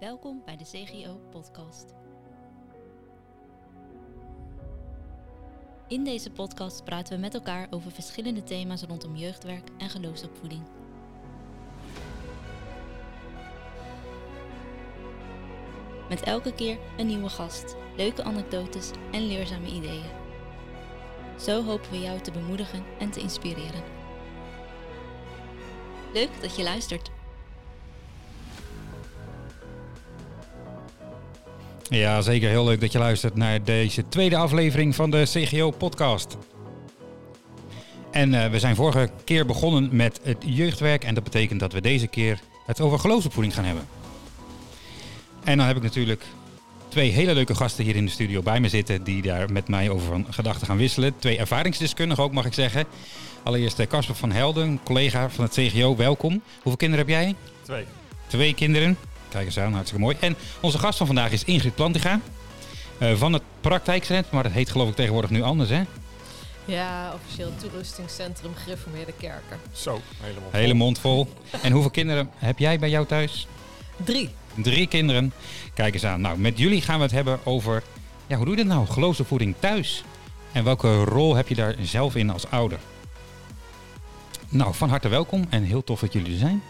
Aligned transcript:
Welkom 0.00 0.42
bij 0.44 0.56
de 0.56 0.64
CGO 0.64 1.20
Podcast. 1.30 1.94
In 5.88 6.04
deze 6.04 6.30
podcast 6.30 6.84
praten 6.84 7.14
we 7.14 7.20
met 7.20 7.34
elkaar 7.34 7.66
over 7.70 7.90
verschillende 7.90 8.42
thema's 8.42 8.82
rondom 8.82 9.16
jeugdwerk 9.16 9.68
en 9.78 9.90
geloofsopvoeding. 9.90 10.62
Met 16.08 16.22
elke 16.22 16.54
keer 16.54 16.78
een 16.96 17.06
nieuwe 17.06 17.28
gast, 17.28 17.76
leuke 17.96 18.22
anekdotes 18.22 18.90
en 19.12 19.26
leerzame 19.26 19.66
ideeën. 19.66 20.10
Zo 21.38 21.62
hopen 21.62 21.90
we 21.90 22.00
jou 22.00 22.20
te 22.20 22.30
bemoedigen 22.30 22.84
en 22.98 23.10
te 23.10 23.20
inspireren. 23.20 23.82
Leuk 26.12 26.40
dat 26.40 26.56
je 26.56 26.62
luistert. 26.62 27.16
Ja, 31.88 32.20
zeker. 32.20 32.48
Heel 32.48 32.64
leuk 32.64 32.80
dat 32.80 32.92
je 32.92 32.98
luistert 32.98 33.34
naar 33.34 33.64
deze 33.64 34.08
tweede 34.08 34.36
aflevering 34.36 34.94
van 34.94 35.10
de 35.10 35.22
CGO-podcast. 35.22 36.36
En 38.10 38.32
uh, 38.32 38.46
we 38.46 38.58
zijn 38.58 38.76
vorige 38.76 39.10
keer 39.24 39.46
begonnen 39.46 39.88
met 39.92 40.20
het 40.22 40.36
jeugdwerk. 40.46 41.04
En 41.04 41.14
dat 41.14 41.24
betekent 41.24 41.60
dat 41.60 41.72
we 41.72 41.80
deze 41.80 42.06
keer 42.06 42.40
het 42.66 42.80
over 42.80 42.98
geloofsopvoeding 42.98 43.54
gaan 43.54 43.64
hebben. 43.64 43.86
En 45.44 45.56
dan 45.56 45.66
heb 45.66 45.76
ik 45.76 45.82
natuurlijk 45.82 46.22
twee 46.88 47.10
hele 47.10 47.34
leuke 47.34 47.54
gasten 47.54 47.84
hier 47.84 47.96
in 47.96 48.04
de 48.04 48.10
studio 48.10 48.42
bij 48.42 48.60
me 48.60 48.68
zitten. 48.68 49.04
Die 49.04 49.22
daar 49.22 49.52
met 49.52 49.68
mij 49.68 49.90
over 49.90 50.08
van 50.08 50.26
gedachten 50.30 50.66
gaan 50.66 50.76
wisselen. 50.76 51.18
Twee 51.18 51.38
ervaringsdeskundigen 51.38 52.24
ook, 52.24 52.32
mag 52.32 52.46
ik 52.46 52.54
zeggen. 52.54 52.84
Allereerst 53.42 53.86
Casper 53.86 54.14
van 54.14 54.32
Helden, 54.32 54.80
collega 54.84 55.30
van 55.30 55.44
het 55.44 55.54
CGO. 55.54 55.96
Welkom. 55.96 56.42
Hoeveel 56.54 56.76
kinderen 56.76 57.06
heb 57.06 57.14
jij? 57.14 57.34
Twee. 57.62 57.84
Twee 58.26 58.54
kinderen. 58.54 58.96
Kijk 59.28 59.44
eens 59.46 59.58
aan, 59.58 59.72
hartstikke 59.72 60.02
mooi. 60.04 60.16
En 60.20 60.36
onze 60.60 60.78
gast 60.78 60.98
van 60.98 61.06
vandaag 61.06 61.30
is 61.32 61.44
Ingrid 61.44 61.74
Plantiga. 61.74 62.20
Uh, 62.98 63.14
van 63.14 63.32
het 63.32 63.42
praktijkcentrum, 63.60 64.34
maar 64.34 64.42
dat 64.42 64.52
heet 64.52 64.70
geloof 64.70 64.88
ik 64.88 64.94
tegenwoordig 64.94 65.30
nu 65.30 65.42
anders, 65.42 65.70
hè? 65.70 65.82
Ja, 66.64 67.12
officieel 67.14 67.52
toerustingscentrum 67.56 68.54
Gereformeerde 68.54 69.12
Kerken. 69.18 69.58
Zo, 69.72 70.00
hele 70.20 70.40
mond 70.40 70.52
Hele 70.52 70.74
mond 70.74 70.98
vol. 70.98 71.28
en 71.62 71.72
hoeveel 71.72 71.90
kinderen 71.90 72.30
heb 72.36 72.58
jij 72.58 72.78
bij 72.78 72.90
jou 72.90 73.06
thuis? 73.06 73.46
Drie. 74.04 74.30
Drie 74.54 74.86
kinderen. 74.86 75.32
Kijk 75.74 75.94
eens 75.94 76.04
aan. 76.04 76.20
Nou, 76.20 76.38
met 76.38 76.58
jullie 76.58 76.82
gaan 76.82 76.96
we 76.96 77.02
het 77.02 77.12
hebben 77.12 77.38
over, 77.44 77.82
ja, 78.26 78.36
hoe 78.36 78.44
doe 78.44 78.56
je 78.56 78.64
dat 78.64 78.72
nou? 78.74 78.86
Geloofsopvoeding 78.86 79.54
thuis. 79.58 80.04
En 80.52 80.64
welke 80.64 81.04
rol 81.04 81.34
heb 81.34 81.48
je 81.48 81.54
daar 81.54 81.74
zelf 81.82 82.14
in 82.14 82.30
als 82.30 82.50
ouder? 82.50 82.78
Nou, 84.48 84.74
van 84.74 84.88
harte 84.88 85.08
welkom 85.08 85.46
en 85.50 85.62
heel 85.62 85.84
tof 85.84 86.00
dat 86.00 86.12
jullie 86.12 86.32
er 86.32 86.38
zijn. 86.38 86.62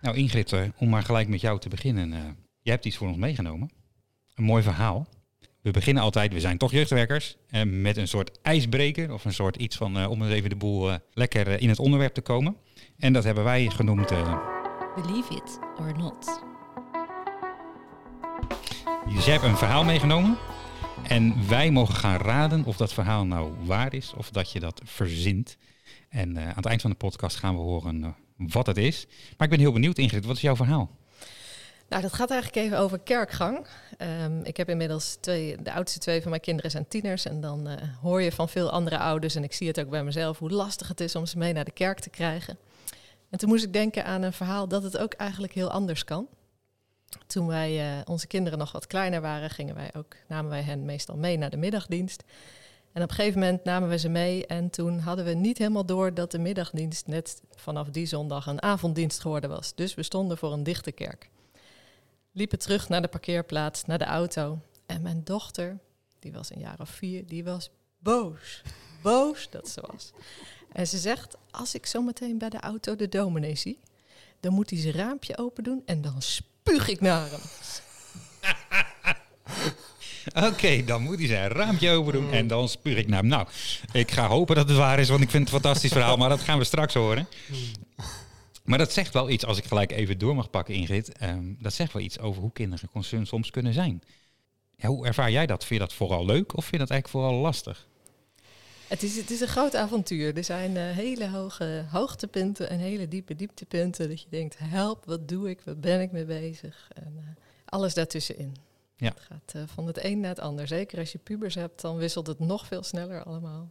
Nou 0.00 0.16
Ingrid, 0.16 0.52
uh, 0.52 0.62
om 0.78 0.88
maar 0.88 1.02
gelijk 1.02 1.28
met 1.28 1.40
jou 1.40 1.58
te 1.58 1.68
beginnen. 1.68 2.12
Uh, 2.12 2.18
jij 2.60 2.72
hebt 2.72 2.84
iets 2.84 2.96
voor 2.96 3.08
ons 3.08 3.16
meegenomen. 3.16 3.70
Een 4.34 4.44
mooi 4.44 4.62
verhaal. 4.62 5.06
We 5.62 5.70
beginnen 5.70 6.02
altijd, 6.02 6.32
we 6.32 6.40
zijn 6.40 6.58
toch 6.58 6.70
jeugdwerkers, 6.70 7.36
uh, 7.50 7.62
met 7.64 7.96
een 7.96 8.08
soort 8.08 8.38
ijsbreker 8.42 9.12
of 9.12 9.24
een 9.24 9.32
soort 9.32 9.56
iets 9.56 9.76
van 9.76 10.06
om 10.06 10.22
eens 10.22 10.32
even 10.32 10.50
de 10.50 10.56
boel 10.56 10.98
lekker 11.12 11.60
in 11.60 11.68
het 11.68 11.78
onderwerp 11.78 12.14
te 12.14 12.20
komen. 12.20 12.56
En 12.98 13.12
dat 13.12 13.24
hebben 13.24 13.44
wij 13.44 13.70
genoemd... 13.70 14.08
Believe 14.94 15.34
it 15.34 15.58
or 15.78 15.98
not. 15.98 16.42
Dus 19.14 19.24
jij 19.24 19.32
hebt 19.34 19.44
een 19.46 19.56
verhaal 19.56 19.84
meegenomen 19.84 20.38
en 21.02 21.48
wij 21.48 21.70
mogen 21.70 21.94
gaan 21.94 22.16
raden 22.16 22.64
of 22.64 22.76
dat 22.76 22.92
verhaal 22.92 23.26
nou 23.26 23.52
waar 23.64 23.94
is 23.94 24.14
of 24.16 24.30
dat 24.30 24.52
je 24.52 24.60
dat 24.60 24.80
verzint. 24.84 25.56
En 26.08 26.38
aan 26.38 26.52
het 26.54 26.66
eind 26.66 26.80
van 26.80 26.90
de 26.90 26.96
podcast 26.96 27.36
gaan 27.36 27.54
we 27.54 27.60
horen 27.60 28.14
wat 28.48 28.66
het 28.66 28.76
is. 28.76 29.06
Maar 29.08 29.46
ik 29.46 29.50
ben 29.50 29.58
heel 29.58 29.72
benieuwd, 29.72 29.98
Ingrid, 29.98 30.24
wat 30.24 30.36
is 30.36 30.42
jouw 30.42 30.56
verhaal? 30.56 30.90
Nou, 31.88 32.02
dat 32.02 32.12
gaat 32.12 32.30
eigenlijk 32.30 32.66
even 32.66 32.78
over 32.78 32.98
kerkgang. 32.98 33.66
Um, 34.24 34.44
ik 34.44 34.56
heb 34.56 34.68
inmiddels 34.68 35.16
twee, 35.20 35.62
de 35.62 35.72
oudste 35.72 35.98
twee 35.98 36.20
van 36.20 36.30
mijn 36.30 36.42
kinderen 36.42 36.70
zijn 36.70 36.88
tieners. 36.88 37.24
En 37.24 37.40
dan 37.40 37.68
uh, 37.68 37.74
hoor 38.00 38.22
je 38.22 38.32
van 38.32 38.48
veel 38.48 38.70
andere 38.70 38.98
ouders, 38.98 39.34
en 39.34 39.44
ik 39.44 39.52
zie 39.52 39.68
het 39.68 39.80
ook 39.80 39.90
bij 39.90 40.04
mezelf, 40.04 40.38
hoe 40.38 40.50
lastig 40.50 40.88
het 40.88 41.00
is 41.00 41.14
om 41.14 41.26
ze 41.26 41.38
mee 41.38 41.52
naar 41.52 41.64
de 41.64 41.70
kerk 41.70 42.00
te 42.00 42.10
krijgen. 42.10 42.58
En 43.30 43.38
toen 43.38 43.48
moest 43.48 43.64
ik 43.64 43.72
denken 43.72 44.04
aan 44.04 44.22
een 44.22 44.32
verhaal 44.32 44.68
dat 44.68 44.82
het 44.82 44.98
ook 44.98 45.12
eigenlijk 45.12 45.52
heel 45.52 45.70
anders 45.70 46.04
kan. 46.04 46.26
Toen 47.26 47.46
wij 47.46 47.96
uh, 47.96 48.00
onze 48.04 48.26
kinderen 48.26 48.58
nog 48.58 48.72
wat 48.72 48.86
kleiner 48.86 49.20
waren, 49.20 49.50
gingen 49.50 49.74
wij 49.74 49.90
ook, 49.96 50.16
namen 50.28 50.50
wij 50.50 50.62
hen 50.62 50.84
meestal 50.84 51.16
mee 51.16 51.38
naar 51.38 51.50
de 51.50 51.56
middagdienst. 51.56 52.24
En 52.92 53.02
op 53.02 53.08
een 53.08 53.14
gegeven 53.14 53.40
moment 53.40 53.64
namen 53.64 53.88
we 53.88 53.98
ze 53.98 54.08
mee 54.08 54.46
en 54.46 54.70
toen 54.70 54.98
hadden 54.98 55.24
we 55.24 55.34
niet 55.34 55.58
helemaal 55.58 55.86
door 55.86 56.14
dat 56.14 56.30
de 56.30 56.38
middagdienst 56.38 57.06
net 57.06 57.42
vanaf 57.54 57.88
die 57.88 58.06
zondag 58.06 58.46
een 58.46 58.62
avonddienst 58.62 59.20
geworden 59.20 59.50
was. 59.50 59.74
Dus 59.74 59.94
we 59.94 60.02
stonden 60.02 60.38
voor 60.38 60.52
een 60.52 60.62
dichte 60.62 60.92
kerk. 60.92 61.30
Liepen 62.32 62.58
terug 62.58 62.88
naar 62.88 63.02
de 63.02 63.08
parkeerplaats, 63.08 63.84
naar 63.84 63.98
de 63.98 64.04
auto. 64.04 64.58
En 64.86 65.02
mijn 65.02 65.24
dochter, 65.24 65.78
die 66.18 66.32
was 66.32 66.50
een 66.50 66.60
jaar 66.60 66.80
of 66.80 66.88
vier, 66.88 67.26
die 67.26 67.44
was 67.44 67.70
boos. 67.98 68.62
Boos 69.02 69.50
dat 69.50 69.68
ze 69.68 69.80
was. 69.92 70.12
En 70.72 70.86
ze 70.86 70.98
zegt, 70.98 71.36
als 71.50 71.74
ik 71.74 71.86
zometeen 71.86 72.38
bij 72.38 72.48
de 72.48 72.60
auto 72.60 72.96
de 72.96 73.08
dominee 73.08 73.54
zie, 73.54 73.80
dan 74.40 74.52
moet 74.52 74.70
hij 74.70 74.78
zijn 74.78 74.94
raampje 74.94 75.38
open 75.38 75.64
doen 75.64 75.82
en 75.84 76.00
dan 76.00 76.22
spuug 76.22 76.88
ik 76.88 77.00
naar 77.00 77.30
hem. 77.30 77.40
Oké, 80.50 80.84
dan 80.84 81.02
moet 81.02 81.18
hij 81.18 81.26
zijn 81.26 81.48
raampje 81.48 81.90
open 81.90 82.12
doen 82.12 82.32
en 82.32 82.46
dan 82.46 82.68
spuug 82.68 82.96
ik 82.96 83.08
naar 83.08 83.20
hem. 83.20 83.28
Nou, 83.28 83.46
ik 83.92 84.10
ga 84.10 84.28
hopen 84.28 84.56
dat 84.56 84.68
het 84.68 84.76
waar 84.76 84.98
is, 84.98 85.08
want 85.08 85.22
ik 85.22 85.30
vind 85.30 85.44
het 85.44 85.54
een 85.54 85.60
fantastisch 85.60 85.92
verhaal, 85.92 86.16
maar 86.16 86.28
dat 86.28 86.40
gaan 86.40 86.58
we 86.58 86.64
straks 86.64 86.94
horen. 86.94 87.28
Maar 88.64 88.78
dat 88.78 88.92
zegt 88.92 89.12
wel 89.12 89.30
iets, 89.30 89.46
als 89.46 89.58
ik 89.58 89.64
gelijk 89.64 89.92
even 89.92 90.18
door 90.18 90.34
mag 90.34 90.50
pakken, 90.50 90.74
Ingrid. 90.74 91.22
Um, 91.22 91.56
dat 91.60 91.72
zegt 91.72 91.92
wel 91.92 92.02
iets 92.02 92.18
over 92.18 92.42
hoe 92.42 92.52
kinderen 92.52 93.26
soms 93.26 93.50
kunnen 93.50 93.72
zijn. 93.72 94.02
Ja, 94.76 94.88
hoe 94.88 95.06
ervaar 95.06 95.30
jij 95.30 95.46
dat? 95.46 95.64
Vind 95.64 95.80
je 95.80 95.86
dat 95.86 95.96
vooral 95.96 96.24
leuk 96.24 96.56
of 96.56 96.64
vind 96.64 96.70
je 96.70 96.78
dat 96.78 96.90
eigenlijk 96.90 97.24
vooral 97.24 97.40
lastig? 97.40 97.88
Het 98.86 99.02
is, 99.02 99.16
het 99.16 99.30
is 99.30 99.40
een 99.40 99.48
groot 99.48 99.76
avontuur. 99.76 100.36
Er 100.36 100.44
zijn 100.44 100.70
uh, 100.70 100.90
hele 100.90 101.28
hoge 101.28 101.84
hoogtepunten 101.90 102.70
en 102.70 102.78
hele 102.78 103.08
diepe 103.08 103.36
dieptepunten. 103.36 104.08
Dat 104.08 104.20
je 104.20 104.28
denkt, 104.30 104.56
help, 104.58 105.04
wat 105.04 105.28
doe 105.28 105.50
ik? 105.50 105.60
Waar 105.64 105.78
ben 105.78 106.00
ik 106.00 106.12
mee 106.12 106.24
bezig? 106.24 106.88
En 106.94 107.14
uh, 107.16 107.24
alles 107.64 107.94
daartussenin. 107.94 108.56
Ja. 109.00 109.08
Het 109.08 109.20
gaat 109.20 109.52
uh, 109.56 109.62
van 109.66 109.86
het 109.86 110.04
een 110.04 110.20
naar 110.20 110.30
het 110.30 110.40
ander. 110.40 110.66
Zeker 110.66 110.98
als 110.98 111.12
je 111.12 111.18
pubers 111.18 111.54
hebt, 111.54 111.80
dan 111.80 111.96
wisselt 111.96 112.26
het 112.26 112.38
nog 112.38 112.66
veel 112.66 112.82
sneller 112.82 113.24
allemaal. 113.24 113.70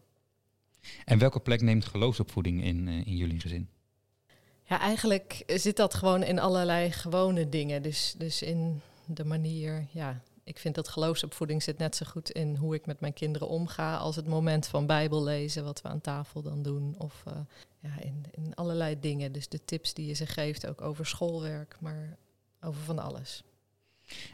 En 1.06 1.20
welke 1.20 1.40
plek 1.40 1.62
neemt 1.62 1.86
geloofsopvoeding 1.86 2.64
in, 2.64 2.88
uh, 2.88 3.08
in 3.08 3.16
jullie 3.16 3.40
gezin? 3.40 3.70
Ja, 4.64 4.80
eigenlijk 4.80 5.44
zit 5.48 5.76
dat 5.76 5.94
gewoon 5.94 6.24
in 6.24 6.40
allerlei 6.40 6.92
gewone 6.92 7.50
dingen. 7.50 7.82
Dus, 7.82 8.16
dus 8.18 8.42
in 8.42 8.82
de 9.06 9.26
manier, 9.26 9.88
ja, 9.92 10.22
ik 10.44 10.60
vind 10.60 10.76
dat 10.76 10.88
geloofsopvoeding 10.88 11.64
zit 11.64 11.78
net 11.78 11.96
zo 11.96 12.06
goed 12.06 12.32
in 12.32 12.56
hoe 12.56 12.76
ik 12.76 12.86
met 12.86 13.00
mijn 13.00 13.14
kinderen 13.14 13.48
omga 13.48 13.98
als 13.98 14.16
het 14.16 14.28
moment 14.28 14.68
van 14.68 14.86
Bijbel 14.86 15.24
lezen, 15.24 15.64
wat 15.64 15.82
we 15.82 15.88
aan 15.88 16.02
tafel 16.02 16.42
dan 16.42 16.62
doen. 16.62 16.96
Of 16.98 17.24
uh, 17.28 17.34
ja, 17.80 18.00
in, 18.00 18.26
in 18.32 18.56
allerlei 18.56 19.00
dingen. 19.00 19.32
Dus 19.32 19.48
de 19.48 19.66
tips 19.66 19.94
die 19.94 20.06
je 20.06 20.14
ze 20.14 20.26
geeft, 20.26 20.68
ook 20.68 20.82
over 20.82 21.06
schoolwerk, 21.06 21.78
maar 21.80 22.18
over 22.62 22.82
van 22.82 23.00
alles. 23.00 23.44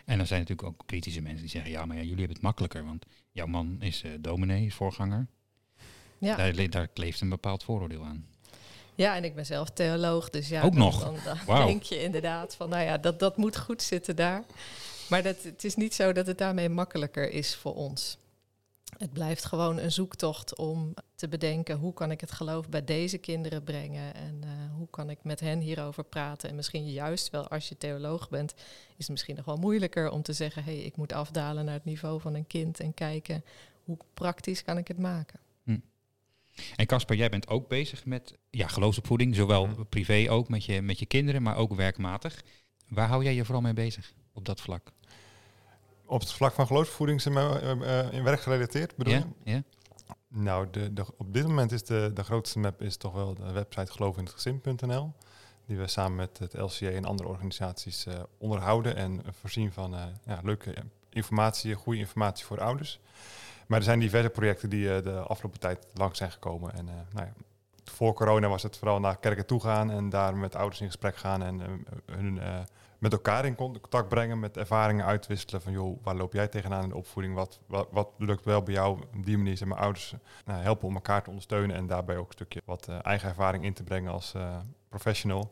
En 0.06 0.20
er 0.20 0.28
zijn 0.28 0.40
natuurlijk 0.40 0.68
ook 0.68 0.84
kritische 0.86 1.22
mensen 1.22 1.42
die 1.42 1.50
zeggen, 1.50 1.72
ja, 1.72 1.86
maar 1.86 1.96
ja, 1.96 2.02
jullie 2.02 2.18
hebben 2.18 2.36
het 2.36 2.46
makkelijker, 2.46 2.86
want 2.86 3.06
jouw 3.32 3.46
man 3.46 3.78
is 3.80 4.04
uh, 4.04 4.12
dominee, 4.20 4.66
is 4.66 4.74
voorganger. 4.74 5.28
Ja. 6.18 6.36
Daar, 6.36 6.70
daar 6.70 6.88
kleeft 6.88 7.22
een 7.22 7.30
bepaald 7.30 7.64
vooroordeel 7.64 8.04
aan. 8.04 8.26
Ja, 8.96 9.16
en 9.16 9.24
ik 9.24 9.36
ben 9.36 9.46
zelf 9.46 9.70
theoloog, 9.70 10.30
dus 10.30 10.48
ja. 10.48 10.62
Ook 10.62 10.72
dan, 10.72 10.82
nog? 10.82 11.04
Dan, 11.04 11.18
dan 11.26 11.38
wow. 11.46 11.68
denk 11.68 11.84
je 11.84 12.02
inderdaad 12.02 12.56
van, 12.56 12.70
nou 12.70 12.84
ja, 12.84 12.98
dat, 12.98 13.20
dat 13.20 13.38
moet 13.38 13.58
goed 13.58 13.82
zitten 13.82 14.16
daar. 14.16 14.44
Maar 15.10 15.24
dat, 15.24 15.44
het 15.44 15.64
is 15.64 15.76
niet 15.76 15.94
zo 15.94 16.14
dat 16.14 16.28
het 16.28 16.38
daarmee 16.38 16.70
makkelijker 16.70 17.32
is 17.32 17.56
voor 17.56 17.76
ons. 17.76 18.18
Het 18.98 19.14
blijft 19.14 19.46
gewoon 19.46 19.78
een 19.78 19.92
zoektocht 19.92 20.58
om 20.58 20.94
te 21.16 21.28
bedenken 21.28 21.78
hoe 21.78 21.94
kan 21.94 22.12
ik 22.12 22.22
het 22.22 22.32
geloof 22.32 22.70
bij 22.70 22.84
deze 22.84 23.18
kinderen 23.18 23.64
brengen 23.64 24.14
en 24.14 24.42
uh, 24.44 24.50
hoe 24.76 24.90
kan 24.90 25.10
ik 25.10 25.24
met 25.24 25.40
hen 25.40 25.60
hierover 25.60 26.04
praten. 26.04 26.50
En 26.50 26.56
misschien 26.56 26.92
juist 26.92 27.30
wel 27.30 27.48
als 27.48 27.70
je 27.70 27.78
theoloog 27.78 28.30
bent, 28.30 28.54
is 28.88 28.96
het 28.98 29.10
misschien 29.10 29.36
nog 29.36 29.46
wel 29.46 29.58
moeilijker 29.58 30.10
om 30.10 30.22
te 30.22 30.34
zeggen, 30.34 30.64
hé, 30.64 30.76
hey, 30.76 30.84
ik 30.84 30.98
moet 30.98 31.14
afdalen 31.14 31.66
naar 31.66 31.74
het 31.74 31.86
niveau 31.86 32.22
van 32.22 32.34
een 32.34 32.48
kind 32.48 32.80
en 32.80 32.94
kijken 32.94 33.44
hoe 33.84 33.98
praktisch 34.14 34.64
kan 34.64 34.78
ik 34.78 34.88
het 34.88 35.00
maken. 35.00 35.40
Hm. 35.64 35.78
En 36.76 36.86
Casper, 36.86 37.16
jij 37.16 37.30
bent 37.30 37.48
ook 37.48 37.68
bezig 37.68 38.06
met 38.06 38.38
ja, 38.50 38.68
geloofsopvoeding, 38.68 39.36
zowel 39.36 39.86
privé 39.90 40.26
ook 40.30 40.50
met 40.50 40.66
je, 40.66 40.82
met 40.82 41.00
je 41.00 41.06
kinderen, 41.06 41.42
maar 41.42 41.58
ook 41.58 41.74
werkmatig. 41.74 42.44
Waar 42.88 43.08
hou 43.08 43.24
jij 43.24 43.36
je 43.36 43.46
vooral 43.46 43.62
mee 43.62 43.74
bezig 43.74 44.14
op 44.34 44.46
dat 44.46 44.62
vlak? 44.62 44.92
Op 46.06 46.20
het 46.20 46.32
vlak 46.32 46.54
van 46.54 46.68
geloofsvoeding 46.68 47.22
zijn 47.22 47.34
we 47.34 47.76
uh, 47.82 48.14
in 48.14 48.24
werk 48.24 48.42
gerelateerd, 48.42 48.96
bedoel 48.96 49.14
je? 49.14 49.24
Ja. 49.44 49.64
Nou, 50.28 50.68
de, 50.72 50.94
de, 50.94 51.06
op 51.18 51.34
dit 51.34 51.48
moment 51.48 51.72
is 51.72 51.84
de, 51.84 52.12
de 52.14 52.24
grootste 52.24 52.60
map 52.60 52.82
is 52.82 52.98
toch 52.98 53.14
wel 53.14 53.34
de 53.34 53.52
website 53.52 53.92
geloofinhetgezin.nl. 53.92 55.14
Die 55.66 55.78
we 55.78 55.88
samen 55.88 56.16
met 56.16 56.38
het 56.38 56.54
LCA 56.54 56.90
en 56.90 57.06
andere 57.06 57.30
organisaties 57.30 58.06
uh, 58.08 58.14
onderhouden 58.38 58.96
en 58.96 59.22
voorzien 59.32 59.72
van 59.72 59.94
uh, 59.94 60.04
ja, 60.26 60.40
leuke 60.44 60.74
informatie, 61.10 61.74
goede 61.74 62.00
informatie 62.00 62.46
voor 62.46 62.62
ouders. 62.62 63.00
Maar 63.68 63.78
er 63.78 63.86
zijn 63.86 64.00
diverse 64.00 64.30
projecten 64.30 64.70
die 64.70 65.02
de 65.02 65.20
afgelopen 65.20 65.60
tijd 65.60 65.88
lang 65.94 66.16
zijn 66.16 66.32
gekomen. 66.32 66.74
En 66.74 66.86
nou 66.86 67.26
ja, 67.26 67.34
voor 67.90 68.14
corona 68.14 68.48
was 68.48 68.64
het 68.64 68.78
vooral 68.78 69.00
naar 69.00 69.18
kerken 69.18 69.46
toe 69.46 69.62
gaan 69.62 69.92
en 69.92 70.10
daar 70.10 70.36
met 70.36 70.56
ouders 70.56 70.82
in 70.82 70.88
gesprek 70.88 71.18
gaan 71.18 71.44
en 71.44 71.62
eh, 71.62 71.68
hun 72.16 72.40
eh, 72.40 72.60
met 73.00 73.12
elkaar 73.12 73.46
in 73.46 73.56
contact 73.56 74.10
brengen, 74.10 74.40
met 74.40 74.58
ervaringen 74.58 75.06
uitwisselen 75.06 75.62
van 75.62 75.72
joh, 75.72 76.04
waar 76.04 76.16
loop 76.16 76.34
jij 76.34 76.48
tegenaan 76.48 76.84
in 76.84 76.90
de 76.90 76.96
opvoeding? 76.96 77.36
Wat, 77.36 77.60
wat, 77.68 77.88
wat 77.92 78.10
lukt 78.18 78.46
wel 78.46 78.64
bij 78.64 78.74
jou 78.74 79.00
op 79.16 79.26
die 79.26 79.38
manier? 79.38 79.58
Zijn 79.58 79.70
mijn 79.70 79.82
ouders 79.82 80.14
nou, 80.46 80.62
helpen 80.62 80.88
om 80.88 80.96
elkaar 80.96 81.24
te 81.24 81.30
ondersteunen 81.30 81.76
en 81.76 81.88
daarbij 81.88 82.18
ook 82.18 82.28
een 82.28 82.34
stukje 82.34 82.62
wat 82.66 82.88
eigen 82.88 83.30
ervaring 83.30 83.64
in 83.64 83.74
te 83.74 83.84
brengen 83.84 84.12
als 84.12 84.34
professional. 84.90 85.52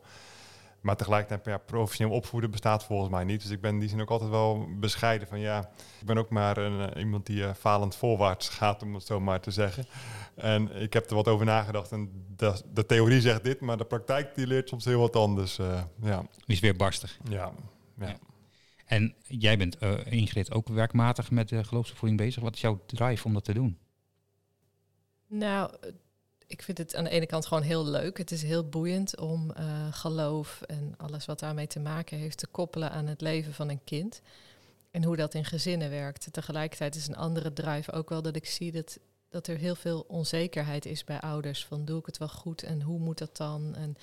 Maar 0.84 0.96
tegelijkertijd, 0.96 1.44
ja, 1.44 1.58
professioneel 1.58 2.14
opvoeden 2.14 2.50
bestaat 2.50 2.84
volgens 2.84 3.10
mij 3.10 3.24
niet. 3.24 3.42
Dus 3.42 3.50
ik 3.50 3.60
ben 3.60 3.72
in 3.72 3.80
die 3.80 3.88
zin 3.88 4.00
ook 4.00 4.10
altijd 4.10 4.30
wel 4.30 4.68
bescheiden 4.78 5.28
van 5.28 5.40
ja, 5.40 5.70
ik 6.00 6.06
ben 6.06 6.18
ook 6.18 6.30
maar 6.30 6.56
een, 6.56 6.90
eh, 6.90 7.00
iemand 7.00 7.26
die 7.26 7.36
uh, 7.36 7.54
falend 7.54 7.96
voorwaarts 7.96 8.48
gaat, 8.48 8.82
om 8.82 8.94
het 8.94 9.06
zo 9.06 9.20
maar 9.20 9.40
te 9.40 9.50
zeggen. 9.50 9.86
En 10.34 10.82
ik 10.82 10.92
heb 10.92 11.10
er 11.10 11.14
wat 11.14 11.28
over 11.28 11.46
nagedacht 11.46 11.92
en 11.92 12.24
de, 12.36 12.62
de 12.72 12.86
theorie 12.86 13.20
zegt 13.20 13.44
dit, 13.44 13.60
maar 13.60 13.76
de 13.76 13.84
praktijk 13.84 14.34
die 14.34 14.46
leert 14.46 14.68
soms 14.68 14.84
heel 14.84 15.00
wat 15.00 15.16
anders. 15.16 15.58
Uh, 15.58 15.82
ja. 16.02 16.20
Die 16.20 16.54
is 16.54 16.60
weer 16.60 16.76
barstig. 16.76 17.18
Ja, 17.28 17.52
ja. 17.98 18.16
En 18.84 19.14
jij 19.22 19.56
bent 19.56 19.82
uh, 19.82 20.12
Ingrid 20.12 20.52
ook 20.52 20.68
werkmatig 20.68 21.30
met 21.30 21.48
de 21.48 21.64
geloofsopvoeding 21.64 22.20
bezig. 22.20 22.42
Wat 22.42 22.54
is 22.54 22.60
jouw 22.60 22.82
drive 22.86 23.26
om 23.26 23.32
dat 23.32 23.44
te 23.44 23.52
doen? 23.52 23.78
Nou, 25.26 25.70
ik 26.46 26.62
vind 26.62 26.78
het 26.78 26.94
aan 26.94 27.04
de 27.04 27.10
ene 27.10 27.26
kant 27.26 27.46
gewoon 27.46 27.62
heel 27.62 27.86
leuk. 27.86 28.18
Het 28.18 28.30
is 28.30 28.42
heel 28.42 28.68
boeiend 28.68 29.18
om 29.18 29.52
uh, 29.58 29.92
geloof 29.92 30.62
en 30.62 30.94
alles 30.96 31.24
wat 31.24 31.38
daarmee 31.38 31.66
te 31.66 31.80
maken 31.80 32.18
heeft 32.18 32.38
te 32.38 32.46
koppelen 32.46 32.90
aan 32.90 33.06
het 33.06 33.20
leven 33.20 33.54
van 33.54 33.68
een 33.68 33.84
kind. 33.84 34.20
En 34.90 35.04
hoe 35.04 35.16
dat 35.16 35.34
in 35.34 35.44
gezinnen 35.44 35.90
werkt. 35.90 36.32
Tegelijkertijd 36.32 36.94
is 36.94 37.08
een 37.08 37.16
andere 37.16 37.52
drive 37.52 37.92
ook 37.92 38.08
wel 38.08 38.22
dat 38.22 38.36
ik 38.36 38.46
zie 38.46 38.72
dat, 38.72 38.98
dat 39.28 39.46
er 39.46 39.56
heel 39.56 39.74
veel 39.74 40.04
onzekerheid 40.08 40.86
is 40.86 41.04
bij 41.04 41.20
ouders. 41.20 41.64
Van 41.64 41.84
doe 41.84 41.98
ik 41.98 42.06
het 42.06 42.18
wel 42.18 42.28
goed 42.28 42.62
en 42.62 42.82
hoe 42.82 42.98
moet 42.98 43.18
dat 43.18 43.36
dan? 43.36 43.74
En, 43.74 43.96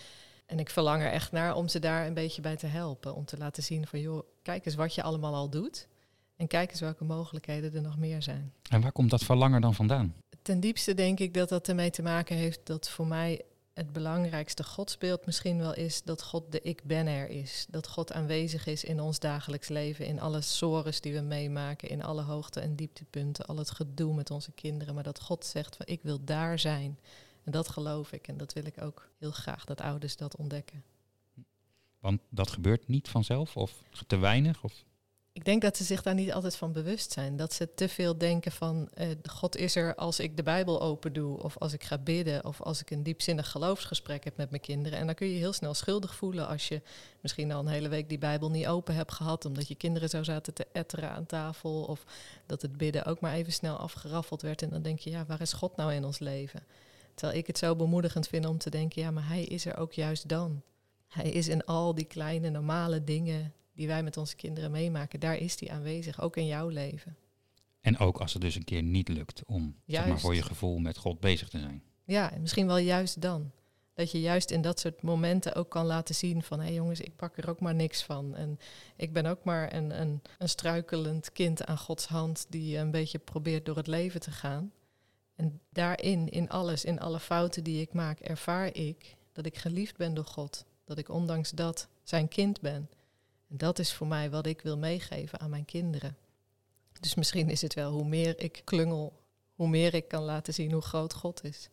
en 0.45 0.59
ik 0.59 0.69
verlang 0.69 1.03
er 1.03 1.11
echt 1.11 1.31
naar 1.31 1.55
om 1.55 1.67
ze 1.67 1.79
daar 1.79 2.07
een 2.07 2.13
beetje 2.13 2.41
bij 2.41 2.55
te 2.55 2.67
helpen. 2.67 3.15
Om 3.15 3.25
te 3.25 3.37
laten 3.37 3.63
zien 3.63 3.87
van 3.87 3.99
joh, 3.99 4.23
kijk 4.41 4.65
eens 4.65 4.75
wat 4.75 4.95
je 4.95 5.03
allemaal 5.03 5.35
al 5.35 5.49
doet. 5.49 5.87
En 6.35 6.47
kijk 6.47 6.71
eens 6.71 6.79
welke 6.79 7.03
mogelijkheden 7.03 7.73
er 7.73 7.81
nog 7.81 7.97
meer 7.97 8.21
zijn. 8.21 8.53
En 8.69 8.81
waar 8.81 8.91
komt 8.91 9.09
dat 9.09 9.23
verlangen 9.23 9.61
dan 9.61 9.75
vandaan? 9.75 10.15
ten 10.41 10.59
diepste 10.59 10.93
denk 10.93 11.19
ik 11.19 11.33
dat 11.33 11.49
dat 11.49 11.67
ermee 11.67 11.89
te 11.89 12.01
maken 12.01 12.35
heeft 12.35 12.59
dat 12.63 12.89
voor 12.89 13.07
mij 13.07 13.41
het 13.73 13.93
belangrijkste 13.93 14.63
godsbeeld 14.63 15.25
misschien 15.25 15.57
wel 15.57 15.75
is 15.75 16.03
dat 16.03 16.23
God 16.23 16.51
de 16.51 16.61
ik 16.61 16.83
ben 16.83 17.07
er 17.07 17.29
is. 17.29 17.65
Dat 17.69 17.87
God 17.87 18.13
aanwezig 18.13 18.65
is 18.65 18.83
in 18.83 18.99
ons 18.99 19.19
dagelijks 19.19 19.67
leven, 19.67 20.05
in 20.05 20.19
alle 20.19 20.41
sores 20.41 21.01
die 21.01 21.13
we 21.13 21.21
meemaken, 21.21 21.89
in 21.89 22.03
alle 22.03 22.21
hoogte- 22.21 22.59
en 22.59 22.75
dieptepunten, 22.75 23.45
al 23.45 23.57
het 23.57 23.71
gedoe 23.71 24.13
met 24.13 24.31
onze 24.31 24.51
kinderen. 24.51 24.93
Maar 24.93 25.03
dat 25.03 25.21
God 25.21 25.45
zegt 25.45 25.75
van 25.75 25.85
ik 25.85 25.99
wil 26.03 26.23
daar 26.23 26.59
zijn. 26.59 26.99
En 27.43 27.51
dat 27.51 27.69
geloof 27.69 28.11
ik 28.11 28.27
en 28.27 28.37
dat 28.37 28.53
wil 28.53 28.65
ik 28.65 28.81
ook 28.81 29.09
heel 29.17 29.31
graag 29.31 29.65
dat 29.65 29.81
ouders 29.81 30.15
dat 30.15 30.35
ontdekken. 30.35 30.83
Want 31.99 32.21
dat 32.29 32.49
gebeurt 32.49 32.87
niet 32.87 33.09
vanzelf 33.09 33.57
of 33.57 33.83
te 34.07 34.17
weinig? 34.17 34.63
Of? 34.63 34.83
Ik 35.33 35.45
denk 35.45 35.61
dat 35.61 35.77
ze 35.77 35.83
zich 35.83 36.01
daar 36.01 36.13
niet 36.13 36.33
altijd 36.33 36.55
van 36.55 36.71
bewust 36.71 37.11
zijn. 37.11 37.35
Dat 37.35 37.53
ze 37.53 37.73
te 37.73 37.89
veel 37.89 38.17
denken 38.17 38.51
van 38.51 38.89
uh, 38.97 39.07
God 39.29 39.55
is 39.55 39.75
er 39.75 39.95
als 39.95 40.19
ik 40.19 40.37
de 40.37 40.43
Bijbel 40.43 40.81
open 40.81 41.13
doe, 41.13 41.43
of 41.43 41.57
als 41.57 41.73
ik 41.73 41.83
ga 41.83 41.97
bidden, 41.97 42.45
of 42.45 42.61
als 42.61 42.81
ik 42.81 42.91
een 42.91 43.03
diepzinnig 43.03 43.51
geloofsgesprek 43.51 44.23
heb 44.23 44.37
met 44.37 44.49
mijn 44.49 44.61
kinderen. 44.61 44.99
En 44.99 45.05
dan 45.05 45.15
kun 45.15 45.27
je 45.27 45.37
heel 45.37 45.53
snel 45.53 45.73
schuldig 45.73 46.15
voelen 46.15 46.47
als 46.47 46.67
je 46.67 46.81
misschien 47.21 47.51
al 47.51 47.59
een 47.59 47.67
hele 47.67 47.89
week 47.89 48.09
die 48.09 48.17
Bijbel 48.17 48.49
niet 48.49 48.67
open 48.67 48.95
hebt 48.95 49.11
gehad, 49.11 49.45
omdat 49.45 49.67
je 49.67 49.75
kinderen 49.75 50.09
zo 50.09 50.23
zaten 50.23 50.53
te 50.53 50.67
etteren 50.71 51.11
aan 51.11 51.25
tafel, 51.25 51.83
of 51.83 52.03
dat 52.45 52.61
het 52.61 52.77
bidden 52.77 53.05
ook 53.05 53.19
maar 53.19 53.33
even 53.33 53.53
snel 53.53 53.77
afgeraffeld 53.77 54.41
werd. 54.41 54.61
En 54.61 54.69
dan 54.69 54.81
denk 54.81 54.99
je, 54.99 55.09
ja, 55.09 55.25
waar 55.25 55.41
is 55.41 55.53
God 55.53 55.75
nou 55.75 55.93
in 55.93 56.05
ons 56.05 56.19
leven? 56.19 56.63
Terwijl 57.15 57.39
ik 57.39 57.47
het 57.47 57.57
zo 57.57 57.75
bemoedigend 57.75 58.27
vind 58.27 58.45
om 58.45 58.57
te 58.57 58.69
denken, 58.69 59.01
ja, 59.01 59.11
maar 59.11 59.27
Hij 59.27 59.43
is 59.43 59.65
er 59.65 59.77
ook 59.77 59.93
juist 59.93 60.27
dan. 60.27 60.61
Hij 61.07 61.29
is 61.29 61.47
in 61.47 61.65
al 61.65 61.95
die 61.95 62.05
kleine 62.05 62.49
normale 62.49 63.03
dingen 63.03 63.53
die 63.81 63.89
wij 63.89 64.03
met 64.03 64.17
onze 64.17 64.35
kinderen 64.35 64.71
meemaken, 64.71 65.19
daar 65.19 65.37
is 65.37 65.55
die 65.55 65.71
aanwezig, 65.71 66.21
ook 66.21 66.37
in 66.37 66.45
jouw 66.45 66.67
leven. 66.67 67.17
En 67.79 67.97
ook 67.97 68.19
als 68.19 68.33
het 68.33 68.41
dus 68.41 68.55
een 68.55 68.63
keer 68.63 68.83
niet 68.83 69.07
lukt 69.07 69.45
om 69.45 69.75
zeg 69.85 70.07
maar, 70.07 70.19
voor 70.19 70.35
je 70.35 70.41
gevoel 70.41 70.77
met 70.77 70.97
God 70.97 71.19
bezig 71.19 71.49
te 71.49 71.59
zijn. 71.59 71.83
Ja, 72.03 72.31
misschien 72.39 72.67
wel 72.67 72.77
juist 72.77 73.21
dan. 73.21 73.51
Dat 73.93 74.11
je 74.11 74.21
juist 74.21 74.51
in 74.51 74.61
dat 74.61 74.79
soort 74.79 75.01
momenten 75.01 75.55
ook 75.55 75.69
kan 75.69 75.85
laten 75.85 76.15
zien 76.15 76.43
van... 76.43 76.59
hé 76.59 76.65
hey 76.65 76.73
jongens, 76.73 76.99
ik 76.99 77.15
pak 77.15 77.37
er 77.37 77.49
ook 77.49 77.59
maar 77.59 77.75
niks 77.75 78.03
van. 78.03 78.35
En 78.35 78.59
ik 78.95 79.13
ben 79.13 79.25
ook 79.25 79.43
maar 79.43 79.73
een, 79.73 80.01
een, 80.01 80.21
een 80.37 80.49
struikelend 80.49 81.31
kind 81.31 81.65
aan 81.65 81.77
Gods 81.77 82.05
hand... 82.05 82.45
die 82.49 82.77
een 82.77 82.91
beetje 82.91 83.19
probeert 83.19 83.65
door 83.65 83.77
het 83.77 83.87
leven 83.87 84.19
te 84.19 84.31
gaan. 84.31 84.71
En 85.35 85.59
daarin, 85.69 86.29
in 86.29 86.49
alles, 86.49 86.85
in 86.85 86.99
alle 86.99 87.19
fouten 87.19 87.63
die 87.63 87.81
ik 87.81 87.93
maak, 87.93 88.19
ervaar 88.19 88.75
ik 88.75 89.15
dat 89.31 89.45
ik 89.45 89.57
geliefd 89.57 89.97
ben 89.97 90.13
door 90.13 90.25
God. 90.25 90.65
Dat 90.85 90.97
ik 90.97 91.09
ondanks 91.09 91.49
dat 91.49 91.87
zijn 92.03 92.27
kind 92.27 92.61
ben. 92.61 92.89
En 93.51 93.57
dat 93.57 93.79
is 93.79 93.93
voor 93.93 94.07
mij 94.07 94.29
wat 94.29 94.45
ik 94.45 94.61
wil 94.61 94.77
meegeven 94.77 95.39
aan 95.39 95.49
mijn 95.49 95.65
kinderen. 95.65 96.17
Dus 96.99 97.15
misschien 97.15 97.49
is 97.49 97.61
het 97.61 97.73
wel 97.73 97.91
hoe 97.91 98.07
meer 98.07 98.39
ik 98.39 98.61
klungel, 98.63 99.21
hoe 99.55 99.67
meer 99.67 99.93
ik 99.93 100.07
kan 100.07 100.23
laten 100.23 100.53
zien 100.53 100.71
hoe 100.71 100.81
groot 100.81 101.13
God 101.13 101.43
is. 101.43 101.69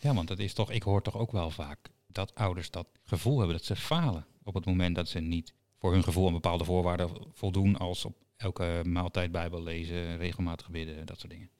Ja, 0.00 0.14
want 0.14 0.28
dat 0.28 0.38
is 0.38 0.52
toch, 0.52 0.70
ik 0.70 0.82
hoor 0.82 1.02
toch 1.02 1.16
ook 1.16 1.32
wel 1.32 1.50
vaak 1.50 1.78
dat 2.06 2.34
ouders 2.34 2.70
dat 2.70 2.86
gevoel 3.04 3.38
hebben 3.38 3.56
dat 3.56 3.64
ze 3.64 3.76
falen 3.76 4.26
op 4.42 4.54
het 4.54 4.64
moment 4.64 4.94
dat 4.94 5.08
ze 5.08 5.20
niet 5.20 5.54
voor 5.78 5.92
hun 5.92 6.02
gevoel 6.02 6.26
aan 6.26 6.32
bepaalde 6.32 6.64
voorwaarden 6.64 7.10
voldoen 7.32 7.76
als 7.76 8.04
op 8.04 8.16
elke 8.36 8.82
maaltijd 8.86 9.32
Bijbel 9.32 9.62
lezen, 9.62 10.16
regelmatig 10.16 10.70
bidden, 10.70 11.06
dat 11.06 11.18
soort 11.18 11.32
dingen. 11.32 11.50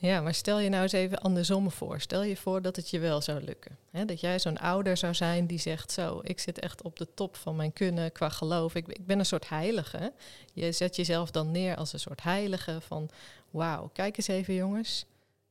Ja, 0.00 0.20
maar 0.20 0.34
stel 0.34 0.58
je 0.58 0.68
nou 0.68 0.82
eens 0.82 0.92
even 0.92 1.20
andersom 1.20 1.70
voor. 1.70 2.00
Stel 2.00 2.22
je 2.22 2.36
voor 2.36 2.62
dat 2.62 2.76
het 2.76 2.90
je 2.90 2.98
wel 2.98 3.20
zou 3.20 3.42
lukken. 3.42 3.78
dat 4.06 4.20
jij 4.20 4.38
zo'n 4.38 4.58
ouder 4.58 4.96
zou 4.96 5.14
zijn 5.14 5.46
die 5.46 5.58
zegt: 5.58 5.92
Zo, 5.92 6.20
ik 6.22 6.38
zit 6.38 6.58
echt 6.58 6.82
op 6.82 6.96
de 6.98 7.08
top 7.14 7.36
van 7.36 7.56
mijn 7.56 7.72
kunnen 7.72 8.12
qua 8.12 8.28
geloof. 8.28 8.74
Ik, 8.74 8.88
ik 8.88 9.06
ben 9.06 9.18
een 9.18 9.26
soort 9.26 9.48
heilige. 9.48 10.12
Je 10.52 10.72
zet 10.72 10.96
jezelf 10.96 11.30
dan 11.30 11.50
neer 11.50 11.76
als 11.76 11.92
een 11.92 12.00
soort 12.00 12.22
heilige 12.22 12.80
van: 12.80 13.10
Wauw, 13.50 13.90
kijk 13.92 14.16
eens 14.16 14.28
even 14.28 14.54
jongens. 14.54 15.04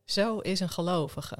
Zo 0.05 0.39
is 0.39 0.59
een 0.59 0.69
gelovige. 0.69 1.37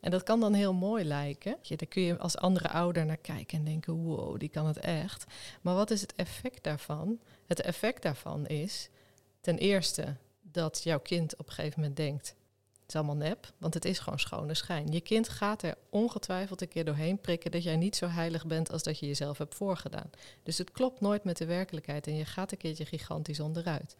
En 0.00 0.10
dat 0.10 0.22
kan 0.22 0.40
dan 0.40 0.52
heel 0.52 0.74
mooi 0.74 1.04
lijken. 1.04 1.56
Je, 1.62 1.76
daar 1.76 1.88
kun 1.88 2.02
je 2.02 2.18
als 2.18 2.36
andere 2.36 2.68
ouder 2.68 3.06
naar 3.06 3.16
kijken 3.16 3.58
en 3.58 3.64
denken: 3.64 3.94
Wow, 3.94 4.38
die 4.38 4.48
kan 4.48 4.66
het 4.66 4.78
echt. 4.78 5.24
Maar 5.60 5.74
wat 5.74 5.90
is 5.90 6.00
het 6.00 6.14
effect 6.14 6.62
daarvan? 6.62 7.18
Het 7.46 7.60
effect 7.60 8.02
daarvan 8.02 8.46
is 8.46 8.88
ten 9.40 9.58
eerste 9.58 10.16
dat 10.42 10.82
jouw 10.82 11.00
kind 11.00 11.36
op 11.36 11.46
een 11.46 11.52
gegeven 11.52 11.80
moment 11.80 11.96
denkt: 11.96 12.34
is 12.90 12.96
allemaal 12.96 13.28
nep, 13.28 13.52
want 13.58 13.74
het 13.74 13.84
is 13.84 13.98
gewoon 13.98 14.18
schone 14.18 14.54
schijn. 14.54 14.92
Je 14.92 15.00
kind 15.00 15.28
gaat 15.28 15.62
er 15.62 15.74
ongetwijfeld 15.90 16.60
een 16.60 16.68
keer 16.68 16.84
doorheen 16.84 17.20
prikken 17.20 17.50
dat 17.50 17.62
jij 17.62 17.76
niet 17.76 17.96
zo 17.96 18.06
heilig 18.06 18.46
bent 18.46 18.72
als 18.72 18.82
dat 18.82 18.98
je 18.98 19.06
jezelf 19.06 19.38
hebt 19.38 19.54
voorgedaan. 19.54 20.10
Dus 20.42 20.58
het 20.58 20.70
klopt 20.70 21.00
nooit 21.00 21.24
met 21.24 21.36
de 21.36 21.46
werkelijkheid 21.46 22.06
en 22.06 22.16
je 22.16 22.24
gaat 22.24 22.52
een 22.52 22.58
keertje 22.58 22.84
gigantisch 22.84 23.40
onderuit. 23.40 23.96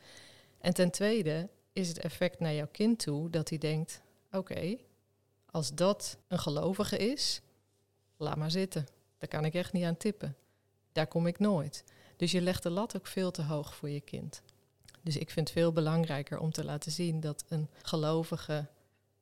En 0.61 0.75
ten 0.75 0.90
tweede 0.90 1.49
is 1.73 1.88
het 1.88 1.99
effect 1.99 2.40
naar 2.40 2.54
jouw 2.54 2.68
kind 2.73 2.99
toe 2.99 3.30
dat 3.30 3.49
hij 3.49 3.59
denkt: 3.59 4.02
oké, 4.32 4.76
als 5.50 5.75
dat 5.75 6.18
een 6.28 6.38
gelovige 6.38 6.97
is, 6.97 7.40
laat 8.16 8.37
maar 8.37 8.50
zitten. 8.50 8.87
Daar 9.18 9.28
kan 9.28 9.44
ik 9.44 9.54
echt 9.54 9.73
niet 9.73 9.85
aan 9.85 9.97
tippen. 9.97 10.37
Daar 10.92 11.06
kom 11.06 11.26
ik 11.26 11.38
nooit. 11.38 11.85
Dus 12.16 12.30
je 12.30 12.40
legt 12.40 12.62
de 12.62 12.70
lat 12.70 12.97
ook 12.97 13.06
veel 13.06 13.30
te 13.30 13.42
hoog 13.42 13.75
voor 13.75 13.88
je 13.88 14.00
kind. 14.00 14.42
Dus 15.02 15.16
ik 15.16 15.30
vind 15.30 15.49
het 15.49 15.59
veel 15.59 15.73
belangrijker 15.73 16.38
om 16.38 16.52
te 16.52 16.64
laten 16.64 16.92
zien 16.92 17.20
dat 17.20 17.44
een 17.49 17.68
gelovige 17.82 18.66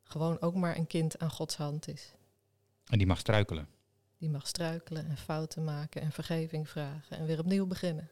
gewoon 0.08 0.40
ook 0.40 0.54
maar 0.54 0.76
een 0.76 0.86
kind 0.86 1.18
aan 1.18 1.30
Gods 1.30 1.56
hand 1.56 1.88
is. 1.88 2.12
En 2.86 2.98
die 2.98 3.06
mag 3.06 3.18
struikelen. 3.18 3.68
Die 4.18 4.30
mag 4.30 4.46
struikelen 4.46 5.08
en 5.08 5.16
fouten 5.16 5.64
maken 5.64 6.02
en 6.02 6.12
vergeving 6.12 6.68
vragen 6.68 7.18
en 7.18 7.26
weer 7.26 7.38
opnieuw 7.38 7.66
beginnen. 7.66 8.08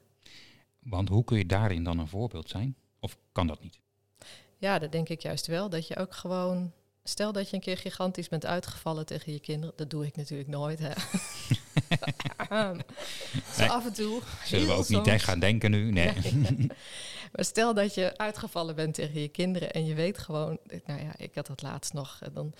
Want 0.79 1.09
hoe 1.09 1.25
kun 1.25 1.39
je 1.39 1.47
daarin 1.47 1.85
dan 1.85 1.99
een 1.99 2.09
voorbeeld 2.09 2.49
zijn? 2.49 2.77
Of 3.01 3.19
kan 3.33 3.47
dat 3.47 3.63
niet? 3.63 3.81
Ja, 4.59 4.79
dat 4.79 4.93
denk 4.93 5.09
ik 5.09 5.21
juist 5.21 5.47
wel. 5.47 5.69
Dat 5.69 5.89
je 5.89 5.97
ook 5.97 6.15
gewoon. 6.15 6.73
Stel 7.03 7.33
dat 7.33 7.51
je 7.51 7.57
een 7.57 7.63
keer 7.63 7.77
gigantisch 7.77 8.29
bent 8.29 8.47
uitgevallen 8.47 9.07
tegen 9.07 9.33
je 9.33 9.41
kinderen. 9.41 9.77
Dat 9.77 9.91
doe 9.91 10.07
ik 10.07 10.17
natuurlijk 10.17 10.49
nooit. 10.49 10.79
Hè. 10.79 10.93
Zo 13.57 13.65
af 13.65 13.87
en 13.87 13.93
toe. 13.93 14.23
Zullen 14.45 14.67
we 14.67 14.73
ook 14.73 14.89
niet 14.89 15.23
gaan 15.23 15.39
denken 15.39 15.71
nu? 15.71 15.91
Nee. 15.91 16.13
Maar 17.33 17.45
stel 17.45 17.75
dat 17.75 17.95
je 17.95 18.19
uitgevallen 18.19 18.75
bent 18.75 18.95
tegen 18.95 19.21
je 19.21 19.29
kinderen 19.29 19.73
en 19.73 19.87
je 19.87 19.95
weet 19.95 20.19
gewoon, 20.19 20.59
nou 20.87 21.01
ja, 21.01 21.13
ik 21.17 21.35
had 21.35 21.47
dat 21.47 21.63
laatst 21.63 21.93
nog, 21.93 22.19
dan 22.33 22.53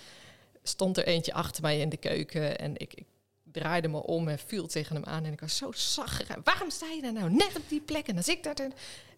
stond 0.63 0.97
er 0.97 1.07
eentje 1.07 1.33
achter 1.33 1.63
mij 1.63 1.81
in 1.81 1.89
de 1.89 1.97
keuken 1.97 2.59
en 2.59 2.73
ik, 2.77 2.95
ik 2.95 3.07
draaide 3.53 3.89
me 3.89 4.03
om 4.03 4.29
en 4.29 4.39
viel 4.39 4.67
tegen 4.67 4.95
hem 4.95 5.05
aan 5.05 5.25
en 5.25 5.33
ik 5.33 5.41
was 5.41 5.57
zo 5.57 5.73
zacht. 5.73 6.27
Waarom 6.45 6.71
sta 6.71 6.87
je 6.87 7.03
daar 7.03 7.13
nou 7.13 7.31
net 7.31 7.57
op 7.57 7.69
die 7.69 7.81
plek 7.81 8.07
en 8.09 8.17
als 8.17 8.29
ik 8.29 8.43
dat... 8.43 8.63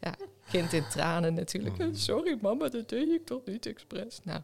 Ja, 0.00 0.14
kind 0.50 0.72
in 0.72 0.88
tranen 0.88 1.34
natuurlijk. 1.34 1.78
Mm. 1.78 1.94
Sorry 1.94 2.38
mama, 2.40 2.68
dat 2.68 2.88
deed 2.88 3.08
ik 3.08 3.26
toch 3.26 3.44
niet 3.44 3.66
expres. 3.66 4.20
Nou, 4.22 4.40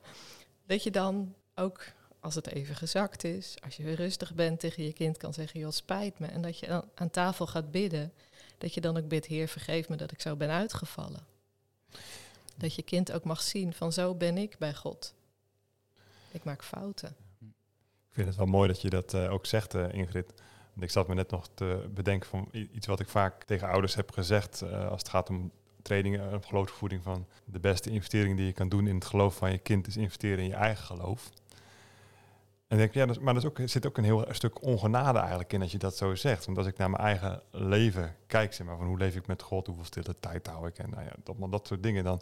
dat 0.66 0.82
je 0.82 0.90
dan 0.90 1.34
ook, 1.54 1.84
als 2.24 2.34
het 2.34 2.46
even 2.46 2.74
gezakt 2.74 3.24
is, 3.24 3.54
als 3.64 3.76
je 3.76 3.94
rustig 3.94 4.34
bent 4.34 4.60
tegen 4.60 4.84
je 4.84 4.92
kind 4.92 5.16
kan 5.16 5.34
zeggen, 5.34 5.60
joh, 5.60 5.70
spijt 5.70 6.18
me. 6.18 6.26
En 6.26 6.42
dat 6.42 6.58
je 6.58 6.66
dan 6.66 6.84
aan 6.94 7.10
tafel 7.10 7.46
gaat 7.46 7.70
bidden 7.70 8.12
dat 8.58 8.74
je 8.74 8.80
dan 8.80 8.96
ook 8.96 9.08
bidt, 9.08 9.26
Heer, 9.26 9.48
vergeef 9.48 9.88
me 9.88 9.96
dat 9.96 10.12
ik 10.12 10.20
zo 10.20 10.36
ben 10.36 10.50
uitgevallen. 10.50 11.26
Dat 12.56 12.74
je 12.74 12.82
kind 12.82 13.12
ook 13.12 13.24
mag 13.24 13.42
zien 13.42 13.72
van 13.72 13.92
zo 13.92 14.14
ben 14.14 14.38
ik 14.38 14.58
bij 14.58 14.74
God. 14.74 15.14
Ik 16.30 16.44
maak 16.44 16.64
fouten. 16.64 17.16
vind 18.10 18.26
het 18.26 18.36
wel 18.36 18.46
mooi 18.46 18.68
dat 18.68 18.80
je 18.80 18.90
dat 18.90 19.14
eh, 19.14 19.32
ook 19.32 19.46
zegt, 19.46 19.74
eh, 19.74 19.92
Ingrid. 19.92 20.32
Want 20.72 20.82
ik 20.82 20.90
zat 20.90 21.08
me 21.08 21.14
net 21.14 21.30
nog 21.30 21.48
te 21.54 21.88
bedenken 21.94 22.28
van 22.28 22.48
iets 22.52 22.86
wat 22.86 23.00
ik 23.00 23.08
vaak 23.08 23.44
tegen 23.44 23.68
ouders 23.68 23.94
heb 23.94 24.12
gezegd 24.12 24.62
eh, 24.62 24.88
als 24.88 24.98
het 24.98 25.08
gaat 25.08 25.30
om 25.30 25.50
trainingen 25.82 26.30
en 26.30 26.44
geloofsvoeding 26.44 27.02
van 27.02 27.26
de 27.44 27.60
beste 27.60 27.90
investering 27.90 28.36
die 28.36 28.46
je 28.46 28.52
kan 28.52 28.68
doen 28.68 28.86
in 28.86 28.94
het 28.94 29.04
geloof 29.04 29.36
van 29.36 29.50
je 29.50 29.58
kind 29.58 29.86
is 29.86 29.96
investeren 29.96 30.38
in 30.38 30.48
je 30.48 30.54
eigen 30.54 30.84
geloof. 30.84 31.30
En 32.74 32.80
denk, 32.80 32.94
ja, 32.94 33.06
dat, 33.06 33.20
maar 33.20 33.34
dat 33.34 33.58
er 33.58 33.68
zit 33.68 33.86
ook 33.86 33.98
een 33.98 34.04
heel 34.04 34.24
stuk 34.30 34.62
ongenade 34.62 35.18
eigenlijk 35.18 35.52
in 35.52 35.62
als 35.62 35.72
je 35.72 35.78
dat 35.78 35.96
zo 35.96 36.14
zegt. 36.14 36.44
Want 36.46 36.58
als 36.58 36.66
ik 36.66 36.76
naar 36.76 36.90
mijn 36.90 37.02
eigen 37.02 37.42
leven 37.50 38.16
kijk, 38.26 38.52
zeg 38.52 38.66
maar, 38.66 38.76
van 38.76 38.86
hoe 38.86 38.98
leef 38.98 39.16
ik 39.16 39.26
met 39.26 39.42
God, 39.42 39.66
hoeveel 39.66 39.84
stille 39.84 40.16
tijd 40.20 40.46
hou 40.46 40.66
ik 40.66 40.78
en 40.78 40.90
nou 40.90 41.02
ja, 41.02 41.12
dat, 41.22 41.50
dat 41.50 41.66
soort 41.66 41.82
dingen, 41.82 42.04
dan, 42.04 42.20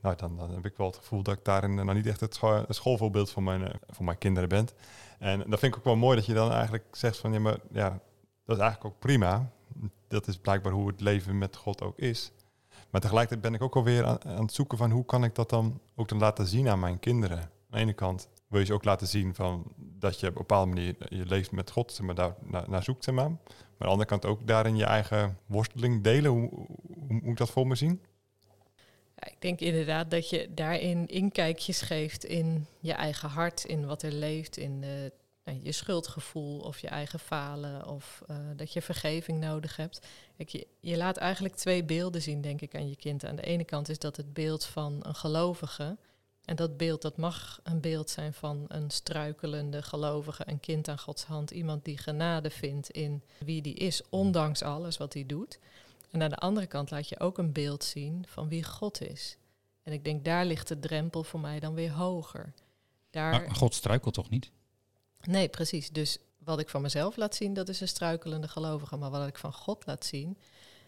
nou, 0.00 0.16
dan, 0.16 0.36
dan 0.36 0.50
heb 0.50 0.66
ik 0.66 0.76
wel 0.76 0.86
het 0.86 0.96
gevoel 0.96 1.22
dat 1.22 1.36
ik 1.36 1.44
daarin 1.44 1.78
eh, 1.78 1.84
nou 1.84 1.96
niet 1.96 2.06
echt 2.06 2.20
het, 2.20 2.34
scho- 2.34 2.64
het 2.66 2.74
schoolvoorbeeld 2.74 3.30
van 3.30 3.44
mijn, 3.44 3.68
eh, 3.68 3.98
mijn 3.98 4.18
kinderen 4.18 4.48
ben. 4.48 4.68
En 5.18 5.38
dat 5.38 5.58
vind 5.58 5.72
ik 5.72 5.78
ook 5.78 5.84
wel 5.84 5.96
mooi 5.96 6.16
dat 6.16 6.26
je 6.26 6.34
dan 6.34 6.52
eigenlijk 6.52 6.84
zegt 6.90 7.18
van, 7.18 7.32
ja, 7.32 7.40
maar 7.40 7.58
ja, 7.70 7.88
dat 8.44 8.56
is 8.56 8.62
eigenlijk 8.62 8.84
ook 8.84 9.00
prima. 9.00 9.50
Dat 10.08 10.26
is 10.26 10.36
blijkbaar 10.36 10.72
hoe 10.72 10.88
het 10.88 11.00
leven 11.00 11.38
met 11.38 11.56
God 11.56 11.82
ook 11.82 11.98
is. 11.98 12.32
Maar 12.90 13.00
tegelijkertijd 13.00 13.40
ben 13.50 13.54
ik 13.54 13.62
ook 13.62 13.76
alweer 13.76 14.04
aan, 14.04 14.24
aan 14.24 14.42
het 14.42 14.54
zoeken 14.54 14.78
van 14.78 14.90
hoe 14.90 15.04
kan 15.04 15.24
ik 15.24 15.34
dat 15.34 15.50
dan 15.50 15.80
ook 15.94 16.08
dan 16.08 16.18
laten 16.18 16.46
zien 16.46 16.68
aan 16.68 16.80
mijn 16.80 16.98
kinderen. 16.98 17.38
Aan 17.38 17.48
de 17.70 17.78
ene 17.78 17.92
kant 17.92 18.28
wil 18.54 18.62
je 18.62 18.68
ze 18.68 18.74
ook 18.74 18.84
laten 18.84 19.06
zien 19.06 19.34
van 19.34 19.72
dat 19.76 20.20
je 20.20 20.26
op 20.26 20.32
een 20.32 20.38
bepaalde 20.38 20.74
manier 20.74 20.94
je 21.08 21.26
leeft 21.26 21.50
met 21.50 21.70
God, 21.70 22.00
maar, 22.00 22.14
daar 22.14 22.34
naar, 22.68 22.82
zoekt. 22.82 23.04
Zeg 23.04 23.14
maar. 23.14 23.30
maar 23.30 23.38
aan 23.58 23.76
de 23.78 23.86
andere 23.86 24.08
kant 24.08 24.24
ook 24.24 24.46
daarin 24.46 24.76
je 24.76 24.84
eigen 24.84 25.38
worsteling 25.46 26.02
delen. 26.02 26.30
Hoe, 26.30 26.50
moet 27.08 27.24
ik 27.24 27.36
dat 27.36 27.50
voor 27.50 27.66
me 27.66 27.74
zien? 27.74 28.02
Ja, 29.16 29.26
ik 29.30 29.36
denk 29.40 29.60
inderdaad 29.60 30.10
dat 30.10 30.30
je 30.30 30.48
daarin 30.54 31.06
inkijkjes 31.06 31.80
geeft 31.80 32.24
in 32.24 32.66
je 32.80 32.92
eigen 32.92 33.28
hart, 33.28 33.64
in 33.64 33.86
wat 33.86 34.02
er 34.02 34.12
leeft, 34.12 34.56
in 34.56 34.84
nou, 35.44 35.60
je 35.62 35.72
schuldgevoel 35.72 36.60
of 36.60 36.78
je 36.78 36.88
eigen 36.88 37.18
falen 37.18 37.86
of 37.86 38.22
eh, 38.26 38.36
dat 38.56 38.72
je 38.72 38.82
vergeving 38.82 39.40
nodig 39.40 39.76
hebt. 39.76 40.06
Kijk, 40.36 40.64
je 40.80 40.96
laat 40.96 41.16
eigenlijk 41.16 41.54
twee 41.54 41.84
beelden 41.84 42.22
zien, 42.22 42.40
denk 42.40 42.60
ik, 42.60 42.74
aan 42.74 42.88
je 42.88 42.96
kind. 42.96 43.24
Aan 43.24 43.36
de 43.36 43.42
ene 43.42 43.64
kant 43.64 43.88
is 43.88 43.98
dat 43.98 44.16
het 44.16 44.32
beeld 44.32 44.64
van 44.64 44.98
een 45.02 45.14
gelovige. 45.14 45.96
En 46.44 46.56
dat 46.56 46.76
beeld, 46.76 47.02
dat 47.02 47.16
mag 47.16 47.60
een 47.62 47.80
beeld 47.80 48.10
zijn 48.10 48.32
van 48.32 48.64
een 48.68 48.90
struikelende 48.90 49.82
gelovige, 49.82 50.42
een 50.46 50.60
kind 50.60 50.88
aan 50.88 50.98
Gods 50.98 51.24
hand, 51.24 51.50
iemand 51.50 51.84
die 51.84 51.98
genade 51.98 52.50
vindt 52.50 52.90
in 52.90 53.22
wie 53.38 53.62
die 53.62 53.74
is, 53.74 54.02
ondanks 54.10 54.62
alles 54.62 54.96
wat 54.96 55.12
hij 55.12 55.26
doet. 55.26 55.58
En 56.10 56.22
aan 56.22 56.30
de 56.30 56.36
andere 56.36 56.66
kant 56.66 56.90
laat 56.90 57.08
je 57.08 57.20
ook 57.20 57.38
een 57.38 57.52
beeld 57.52 57.84
zien 57.84 58.24
van 58.28 58.48
wie 58.48 58.64
God 58.64 59.00
is. 59.00 59.36
En 59.82 59.92
ik 59.92 60.04
denk, 60.04 60.24
daar 60.24 60.44
ligt 60.44 60.68
de 60.68 60.78
drempel 60.78 61.24
voor 61.24 61.40
mij 61.40 61.60
dan 61.60 61.74
weer 61.74 61.90
hoger. 61.90 62.52
Daar, 63.10 63.30
Maar 63.30 63.54
God 63.54 63.74
struikelt 63.74 64.14
toch 64.14 64.30
niet? 64.30 64.50
nee, 65.22 65.48
precies. 65.48 65.90
Dus 65.90 66.18
wat 66.38 66.58
ik 66.58 66.68
van 66.68 66.82
mezelf 66.82 67.16
laat 67.16 67.34
zien, 67.34 67.54
dat 67.54 67.68
is 67.68 67.80
een 67.80 67.88
struikelende 67.88 68.48
gelovige. 68.48 68.96
Maar 68.96 69.10
wat 69.10 69.28
ik 69.28 69.38
van 69.38 69.52
God 69.52 69.86
laat 69.86 70.04
zien, 70.04 70.38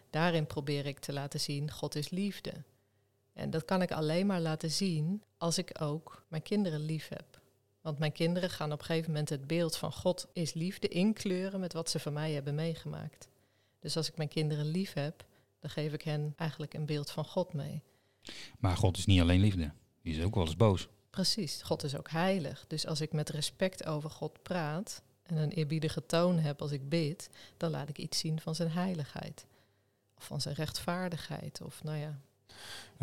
daarin 0.09 0.47
probeer 0.47 0.85
ik 0.85 0.99
te 0.99 1.13
laten 1.13 1.39
zien, 1.39 1.71
God 1.71 1.95
is 1.95 2.09
liefde. 2.09 2.53
En 3.37 3.49
dat 3.49 3.65
kan 3.65 3.81
ik 3.81 3.91
alleen 3.91 4.25
maar 4.25 4.41
laten 4.41 4.71
zien 4.71 5.23
als 5.37 5.57
ik 5.57 5.81
ook 5.81 6.23
mijn 6.27 6.41
kinderen 6.41 6.79
lief 6.79 7.07
heb. 7.07 7.41
Want 7.81 7.99
mijn 7.99 8.11
kinderen 8.11 8.49
gaan 8.49 8.71
op 8.71 8.79
een 8.79 8.85
gegeven 8.85 9.11
moment 9.11 9.29
het 9.29 9.47
beeld 9.47 9.75
van 9.75 9.93
God 9.93 10.27
is 10.33 10.53
liefde 10.53 10.87
inkleuren 10.87 11.59
met 11.59 11.73
wat 11.73 11.89
ze 11.89 11.99
van 11.99 12.13
mij 12.13 12.31
hebben 12.31 12.55
meegemaakt. 12.55 13.27
Dus 13.79 13.97
als 13.97 14.07
ik 14.07 14.17
mijn 14.17 14.29
kinderen 14.29 14.65
lief 14.65 14.93
heb, 14.93 15.25
dan 15.59 15.69
geef 15.69 15.93
ik 15.93 16.01
hen 16.01 16.33
eigenlijk 16.35 16.73
een 16.73 16.85
beeld 16.85 17.11
van 17.11 17.25
God 17.25 17.53
mee. 17.53 17.81
Maar 18.59 18.77
God 18.77 18.97
is 18.97 19.05
niet 19.05 19.21
alleen 19.21 19.39
liefde. 19.39 19.71
Die 20.01 20.17
is 20.17 20.23
ook 20.23 20.35
wel 20.35 20.45
eens 20.45 20.55
boos. 20.55 20.87
Precies, 21.09 21.61
God 21.61 21.83
is 21.83 21.95
ook 21.95 22.09
heilig. 22.09 22.65
Dus 22.67 22.85
als 22.85 23.01
ik 23.01 23.11
met 23.13 23.29
respect 23.29 23.85
over 23.85 24.09
God 24.09 24.41
praat 24.41 25.01
en 25.23 25.37
een 25.37 25.51
eerbiedige 25.51 26.05
toon 26.05 26.39
heb 26.39 26.61
als 26.61 26.71
ik 26.71 26.89
bid, 26.89 27.29
dan 27.57 27.71
laat 27.71 27.89
ik 27.89 27.97
iets 27.97 28.19
zien 28.19 28.41
van 28.41 28.55
zijn 28.55 28.71
heiligheid. 28.71 29.45
Of 30.17 30.23
van 30.23 30.41
zijn 30.41 30.55
rechtvaardigheid. 30.55 31.61
Of 31.61 31.83
nou 31.83 31.97
ja, 31.97 32.05
Ja, 32.07 32.26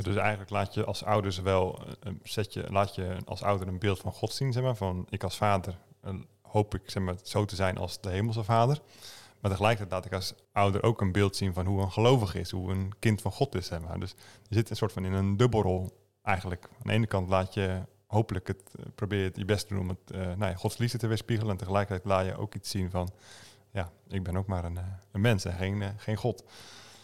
dus 0.03 0.17
eigenlijk 0.17 0.51
laat 0.51 0.75
je 0.75 0.85
als 0.85 1.05
ouders 1.05 1.39
wel, 1.39 1.83
eh, 2.03 2.13
zet 2.23 2.53
je, 2.53 2.67
laat 2.71 2.95
je 2.95 3.17
als 3.25 3.43
ouder 3.43 3.69
een 3.69 3.79
beeld 3.79 4.01
van 4.01 4.13
God 4.13 4.33
zien, 4.33 4.53
zeg 4.53 4.63
maar. 4.63 4.77
Van 4.77 5.07
ik 5.09 5.23
als 5.23 5.37
vader 5.37 5.79
eh, 6.01 6.15
hoop 6.43 6.75
ik 6.75 6.91
zeg 6.91 7.03
maar, 7.03 7.15
zo 7.23 7.45
te 7.45 7.57
zijn 7.57 7.79
als 7.79 8.01
de 8.01 8.11
hemelse 8.11 8.45
vader. 8.45 8.79
Maar 9.41 9.51
tegelijkertijd 9.51 9.91
laat 9.91 10.05
ik 10.05 10.13
als 10.13 10.35
ouder 10.53 10.83
ook 10.83 11.01
een 11.01 11.13
beeld 11.13 11.37
zien 11.37 11.53
van 11.55 11.67
hoe 11.67 11.83
een 11.83 11.93
gelovige 11.93 12.41
is, 12.41 12.51
hoe 12.51 12.73
een 12.73 12.93
kind 12.99 13.21
van 13.21 13.33
God 13.33 13.55
is, 13.55 13.67
zeg 13.67 13.81
maar. 13.81 14.01
Dus 14.01 14.15
je 14.49 14.55
zit 14.55 14.71
een 14.71 14.77
soort 14.77 14.93
van 14.93 15.05
in 15.05 15.13
een 15.13 15.37
dubbelrol 15.37 15.99
eigenlijk. 16.23 16.65
Aan 16.65 16.87
de 16.87 16.93
ene 16.93 17.07
kant 17.07 17.29
laat 17.29 17.55
je 17.55 17.83
hopelijk 18.07 18.47
het, 18.47 18.63
eh, 18.79 18.85
probeer 18.95 19.19
je 19.19 19.25
het 19.25 19.37
je 19.37 19.45
best 19.45 19.69
te 19.69 19.75
doen 19.75 19.83
om 19.83 19.89
het, 19.89 20.17
nou 20.37 20.51
ja, 20.51 20.55
Gods 20.55 20.79
liefde 20.79 20.99
te 20.99 21.07
weerspiegelen. 21.07 21.53
En 21.53 21.59
tegelijkertijd 21.59 22.05
laat 22.07 22.27
je 22.27 22.37
ook 22.37 22.55
iets 22.55 22.71
zien 22.71 22.91
van, 22.91 23.11
ja, 23.71 23.91
ik 24.09 24.23
ben 24.23 24.37
ook 24.37 24.47
maar 24.47 24.65
een, 24.65 24.79
een 25.13 25.21
mens 25.21 25.45
en 25.45 25.53
geen, 25.53 25.83
geen 25.97 26.17
God. 26.17 26.45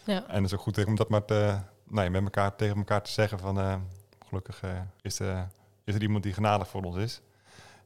ja. 0.05 0.27
En 0.27 0.35
het 0.35 0.45
is 0.45 0.53
ook 0.53 0.63
goed 0.63 0.85
om 0.85 0.95
dat 0.95 1.09
maar 1.09 1.25
te, 1.25 1.59
nee, 1.91 2.09
met 2.09 2.23
elkaar 2.23 2.55
tegen 2.55 2.77
elkaar 2.77 3.03
te 3.03 3.11
zeggen 3.11 3.39
van 3.39 3.59
eh, 3.59 3.81
gelukkig 4.27 4.61
eh, 4.61 4.81
is, 5.01 5.19
er, 5.19 5.47
is 5.83 5.95
er 5.95 6.01
iemand 6.01 6.23
die 6.23 6.33
genadig 6.33 6.67
voor 6.67 6.83
ons 6.83 6.97
is 6.97 7.21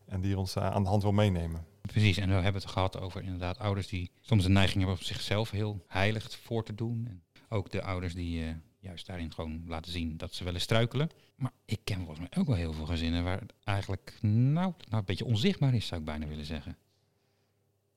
en 0.06 0.22
die 0.22 0.38
ons 0.38 0.56
eh, 0.56 0.72
aan 0.72 0.84
de 0.84 0.90
hand 0.90 1.02
wil 1.02 1.12
meenemen. 1.12 1.66
Precies, 1.82 2.18
en 2.18 2.28
we 2.28 2.34
hebben 2.34 2.62
het 2.62 2.72
gehad 2.72 3.00
over 3.00 3.24
inderdaad 3.24 3.60
ouders 3.60 3.88
die 3.88 4.12
soms 4.22 4.44
de 4.44 4.50
neiging 4.50 4.78
hebben 4.78 4.98
om 4.98 5.06
zichzelf 5.06 5.50
heel 5.50 5.84
heilig 5.88 6.32
voor 6.32 6.64
te 6.64 6.76
doen. 6.76 7.06
En 7.10 7.24
ook 7.50 7.72
de 7.72 7.84
ouders 7.84 8.14
die 8.14 8.44
eh, 8.44 8.50
juist 8.80 9.08
daarin 9.08 9.34
gewoon 9.34 9.64
laten 9.68 9.92
zien 9.92 10.18
dat 10.18 10.34
ze 10.34 10.44
wel 10.44 10.54
eens 10.54 10.64
struikelen. 10.64 11.10
Maar 11.36 11.52
ik 11.66 11.80
ken 11.84 11.98
volgens 11.98 12.20
mij 12.20 12.42
ook 12.42 12.48
wel 12.48 12.56
heel 12.56 12.74
veel 12.74 12.86
gezinnen 12.86 13.24
waar 13.24 13.40
het 13.40 13.54
eigenlijk 13.64 14.18
nou, 14.22 14.54
nou 14.54 14.74
een 14.90 15.06
beetje 15.06 15.26
onzichtbaar 15.26 15.74
is, 15.74 15.88
zou 15.88 16.00
ik 16.00 16.06
bijna 16.06 16.28
willen 16.28 16.46
zeggen. 16.46 16.78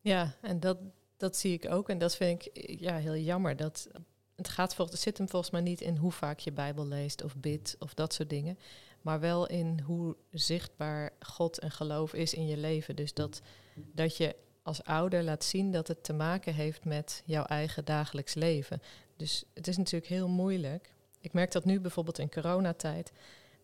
Ja, 0.00 0.34
en 0.42 0.60
dat, 0.60 0.78
dat 1.16 1.36
zie 1.36 1.52
ik 1.52 1.70
ook. 1.70 1.88
En 1.88 1.98
dat 1.98 2.16
vind 2.16 2.46
ik 2.46 2.52
eh, 2.52 2.80
ja, 2.80 2.96
heel 2.96 3.16
jammer. 3.16 3.56
Dat, 3.56 3.88
het, 4.38 4.48
gaat 4.48 4.74
vol, 4.74 4.86
het 4.86 5.00
zit 5.00 5.18
hem 5.18 5.28
volgens 5.28 5.52
mij 5.52 5.60
niet 5.60 5.80
in 5.80 5.96
hoe 5.96 6.12
vaak 6.12 6.38
je 6.38 6.52
Bijbel 6.52 6.86
leest 6.86 7.24
of 7.24 7.36
bidt 7.36 7.76
of 7.78 7.94
dat 7.94 8.12
soort 8.14 8.30
dingen. 8.30 8.58
Maar 9.02 9.20
wel 9.20 9.46
in 9.46 9.80
hoe 9.80 10.16
zichtbaar 10.30 11.10
God 11.20 11.58
en 11.58 11.70
geloof 11.70 12.14
is 12.14 12.34
in 12.34 12.46
je 12.46 12.56
leven. 12.56 12.96
Dus 12.96 13.14
dat, 13.14 13.40
dat 13.74 14.16
je 14.16 14.36
als 14.62 14.84
ouder 14.84 15.22
laat 15.22 15.44
zien 15.44 15.70
dat 15.70 15.88
het 15.88 16.04
te 16.04 16.12
maken 16.12 16.54
heeft 16.54 16.84
met 16.84 17.22
jouw 17.24 17.44
eigen 17.44 17.84
dagelijks 17.84 18.34
leven. 18.34 18.82
Dus 19.16 19.44
het 19.54 19.68
is 19.68 19.76
natuurlijk 19.76 20.10
heel 20.10 20.28
moeilijk. 20.28 20.92
Ik 21.20 21.32
merk 21.32 21.52
dat 21.52 21.64
nu 21.64 21.80
bijvoorbeeld 21.80 22.18
in 22.18 22.30
coronatijd. 22.30 23.12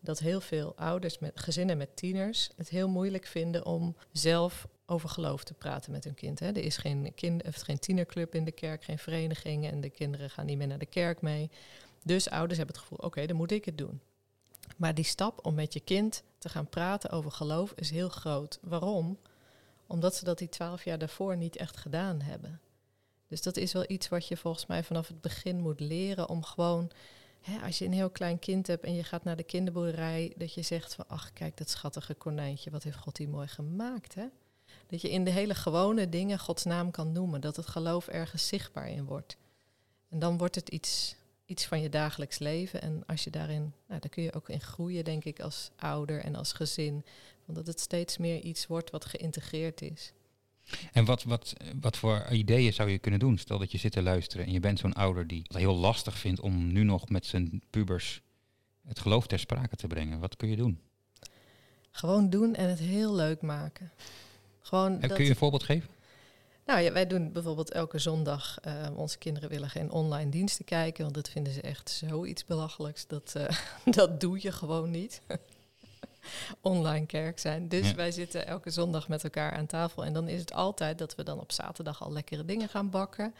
Dat 0.05 0.19
heel 0.19 0.41
veel 0.41 0.73
ouders 0.75 1.19
met 1.19 1.39
gezinnen 1.39 1.77
met 1.77 1.95
tieners 1.95 2.49
het 2.55 2.69
heel 2.69 2.89
moeilijk 2.89 3.25
vinden 3.25 3.65
om 3.65 3.95
zelf 4.11 4.67
over 4.85 5.09
geloof 5.09 5.43
te 5.43 5.53
praten 5.53 5.91
met 5.91 6.03
hun 6.03 6.13
kind. 6.13 6.39
Hè. 6.39 6.47
Er 6.47 6.63
is 6.63 6.77
geen, 6.77 7.13
kind, 7.15 7.43
of 7.43 7.55
geen 7.55 7.79
tienerclub 7.79 8.35
in 8.35 8.45
de 8.45 8.51
kerk, 8.51 8.83
geen 8.83 8.97
vereniging 8.97 9.71
en 9.71 9.81
de 9.81 9.89
kinderen 9.89 10.29
gaan 10.29 10.45
niet 10.45 10.57
meer 10.57 10.67
naar 10.67 10.77
de 10.77 10.85
kerk 10.85 11.21
mee. 11.21 11.49
Dus 12.03 12.29
ouders 12.29 12.57
hebben 12.57 12.75
het 12.75 12.83
gevoel, 12.83 13.05
oké, 13.05 13.25
dan 13.25 13.35
moet 13.35 13.51
ik 13.51 13.65
het 13.65 13.77
doen. 13.77 14.01
Maar 14.77 14.93
die 14.93 15.05
stap 15.05 15.45
om 15.45 15.55
met 15.55 15.73
je 15.73 15.79
kind 15.79 16.23
te 16.37 16.49
gaan 16.49 16.69
praten 16.69 17.09
over 17.09 17.31
geloof 17.31 17.71
is 17.71 17.89
heel 17.89 18.09
groot. 18.09 18.59
Waarom? 18.61 19.17
Omdat 19.87 20.15
ze 20.15 20.23
dat 20.23 20.37
die 20.37 20.49
twaalf 20.49 20.83
jaar 20.83 20.97
daarvoor 20.97 21.37
niet 21.37 21.55
echt 21.55 21.77
gedaan 21.77 22.21
hebben. 22.21 22.59
Dus 23.27 23.41
dat 23.41 23.57
is 23.57 23.73
wel 23.73 23.85
iets 23.87 24.09
wat 24.09 24.27
je 24.27 24.37
volgens 24.37 24.65
mij 24.65 24.83
vanaf 24.83 25.07
het 25.07 25.21
begin 25.21 25.59
moet 25.59 25.79
leren 25.79 26.29
om 26.29 26.43
gewoon, 26.43 26.91
hè, 27.45 27.65
als 27.65 27.77
je 27.77 27.85
een 27.85 27.93
heel 27.93 28.09
klein 28.09 28.39
kind 28.39 28.67
hebt 28.67 28.83
en 28.83 28.95
je 28.95 29.03
gaat 29.03 29.23
naar 29.23 29.35
de 29.35 29.43
kinderboerderij, 29.43 30.33
dat 30.37 30.53
je 30.53 30.61
zegt 30.61 30.95
van, 30.95 31.07
ach 31.07 31.33
kijk 31.33 31.57
dat 31.57 31.69
schattige 31.69 32.13
konijntje, 32.13 32.71
wat 32.71 32.83
heeft 32.83 32.97
God 32.97 33.15
die 33.15 33.27
mooi 33.27 33.47
gemaakt, 33.47 34.15
hè? 34.15 34.25
Dat 34.87 35.01
je 35.01 35.09
in 35.09 35.23
de 35.23 35.31
hele 35.31 35.55
gewone 35.55 36.09
dingen 36.09 36.39
Gods 36.39 36.63
naam 36.63 36.91
kan 36.91 37.11
noemen, 37.11 37.41
dat 37.41 37.55
het 37.55 37.67
geloof 37.67 38.07
ergens 38.07 38.47
zichtbaar 38.47 38.89
in 38.89 39.05
wordt. 39.05 39.37
En 40.09 40.19
dan 40.19 40.37
wordt 40.37 40.55
het 40.55 40.69
iets, 40.69 41.15
iets 41.45 41.65
van 41.65 41.81
je 41.81 41.89
dagelijks 41.89 42.39
leven. 42.39 42.81
En 42.81 43.03
als 43.05 43.23
je 43.23 43.29
daarin, 43.29 43.73
nou, 43.87 43.99
daar 43.99 44.09
kun 44.09 44.23
je 44.23 44.33
ook 44.33 44.49
in 44.49 44.61
groeien, 44.61 45.03
denk 45.03 45.23
ik, 45.23 45.39
als 45.39 45.71
ouder 45.75 46.21
en 46.21 46.35
als 46.35 46.53
gezin. 46.53 47.05
Want 47.45 47.57
dat 47.57 47.67
het 47.67 47.79
steeds 47.79 48.17
meer 48.17 48.39
iets 48.39 48.67
wordt 48.67 48.89
wat 48.89 49.05
geïntegreerd 49.05 49.81
is. 49.81 50.11
En 50.91 51.05
wat, 51.05 51.23
wat, 51.23 51.53
wat 51.81 51.97
voor 51.97 52.25
ideeën 52.31 52.73
zou 52.73 52.89
je 52.89 52.97
kunnen 52.97 53.19
doen? 53.19 53.37
Stel 53.37 53.57
dat 53.57 53.71
je 53.71 53.77
zit 53.77 53.91
te 53.91 54.01
luisteren 54.01 54.45
en 54.45 54.51
je 54.51 54.59
bent 54.59 54.79
zo'n 54.79 54.93
ouder 54.93 55.27
die 55.27 55.41
het 55.47 55.57
heel 55.57 55.75
lastig 55.75 56.17
vindt 56.17 56.39
om 56.39 56.71
nu 56.71 56.83
nog 56.83 57.09
met 57.09 57.25
zijn 57.25 57.61
pubers 57.69 58.21
het 58.87 58.99
geloof 58.99 59.27
ter 59.27 59.39
sprake 59.39 59.75
te 59.75 59.87
brengen. 59.87 60.19
Wat 60.19 60.35
kun 60.35 60.49
je 60.49 60.55
doen? 60.55 60.79
Gewoon 61.91 62.29
doen 62.29 62.55
en 62.55 62.69
het 62.69 62.79
heel 62.79 63.15
leuk 63.15 63.41
maken. 63.41 63.91
Gewoon 64.61 64.91
En 64.91 65.07
dat, 65.07 65.13
Kun 65.13 65.23
je 65.23 65.29
een 65.29 65.35
voorbeeld 65.35 65.63
geven? 65.63 65.89
Nou 66.65 66.79
ja, 66.79 66.91
wij 66.91 67.07
doen 67.07 67.31
bijvoorbeeld 67.31 67.71
elke 67.71 67.99
zondag. 67.99 68.57
eh, 68.61 68.87
onze 68.95 69.17
kinderen 69.17 69.49
willen 69.49 69.69
geen 69.69 69.91
online 69.91 70.29
diensten 70.29 70.65
kijken, 70.65 71.03
want 71.03 71.15
dat 71.15 71.29
vinden 71.29 71.53
ze 71.53 71.61
echt 71.61 71.89
zoiets 71.89 72.45
belachelijks. 72.45 73.07
Dat, 73.07 73.33
eh, 73.35 73.57
dat 73.95 74.19
doe 74.19 74.41
je 74.41 74.51
gewoon 74.51 74.91
niet. 74.91 75.21
online 76.61 77.05
kerk 77.05 77.39
zijn. 77.39 77.67
Dus 77.67 77.89
Ja. 77.89 77.95
wij 77.95 78.11
zitten 78.11 78.47
elke 78.47 78.69
zondag 78.69 79.07
met 79.07 79.23
elkaar 79.23 79.51
aan 79.51 79.65
tafel. 79.65 80.05
En 80.05 80.13
dan 80.13 80.27
is 80.27 80.39
het 80.39 80.53
altijd 80.53 80.97
dat 80.97 81.15
we 81.15 81.23
dan 81.23 81.39
op 81.39 81.51
zaterdag 81.51 82.03
al 82.03 82.11
lekkere 82.11 82.45
dingen 82.45 82.69
gaan 82.69 82.89
bakken. 82.89 83.33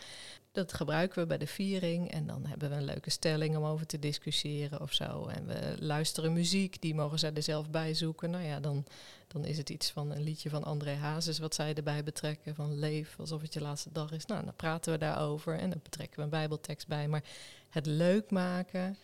Dat 0.52 0.74
gebruiken 0.74 1.22
we 1.22 1.28
bij 1.28 1.38
de 1.38 1.48
viering. 1.48 2.12
En 2.12 2.28
dan 2.28 2.46
hebben 2.46 2.70
we 2.70 2.76
een 2.76 2.86
leuke 2.86 3.10
stelling 3.10 3.58
om 3.58 3.64
over 3.64 3.86
te 3.86 4.00
discussiëren 4.00 4.82
of 4.82 4.94
zo. 4.94 5.26
En 5.26 5.46
we 5.46 5.76
luisteren 5.80 6.34
muziek, 6.34 6.82
die 6.82 6.96
mogen 6.96 7.20
zij 7.20 7.34
er 7.34 7.44
zelf 7.44 7.70
bij 7.70 7.94
zoeken. 7.94 8.30
Nou 8.30 8.44
ja, 8.44 8.60
dan, 8.60 8.86
dan 9.28 9.46
is 9.46 9.58
het 9.58 9.70
iets 9.70 9.92
van 9.92 10.12
een 10.12 10.24
liedje 10.24 10.50
van 10.50 10.64
André 10.64 10.94
Hazes 10.94 11.40
wat 11.40 11.56
zij 11.56 11.74
erbij 11.74 12.04
betrekken. 12.04 12.56
Van 12.56 12.80
leef 12.80 13.16
alsof 13.20 13.42
het 13.42 13.54
je 13.54 13.62
laatste 13.62 13.90
dag 13.92 14.12
is. 14.12 14.26
Nou, 14.26 14.44
dan 14.44 14.56
praten 14.56 14.92
we 14.92 14.98
daarover 14.98 15.60
en 15.60 15.70
dan 15.70 15.80
betrekken 15.84 16.18
we 16.18 16.24
een 16.24 16.30
bijbeltekst 16.30 16.88
bij. 16.88 17.08
Maar 17.08 17.24
het 17.70 17.86
leuk 17.86 18.32
maken 18.32 18.98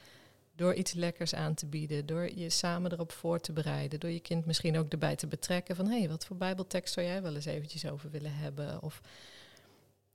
door 0.61 0.73
iets 0.73 0.93
lekkers 0.93 1.35
aan 1.35 1.53
te 1.53 1.65
bieden, 1.65 2.05
door 2.05 2.29
je 2.35 2.49
samen 2.49 2.91
erop 2.91 3.11
voor 3.11 3.39
te 3.39 3.53
bereiden, 3.53 3.99
door 3.99 4.09
je 4.09 4.19
kind 4.19 4.45
misschien 4.45 4.77
ook 4.77 4.91
erbij 4.91 5.15
te 5.15 5.27
betrekken 5.27 5.75
van 5.75 5.87
hé, 5.87 5.99
hey, 5.99 6.09
wat 6.09 6.25
voor 6.25 6.37
bijbeltekst 6.37 6.93
zou 6.93 7.05
jij 7.05 7.21
wel 7.21 7.35
eens 7.35 7.45
eventjes 7.45 7.85
over 7.85 8.09
willen 8.09 8.35
hebben? 8.35 8.81
Of 8.81 9.01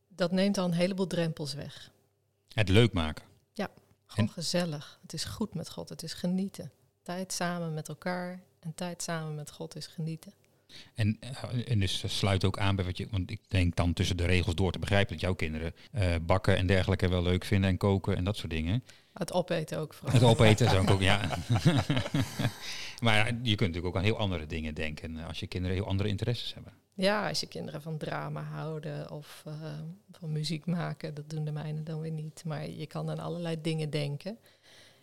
dat 0.08 0.32
neemt 0.32 0.58
al 0.58 0.64
een 0.64 0.72
heleboel 0.72 1.06
drempels 1.06 1.54
weg. 1.54 1.90
Het 2.52 2.68
leuk 2.68 2.92
maken. 2.92 3.24
Gewoon 4.06 4.28
En- 4.28 4.34
gezellig. 4.34 4.98
Het 5.02 5.12
is 5.12 5.24
goed 5.24 5.54
met 5.54 5.70
God. 5.70 5.88
Het 5.88 6.02
is 6.02 6.12
genieten. 6.12 6.72
Tijd 7.02 7.32
samen 7.32 7.74
met 7.74 7.88
elkaar 7.88 8.42
en 8.60 8.74
tijd 8.74 9.02
samen 9.02 9.34
met 9.34 9.50
God 9.50 9.76
is 9.76 9.86
genieten. 9.86 10.32
En, 10.94 11.16
eh, 11.20 11.70
en 11.70 11.80
dus 11.80 12.18
sluit 12.18 12.44
ook 12.44 12.58
aan 12.58 12.76
bij 12.76 12.84
wat 12.84 12.96
je, 12.96 13.08
want 13.10 13.30
ik 13.30 13.40
denk 13.48 13.76
dan 13.76 13.92
tussen 13.92 14.16
de 14.16 14.26
regels 14.26 14.54
door 14.54 14.72
te 14.72 14.78
begrijpen 14.78 15.12
dat 15.12 15.20
jouw 15.20 15.34
kinderen 15.34 15.74
eh, 15.92 16.14
bakken 16.22 16.56
en 16.56 16.66
dergelijke 16.66 17.08
wel 17.08 17.22
leuk 17.22 17.44
vinden 17.44 17.70
en 17.70 17.76
koken 17.76 18.16
en 18.16 18.24
dat 18.24 18.36
soort 18.36 18.50
dingen. 18.50 18.84
Het 19.18 19.32
opeten 19.32 19.78
ook 19.78 19.94
vooral. 19.94 20.14
Het 20.14 20.28
opeten 20.28 20.70
zou 20.70 20.82
ik 20.82 20.90
ook, 20.90 21.00
ja. 21.12 21.38
maar 23.06 23.26
je 23.26 23.54
kunt 23.54 23.60
natuurlijk 23.60 23.86
ook 23.86 23.96
aan 23.96 24.02
heel 24.02 24.18
andere 24.18 24.46
dingen 24.46 24.74
denken 24.74 25.18
eh, 25.18 25.26
als 25.26 25.40
je 25.40 25.46
kinderen 25.46 25.76
heel 25.76 25.86
andere 25.86 26.08
interesses 26.08 26.54
hebben. 26.54 26.72
Ja, 26.94 27.28
als 27.28 27.40
je 27.40 27.46
kinderen 27.46 27.82
van 27.82 27.98
drama 27.98 28.42
houden 28.42 29.10
of 29.10 29.42
eh, 29.46 29.52
van 30.10 30.32
muziek 30.32 30.66
maken, 30.66 31.14
dat 31.14 31.30
doen 31.30 31.44
de 31.44 31.52
mijnen 31.52 31.84
dan 31.84 32.00
weer 32.00 32.10
niet. 32.10 32.42
Maar 32.44 32.68
je 32.68 32.86
kan 32.86 33.10
aan 33.10 33.18
allerlei 33.18 33.60
dingen 33.60 33.90
denken. 33.90 34.38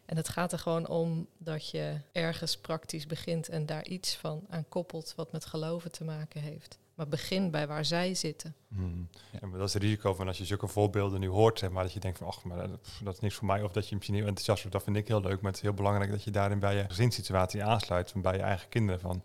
En 0.06 0.18
het 0.18 0.30
gaat 0.30 0.52
er 0.52 0.60
gewoon 0.60 0.88
om 0.88 1.28
dat 1.38 1.70
je 1.70 1.98
ergens 2.12 2.58
praktisch 2.58 3.08
begint 3.08 3.50
en 3.50 3.66
daar 3.66 3.86
iets 3.86 4.16
van 4.16 4.46
aan 4.50 4.66
koppelt 4.70 5.14
wat 5.16 5.32
met 5.32 5.46
geloven 5.46 5.92
te 5.92 6.04
maken 6.04 6.42
heeft. 6.42 6.80
Maar 6.96 7.08
begin 7.08 7.52
bij 7.52 7.68
waar 7.68 7.86
zij 7.86 8.14
zitten. 8.14 8.56
Hmm. 8.68 9.08
Ja. 9.12 9.40
Ja, 9.42 9.48
maar 9.48 9.58
dat 9.60 9.68
is 9.68 9.74
het 9.74 9.84
risico 9.84 10.14
van 10.14 10.28
als 10.28 10.38
je 10.38 10.46
zulke 10.46 10.68
voorbeelden 10.68 11.20
nu 11.20 11.28
hoort, 11.28 11.60
zeg 11.60 11.70
maar, 11.70 11.84
dat 11.84 11.94
je 11.94 12.00
denkt 12.00 12.18
van, 12.18 12.28
ach, 12.28 12.44
maar 12.44 12.68
dat, 12.68 12.90
dat 13.04 13.14
is 13.14 13.20
niks 13.20 13.36
voor 13.36 13.48
mij. 13.48 13.64
Of 13.64 13.72
dat 13.72 13.90
je 13.90 13.96
misschien 13.96 14.16
heel 14.16 14.26
enthousiast 14.26 14.62
wordt, 14.62 14.78
dat 14.78 14.86
vind 14.86 14.98
ik 14.98 15.08
heel 15.08 15.22
leuk. 15.22 15.42
Maar 15.42 15.52
het 15.52 15.56
is 15.56 15.62
heel 15.62 15.74
belangrijk 15.74 16.12
dat 16.12 16.24
je 16.24 16.32
daarin 16.32 16.60
bij 16.60 16.76
je 16.76 16.86
gezinssituatie 16.88 17.64
aansluit, 17.64 18.12
van 18.12 18.22
bij 18.22 18.36
je 18.36 18.42
eigen 18.42 18.70
kinderen. 18.70 19.02
Van, 19.02 19.24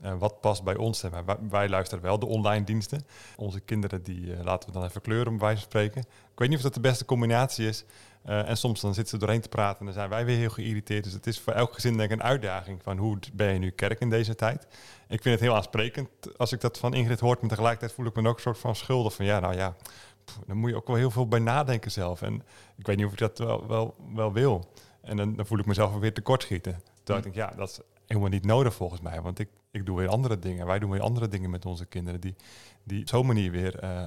eh, 0.00 0.18
wat 0.18 0.40
past 0.40 0.64
bij 0.64 0.76
ons? 0.76 0.98
Zeg 0.98 1.10
maar. 1.10 1.24
wij, 1.24 1.36
wij 1.48 1.68
luisteren 1.68 2.04
wel 2.04 2.18
de 2.18 2.26
online 2.26 2.64
diensten. 2.64 3.06
Onze 3.36 3.60
kinderen, 3.60 4.02
die 4.02 4.34
eh, 4.34 4.44
laten 4.44 4.68
we 4.68 4.74
dan 4.74 4.84
even 4.84 5.00
kleuren, 5.00 5.32
om 5.32 5.38
wijze 5.38 5.60
van 5.60 5.64
spreken. 5.70 6.00
Ik 6.00 6.38
weet 6.38 6.48
niet 6.48 6.56
of 6.56 6.64
dat 6.64 6.74
de 6.74 6.80
beste 6.80 7.04
combinatie 7.04 7.66
is. 7.66 7.84
Eh, 8.22 8.48
en 8.48 8.56
soms 8.56 8.80
dan 8.80 8.94
zitten 8.94 9.18
ze 9.18 9.24
doorheen 9.24 9.40
te 9.40 9.48
praten 9.48 9.78
en 9.78 9.84
dan 9.84 9.94
zijn 9.94 10.08
wij 10.08 10.24
weer 10.24 10.36
heel 10.36 10.50
geïrriteerd. 10.50 11.04
Dus 11.04 11.12
het 11.12 11.26
is 11.26 11.40
voor 11.40 11.52
elk 11.52 11.74
gezin 11.74 11.96
denk 11.96 12.10
ik 12.10 12.18
een 12.18 12.24
uitdaging 12.24 12.82
van 12.82 12.96
hoe 12.96 13.18
ben 13.32 13.52
je 13.52 13.58
nu 13.58 13.70
kerk 13.70 14.00
in 14.00 14.10
deze 14.10 14.34
tijd. 14.34 14.66
Ik 15.08 15.22
vind 15.22 15.34
het 15.34 15.40
heel 15.40 15.54
aansprekend 15.56 16.08
als 16.36 16.52
ik 16.52 16.60
dat 16.60 16.78
van 16.78 16.94
Ingrid 16.94 17.20
hoort, 17.20 17.40
maar 17.40 17.48
tegelijkertijd 17.48 17.92
voel 17.92 18.06
ik 18.06 18.14
me 18.14 18.28
ook 18.28 18.36
een 18.36 18.42
soort 18.42 18.58
van 18.58 18.76
schuldig 18.76 19.14
van 19.14 19.24
ja, 19.24 19.40
nou 19.40 19.56
ja, 19.56 19.76
pff, 20.24 20.38
dan 20.46 20.56
moet 20.56 20.70
je 20.70 20.76
ook 20.76 20.86
wel 20.86 20.96
heel 20.96 21.10
veel 21.10 21.28
bij 21.28 21.38
nadenken 21.38 21.90
zelf. 21.90 22.22
En 22.22 22.42
ik 22.76 22.86
weet 22.86 22.96
niet 22.96 23.06
of 23.06 23.12
ik 23.12 23.18
dat 23.18 23.38
wel, 23.38 23.66
wel, 23.66 23.94
wel 24.14 24.32
wil. 24.32 24.72
En 25.00 25.16
dan, 25.16 25.36
dan 25.36 25.46
voel 25.46 25.58
ik 25.58 25.66
mezelf 25.66 25.94
weer 25.94 26.12
tekortschieten. 26.14 26.82
Terwijl 27.02 27.26
ik 27.26 27.34
denk, 27.34 27.48
ja, 27.48 27.56
dat 27.56 27.68
is 27.68 27.80
helemaal 28.08 28.30
niet 28.30 28.44
nodig 28.44 28.74
volgens 28.74 29.00
mij, 29.00 29.20
want 29.20 29.38
ik, 29.38 29.48
ik 29.70 29.86
doe 29.86 29.98
weer 29.98 30.08
andere 30.08 30.38
dingen. 30.38 30.66
Wij 30.66 30.78
doen 30.78 30.90
weer 30.90 31.00
andere 31.00 31.28
dingen 31.28 31.50
met 31.50 31.66
onze 31.66 31.86
kinderen 31.86 32.20
die, 32.20 32.34
die 32.84 33.00
op 33.00 33.08
zo'n 33.08 33.26
manier 33.26 33.50
weer 33.50 33.78
eh, 33.78 34.04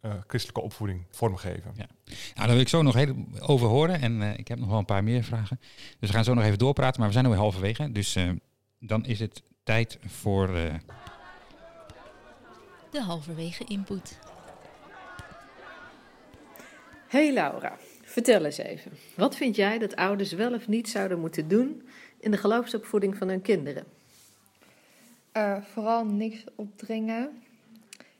eh, 0.00 0.12
christelijke 0.26 0.60
opvoeding 0.62 1.04
vormgeven. 1.10 1.72
Ja. 1.76 1.86
Nou, 2.04 2.16
daar 2.34 2.48
wil 2.48 2.60
ik 2.60 2.68
zo 2.68 2.82
nog 2.82 2.94
heel 2.94 3.14
over 3.40 3.68
horen. 3.68 4.00
En 4.00 4.22
eh, 4.22 4.38
ik 4.38 4.48
heb 4.48 4.58
nog 4.58 4.68
wel 4.68 4.78
een 4.78 4.84
paar 4.84 5.04
meer 5.04 5.24
vragen. 5.24 5.60
Dus 5.98 6.08
we 6.08 6.14
gaan 6.14 6.24
zo 6.24 6.34
nog 6.34 6.44
even 6.44 6.58
doorpraten. 6.58 6.98
Maar 6.98 7.08
we 7.08 7.14
zijn 7.14 7.24
alweer 7.24 7.40
halverwege. 7.40 7.92
Dus 7.92 8.16
eh, 8.16 8.30
dan 8.78 9.04
is 9.04 9.20
het 9.20 9.42
tijd 9.62 9.98
voor... 10.06 10.48
eh, 10.56 10.74
De 12.90 13.02
halverwege 13.02 13.64
input. 13.64 14.18
Hey 17.08 17.32
Laura, 17.32 17.76
vertel 18.04 18.44
eens 18.44 18.56
even. 18.58 18.92
Wat 19.16 19.36
vind 19.36 19.56
jij 19.56 19.78
dat 19.78 19.96
ouders 19.96 20.32
wel 20.32 20.54
of 20.54 20.68
niet 20.68 20.88
zouden 20.88 21.20
moeten 21.20 21.48
doen 21.48 21.88
in 22.24 22.30
de 22.30 22.36
geloofsopvoeding 22.36 23.16
van 23.16 23.28
hun 23.28 23.42
kinderen? 23.42 23.84
Eh, 25.32 25.62
vooral 25.62 26.04
niks 26.04 26.44
opdringen. 26.54 27.42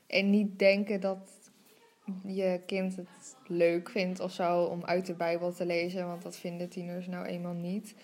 En 0.07 0.29
niet 0.29 0.59
denken 0.59 1.01
dat 1.01 1.35
je 2.25 2.59
kind 2.65 2.95
het 2.95 3.35
leuk 3.47 3.89
vindt 3.89 4.19
of 4.19 4.31
zo 4.31 4.63
om 4.63 4.83
uit 4.83 5.05
de 5.05 5.13
Bijbel 5.13 5.53
te 5.53 5.65
lezen, 5.65 6.07
want 6.07 6.21
dat 6.21 6.37
vinden 6.37 6.69
tieners 6.69 7.07
nou 7.07 7.25
eenmaal 7.25 7.53
niet. 7.53 7.95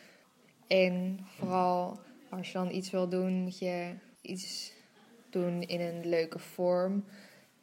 En 0.67 1.19
vooral 1.37 1.99
als 2.29 2.47
je 2.47 2.53
dan 2.53 2.71
iets 2.71 2.91
wil 2.91 3.09
doen, 3.09 3.33
moet 3.33 3.59
je 3.59 3.93
iets 4.21 4.73
doen 5.29 5.61
in 5.61 5.81
een 5.81 6.09
leuke 6.09 6.39
vorm. 6.39 7.03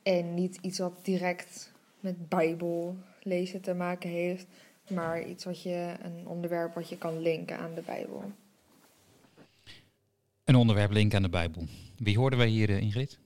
En 0.02 0.34
niet 0.34 0.58
iets 0.60 0.78
wat 0.78 1.04
direct 1.04 1.72
met 2.00 2.28
Bijbel 2.28 2.96
lezen 3.22 3.60
te 3.60 3.74
maken 3.74 4.10
heeft, 4.10 4.46
maar 4.90 5.22
iets 5.22 5.44
wat 5.44 5.62
je, 5.62 5.94
een 6.02 6.26
onderwerp 6.26 6.74
wat 6.74 6.88
je 6.88 6.98
kan 6.98 7.20
linken 7.20 7.58
aan 7.58 7.74
de 7.74 7.82
Bijbel. 7.82 8.32
een 10.44 10.54
onderwerp 10.54 10.90
link 10.90 11.14
aan 11.14 11.22
de 11.22 11.28
Bijbel. 11.28 11.66
Wie 11.96 12.18
hoorden 12.18 12.38
wij 12.38 12.48
hier, 12.48 12.70
eh, 12.70 12.80
Ingrid? 12.80 13.18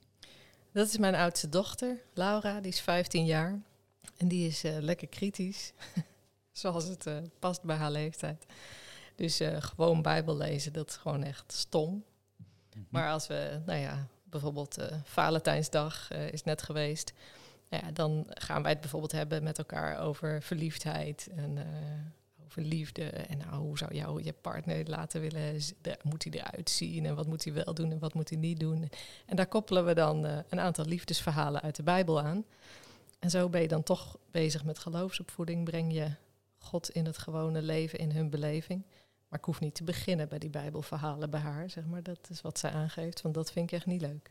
Dat 0.72 0.88
is 0.88 0.98
mijn 0.98 1.14
oudste 1.14 1.48
dochter, 1.48 1.96
Laura, 2.14 2.60
die 2.60 2.72
is 2.72 2.80
15 2.80 3.24
jaar. 3.24 3.60
En 4.16 4.28
die 4.28 4.46
is 4.46 4.64
eh, 4.64 4.76
lekker 4.80 5.08
kritisch, 5.08 5.72
zoals 6.52 6.84
het 6.84 7.06
eh, 7.06 7.16
past 7.38 7.62
bij 7.62 7.76
haar 7.76 7.90
leeftijd. 7.90 8.46
Dus 9.14 9.40
eh, 9.40 9.56
gewoon 9.62 10.02
Bijbel 10.02 10.36
lezen, 10.36 10.72
dat 10.72 10.88
is 10.88 10.96
gewoon 10.96 11.22
echt 11.22 11.52
stom. 11.52 12.04
Maar 12.88 13.10
als 13.10 13.26
we, 13.26 13.60
nou 13.66 13.78
ja, 13.78 14.06
bijvoorbeeld 14.24 14.78
eh 14.78 14.96
Valentijnsdag 15.04 16.10
eh, 16.10 16.32
is 16.32 16.42
net 16.42 16.62
geweest. 16.62 17.12
Ja, 17.80 17.90
dan 17.92 18.26
gaan 18.28 18.62
wij 18.62 18.70
het 18.70 18.80
bijvoorbeeld 18.80 19.12
hebben 19.12 19.42
met 19.42 19.58
elkaar 19.58 19.98
over 19.98 20.42
verliefdheid 20.42 21.28
en 21.36 21.58
eh, 21.58 21.64
over 22.44 22.62
liefde. 22.62 23.04
En 23.04 23.38
nou, 23.38 23.54
hoe 23.54 23.78
zou 23.78 23.94
jou 23.94 24.22
je 24.22 24.32
partner 24.32 24.88
laten 24.88 25.20
willen? 25.20 25.60
Moet 26.02 26.24
hij 26.24 26.32
eruit 26.32 26.70
zien? 26.70 27.06
En 27.06 27.14
wat 27.14 27.26
moet 27.26 27.44
hij 27.44 27.52
wel 27.52 27.74
doen 27.74 27.90
en 27.90 27.98
wat 27.98 28.14
moet 28.14 28.28
hij 28.28 28.38
niet 28.38 28.60
doen? 28.60 28.88
En 29.26 29.36
daar 29.36 29.46
koppelen 29.46 29.84
we 29.84 29.94
dan 29.94 30.26
eh, 30.26 30.38
een 30.48 30.60
aantal 30.60 30.84
liefdesverhalen 30.84 31.62
uit 31.62 31.76
de 31.76 31.82
Bijbel 31.82 32.20
aan. 32.20 32.44
En 33.18 33.30
zo 33.30 33.48
ben 33.48 33.60
je 33.60 33.68
dan 33.68 33.82
toch 33.82 34.18
bezig 34.30 34.64
met 34.64 34.78
geloofsopvoeding. 34.78 35.64
Breng 35.64 35.92
je 35.92 36.10
God 36.58 36.90
in 36.90 37.06
het 37.06 37.18
gewone 37.18 37.62
leven, 37.62 37.98
in 37.98 38.10
hun 38.10 38.30
beleving. 38.30 38.84
Maar 39.28 39.38
ik 39.38 39.44
hoef 39.44 39.60
niet 39.60 39.74
te 39.74 39.84
beginnen 39.84 40.28
bij 40.28 40.38
die 40.38 40.50
Bijbelverhalen 40.50 41.30
bij 41.30 41.40
haar, 41.40 41.70
zeg 41.70 41.84
maar. 41.86 42.02
Dat 42.02 42.28
is 42.30 42.40
wat 42.40 42.58
zij 42.58 42.70
aangeeft, 42.70 43.22
want 43.22 43.34
dat 43.34 43.52
vind 43.52 43.70
ik 43.70 43.76
echt 43.76 43.86
niet 43.86 44.00
leuk. 44.00 44.30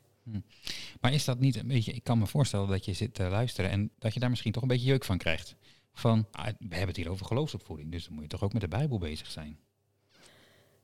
Maar 1.01 1.13
is 1.13 1.25
dat 1.25 1.39
niet 1.39 1.55
een 1.55 1.67
beetje... 1.67 1.91
Ik 1.91 2.03
kan 2.03 2.19
me 2.19 2.27
voorstellen 2.27 2.67
dat 2.67 2.85
je 2.85 2.93
zit 2.93 3.13
te 3.13 3.23
luisteren... 3.23 3.69
en 3.69 3.91
dat 3.99 4.13
je 4.13 4.19
daar 4.19 4.29
misschien 4.29 4.51
toch 4.51 4.61
een 4.61 4.67
beetje 4.67 4.87
jeuk 4.87 5.03
van 5.03 5.17
krijgt. 5.17 5.55
Van, 5.93 6.27
ah, 6.31 6.45
we 6.45 6.53
hebben 6.75 6.87
het 6.87 6.97
hier 6.97 7.09
over 7.09 7.25
geloofsopvoeding... 7.25 7.91
dus 7.91 8.05
dan 8.05 8.13
moet 8.13 8.23
je 8.23 8.29
toch 8.29 8.43
ook 8.43 8.53
met 8.53 8.61
de 8.61 8.67
Bijbel 8.67 8.97
bezig 8.97 9.31
zijn. 9.31 9.59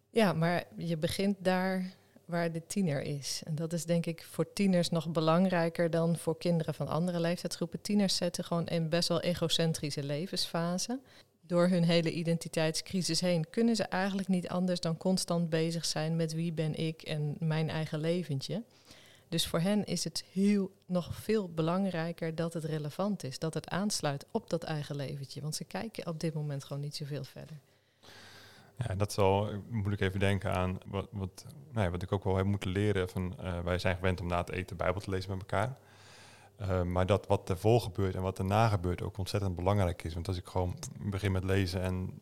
Ja, 0.10 0.34
maar 0.34 0.63
je 0.78 0.97
begint 0.97 1.36
daar 1.39 1.95
waar 2.26 2.52
de 2.52 2.65
tiener 2.67 3.02
is. 3.02 3.41
En 3.45 3.56
dat 3.56 3.73
is 3.73 3.86
denk 3.86 4.06
ik 4.06 4.23
voor 4.23 4.54
tieners 4.54 4.89
nog 4.89 5.12
belangrijker 5.12 5.89
dan 5.89 6.17
voor 6.17 6.38
kinderen 6.38 6.73
van 6.73 6.88
andere 6.88 7.19
leeftijdsgroepen. 7.19 7.82
Tieners 7.82 8.15
zetten 8.15 8.43
gewoon 8.43 8.65
een 8.65 8.89
best 8.89 9.08
wel 9.08 9.21
egocentrische 9.21 10.04
levensfase. 10.04 11.00
Door 11.41 11.67
hun 11.67 11.84
hele 11.84 12.12
identiteitscrisis 12.12 13.21
heen 13.21 13.50
kunnen 13.50 13.76
ze 13.76 13.84
eigenlijk 13.84 14.28
niet 14.28 14.47
anders 14.47 14.80
dan 14.80 14.97
constant 14.97 15.50
bezig 15.50 15.86
zijn 15.86 16.15
met 16.15 16.34
wie 16.34 16.54
ben 16.54 16.76
ik 16.76 17.02
en 17.02 17.36
mijn 17.39 17.69
eigen 17.69 18.00
leventje. 18.00 18.63
Dus 19.29 19.47
voor 19.47 19.59
hen 19.59 19.85
is 19.85 20.03
het 20.03 20.23
heel, 20.31 20.71
nog 20.85 21.15
veel 21.15 21.49
belangrijker 21.49 22.35
dat 22.35 22.53
het 22.53 22.63
relevant 22.63 23.23
is, 23.23 23.39
dat 23.39 23.53
het 23.53 23.69
aansluit 23.69 24.25
op 24.31 24.49
dat 24.49 24.63
eigen 24.63 24.95
leventje. 24.95 25.41
Want 25.41 25.55
ze 25.55 25.63
kijken 25.63 26.07
op 26.07 26.19
dit 26.19 26.33
moment 26.33 26.63
gewoon 26.63 26.81
niet 26.81 26.95
zoveel 26.95 27.23
verder. 27.23 27.59
Ja, 28.77 28.95
dat 28.95 29.13
zal, 29.13 29.49
moet 29.69 29.93
ik 29.93 29.99
even 29.99 30.19
denken 30.19 30.51
aan 30.53 30.77
wat, 30.85 31.07
wat, 31.11 31.45
nou 31.71 31.85
ja, 31.85 31.91
wat 31.91 32.01
ik 32.01 32.11
ook 32.11 32.23
wel 32.23 32.35
heb 32.35 32.45
moeten 32.45 32.69
leren. 32.69 33.09
Van, 33.09 33.39
eh, 33.39 33.59
wij 33.59 33.79
zijn 33.79 33.95
gewend 33.95 34.21
om 34.21 34.27
na 34.27 34.37
het 34.37 34.51
eten 34.51 34.77
Bijbel 34.77 35.01
te 35.01 35.09
lezen 35.09 35.29
met 35.29 35.39
elkaar. 35.39 35.77
Eh, 36.55 36.83
maar 36.83 37.05
dat 37.05 37.27
wat 37.27 37.49
ervoor 37.49 37.81
gebeurt 37.81 38.15
en 38.15 38.21
wat 38.21 38.39
erna 38.39 38.67
gebeurt 38.67 39.01
ook 39.01 39.17
ontzettend 39.17 39.55
belangrijk 39.55 40.03
is. 40.03 40.13
Want 40.13 40.27
als 40.27 40.37
ik 40.37 40.45
gewoon 40.45 40.77
begin 40.99 41.31
met 41.31 41.43
lezen 41.43 41.81
en 41.81 42.19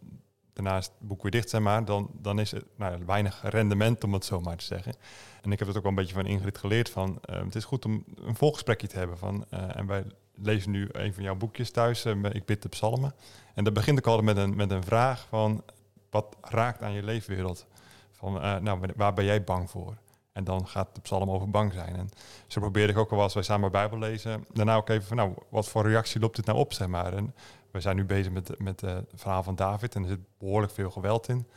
daarna 0.56 0.78
is 0.78 0.86
het 0.86 0.94
boek 1.00 1.22
weer 1.22 1.32
dicht, 1.32 1.50
zeg 1.50 1.62
maar, 1.62 1.86
dan, 1.86 2.10
dan 2.14 2.40
is 2.40 2.52
het 2.52 2.66
nou, 2.76 3.06
weinig 3.06 3.42
rendement, 3.44 4.04
om 4.04 4.14
het 4.14 4.26
zo 4.26 4.40
maar 4.42 4.58
te 4.58 4.66
zeggen. 4.66 4.94
En 5.42 5.52
ik 5.52 5.60
heb 5.60 5.68
het 5.68 5.78
ook 5.78 5.84
wel 5.84 5.92
een 5.92 5.98
beetje 5.98 6.14
van 6.14 6.26
Ingrid 6.26 6.58
geleerd 6.58 6.90
van, 6.90 7.20
eh, 7.22 7.44
het 7.44 7.56
is 7.56 7.64
goed 7.64 7.86
om 7.86 8.04
een 8.16 8.36
volgesprekje 8.36 8.88
te 8.88 8.98
hebben. 8.98 9.18
Van, 9.18 9.46
eh, 9.50 9.78
en 9.78 9.88
wij 9.88 10.04
lezen 10.36 10.72
nu 10.72 10.90
een 10.92 11.14
van 11.14 11.24
jouw 11.24 11.36
boekjes 11.36 11.72
thuis, 11.72 12.04
met 12.04 12.36
ik 12.36 12.46
bid 12.46 12.62
de 12.62 12.70
psalmen. 12.70 13.14
En 13.54 13.64
dat 13.64 13.74
begint 13.74 13.98
ook 13.98 14.08
altijd 14.08 14.26
met 14.26 14.38
een, 14.38 14.56
met 14.56 14.72
een 14.72 14.84
vraag 14.84 15.26
van, 15.30 15.64
wat 16.10 16.36
raakt 16.42 16.82
aan 16.82 16.94
je 16.94 17.04
leefwereld 17.04 17.68
Van, 18.12 18.34
nou, 18.64 18.80
waar 18.96 19.14
ben 19.14 19.26
jij 19.26 19.44
bang 19.44 19.70
voor? 19.70 19.98
En 20.36 20.44
dan 20.44 20.68
gaat 20.68 20.96
de 20.96 21.02
psalm 21.02 21.30
over 21.30 21.50
bang 21.50 21.74
zijn. 21.74 21.96
En 21.96 22.10
zo 22.48 22.60
probeerde 22.60 22.94
ik 22.94 23.00
ook 23.00 23.12
al 23.12 23.22
als 23.22 23.34
wij 23.34 23.44
samen 23.44 23.72
Bijbel 23.72 23.98
lezen. 23.98 24.46
Daarna 24.54 24.76
ook 24.76 24.90
even 24.90 25.08
van, 25.08 25.18
nou, 25.18 25.34
wat 25.50 25.68
voor 25.68 25.88
reactie 25.88 26.20
loopt 26.22 26.36
dit 26.36 26.46
nou 26.46 26.58
op, 26.58 26.74
zeg 26.74 26.88
maar. 26.88 27.14
En 27.14 27.34
we 27.76 27.82
zijn 27.82 27.96
nu 27.96 28.06
bezig 28.06 28.32
met, 28.32 28.60
met 28.60 28.84
uh, 28.84 28.94
het 28.94 29.12
verhaal 29.16 29.44
van 29.44 29.56
David 29.56 29.96
en 29.96 30.02
er 30.02 30.08
zit 30.08 30.20
behoorlijk 30.38 30.74
veel 30.74 30.92
geweld 30.92 31.30
in. 31.30 31.48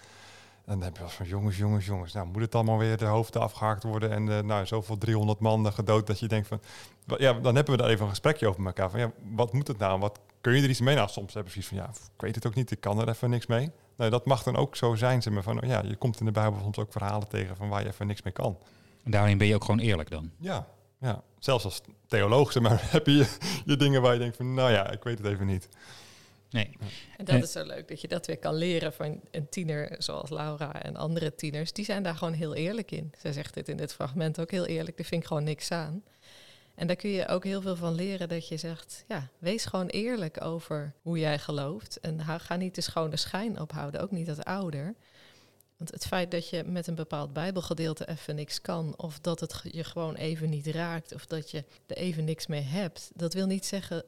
En 0.65 0.75
dan 0.75 0.83
heb 0.83 0.95
je 0.95 1.01
wel 1.01 1.11
van, 1.11 1.27
jongens, 1.27 1.57
jongens, 1.57 1.87
jongens, 1.87 2.13
nou 2.13 2.27
moet 2.27 2.43
het 2.43 2.55
allemaal 2.55 2.79
weer 2.79 2.97
de 2.97 3.05
hoofden 3.05 3.43
afgehaakt 3.43 3.83
worden 3.83 4.11
en 4.11 4.27
uh, 4.27 4.39
nou, 4.41 4.67
zoveel 4.67 4.99
300 4.99 5.39
man 5.39 5.73
gedood 5.73 6.07
dat 6.07 6.19
je 6.19 6.29
denkt 6.29 6.49
van, 6.49 6.61
ja, 7.19 7.33
dan 7.33 7.55
hebben 7.55 7.77
we 7.77 7.83
daar 7.83 7.91
even 7.91 8.03
een 8.03 8.11
gesprekje 8.11 8.49
over 8.49 8.67
elkaar 8.67 8.91
van, 8.91 9.01
ja, 9.01 9.13
wat 9.35 9.53
moet 9.53 9.69
het 9.69 9.79
nou? 9.79 10.01
Wat 10.01 10.21
kun 10.41 10.53
je 10.53 10.63
er 10.63 10.69
iets 10.69 10.81
mee? 10.81 10.95
Nou, 10.95 11.09
soms 11.09 11.35
heb 11.35 11.45
je 11.45 11.51
precies 11.51 11.69
van, 11.69 11.77
ja, 11.77 11.89
ik 11.89 12.21
weet 12.21 12.35
het 12.35 12.47
ook 12.47 12.55
niet, 12.55 12.71
ik 12.71 12.81
kan 12.81 13.01
er 13.01 13.09
even 13.09 13.31
niks 13.31 13.47
mee. 13.47 13.71
Nou, 13.97 14.11
dat 14.11 14.27
mag 14.27 14.43
dan 14.43 14.57
ook 14.57 14.77
zo 14.77 14.95
zijn, 14.95 15.23
zeg 15.23 15.33
maar, 15.33 15.43
van, 15.43 15.61
ja, 15.67 15.83
je 15.83 15.97
komt 15.97 16.21
in 16.21 16.27
de 16.27 16.33
Bijbel 16.33 16.61
soms 16.61 16.79
ook 16.79 16.93
verhalen 16.93 17.29
tegen 17.29 17.57
van 17.57 17.69
waar 17.69 17.83
je 17.83 17.89
even 17.89 18.07
niks 18.07 18.23
mee 18.23 18.33
kan. 18.33 18.59
En 19.05 19.11
daarin 19.11 19.39
ben 19.39 19.47
je 19.47 19.55
ook 19.55 19.65
gewoon 19.65 19.81
eerlijk 19.81 20.11
dan? 20.11 20.31
Ja, 20.39 20.67
ja. 20.99 21.23
zelfs 21.39 21.65
als 21.65 21.81
theoloog, 22.07 22.53
zeg 22.53 22.63
maar, 22.63 22.81
heb 22.91 23.07
je 23.07 23.37
je 23.65 23.77
dingen 23.77 24.03
waar 24.03 24.13
je 24.13 24.19
denkt 24.19 24.37
van, 24.37 24.55
nou 24.55 24.71
ja, 24.71 24.91
ik 24.91 25.03
weet 25.03 25.19
het 25.19 25.27
even 25.27 25.47
niet. 25.47 25.69
Nee. 26.51 26.77
En 27.17 27.25
dat 27.25 27.43
is 27.43 27.53
zo 27.53 27.65
leuk, 27.65 27.89
dat 27.89 28.01
je 28.01 28.09
dat 28.09 28.27
weer 28.27 28.39
kan 28.39 28.55
leren 28.55 28.93
van 28.93 29.21
een 29.31 29.49
tiener 29.49 29.95
zoals 29.99 30.31
Laura 30.31 30.83
en 30.83 30.97
andere 30.97 31.35
tieners. 31.35 31.73
Die 31.73 31.85
zijn 31.85 32.03
daar 32.03 32.15
gewoon 32.15 32.33
heel 32.33 32.55
eerlijk 32.55 32.91
in. 32.91 33.13
Zij 33.19 33.33
zegt 33.33 33.55
dit 33.55 33.69
in 33.69 33.77
dit 33.77 33.93
fragment 33.93 34.41
ook 34.41 34.51
heel 34.51 34.67
eerlijk, 34.67 34.97
daar 34.97 35.07
vind 35.07 35.23
ik 35.23 35.29
gewoon 35.29 35.45
niks 35.45 35.71
aan. 35.71 36.03
En 36.75 36.87
daar 36.87 36.97
kun 36.97 37.11
je 37.11 37.29
ook 37.29 37.45
heel 37.45 37.61
veel 37.61 37.77
van 37.77 37.95
leren 37.95 38.29
dat 38.29 38.49
je 38.49 38.57
zegt, 38.57 39.05
ja, 39.09 39.29
wees 39.39 39.65
gewoon 39.65 39.87
eerlijk 39.87 40.45
over 40.45 40.95
hoe 41.03 41.19
jij 41.19 41.39
gelooft. 41.39 42.01
En 42.01 42.21
ga 42.25 42.57
niet 42.57 42.75
de 42.75 42.81
schone 42.81 43.17
schijn 43.17 43.61
ophouden, 43.61 44.01
ook 44.01 44.11
niet 44.11 44.29
als 44.29 44.43
ouder. 44.43 44.95
Want 45.77 45.91
het 45.91 46.07
feit 46.07 46.31
dat 46.31 46.49
je 46.49 46.65
met 46.65 46.87
een 46.87 46.95
bepaald 46.95 47.33
bijbelgedeelte 47.33 48.09
even 48.09 48.35
niks 48.35 48.61
kan, 48.61 48.95
of 48.97 49.21
dat 49.21 49.41
het 49.41 49.61
je 49.71 49.85
gewoon 49.85 50.15
even 50.15 50.51
niet 50.51 50.67
raakt, 50.67 51.15
of 51.15 51.27
dat 51.27 51.51
je 51.51 51.65
er 51.87 51.97
even 51.97 52.25
niks 52.25 52.47
mee 52.47 52.63
hebt, 52.63 53.11
dat 53.15 53.35
wil 53.35 53.47
niet 53.47 53.67
zeggen 53.67 54.05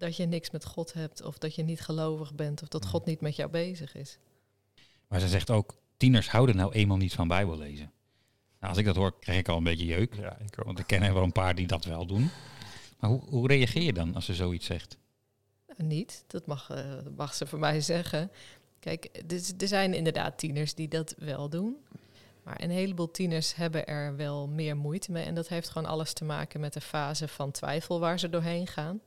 dat 0.00 0.16
je 0.16 0.26
niks 0.26 0.50
met 0.50 0.64
God 0.64 0.92
hebt, 0.92 1.22
of 1.22 1.38
dat 1.38 1.54
je 1.54 1.62
niet 1.62 1.80
gelovig 1.80 2.34
bent, 2.34 2.62
of 2.62 2.68
dat 2.68 2.86
God 2.86 3.04
niet 3.04 3.20
met 3.20 3.36
jou 3.36 3.50
bezig 3.50 3.94
is. 3.94 4.18
Maar 5.08 5.20
ze 5.20 5.28
zegt 5.28 5.50
ook, 5.50 5.76
tieners 5.96 6.30
houden 6.30 6.56
nou 6.56 6.72
eenmaal 6.72 6.96
niet 6.96 7.14
van 7.14 7.28
Bijbel 7.28 7.58
lezen. 7.58 7.92
Nou, 8.58 8.72
als 8.72 8.76
ik 8.76 8.84
dat 8.84 8.96
hoor, 8.96 9.18
krijg 9.18 9.38
ik 9.38 9.48
al 9.48 9.56
een 9.56 9.64
beetje 9.64 9.86
jeuk. 9.86 10.14
Ja, 10.14 10.38
ik 10.38 10.58
ook. 10.58 10.64
Want 10.64 10.78
ik 10.78 10.86
ken 10.86 11.02
er 11.02 11.14
wel 11.14 11.22
een 11.22 11.32
paar 11.32 11.54
die 11.54 11.66
dat 11.66 11.84
wel 11.84 12.06
doen. 12.06 12.30
Maar 12.98 13.10
hoe, 13.10 13.20
hoe 13.28 13.48
reageer 13.48 13.82
je 13.82 13.92
dan 13.92 14.14
als 14.14 14.24
ze 14.24 14.34
zoiets 14.34 14.66
zegt? 14.66 14.96
Nou, 15.66 15.82
niet, 15.82 16.24
dat 16.26 16.46
mag, 16.46 16.70
uh, 16.70 16.78
mag 17.16 17.34
ze 17.34 17.46
voor 17.46 17.58
mij 17.58 17.80
zeggen. 17.80 18.30
Kijk, 18.78 19.08
er 19.58 19.68
zijn 19.68 19.94
inderdaad 19.94 20.38
tieners 20.38 20.74
die 20.74 20.88
dat 20.88 21.14
wel 21.18 21.48
doen. 21.48 21.76
Maar 22.42 22.62
een 22.62 22.70
heleboel 22.70 23.10
tieners 23.10 23.54
hebben 23.54 23.86
er 23.86 24.16
wel 24.16 24.48
meer 24.48 24.76
moeite 24.76 25.12
mee. 25.12 25.24
En 25.24 25.34
dat 25.34 25.48
heeft 25.48 25.68
gewoon 25.68 25.88
alles 25.88 26.12
te 26.12 26.24
maken 26.24 26.60
met 26.60 26.72
de 26.72 26.80
fase 26.80 27.28
van 27.28 27.50
twijfel 27.50 28.00
waar 28.00 28.18
ze 28.18 28.28
doorheen 28.28 28.66
gaan. 28.66 29.00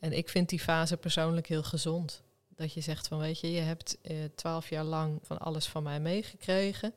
En 0.00 0.12
ik 0.12 0.28
vind 0.28 0.48
die 0.48 0.60
fase 0.60 0.96
persoonlijk 0.96 1.46
heel 1.46 1.62
gezond. 1.62 2.22
Dat 2.48 2.72
je 2.72 2.80
zegt 2.80 3.08
van 3.08 3.18
weet 3.18 3.40
je, 3.40 3.52
je 3.52 3.60
hebt 3.60 3.98
eh, 4.02 4.16
twaalf 4.34 4.68
jaar 4.68 4.84
lang 4.84 5.20
van 5.22 5.38
alles 5.38 5.66
van 5.66 5.82
mij 5.82 6.00
meegekregen. 6.00 6.94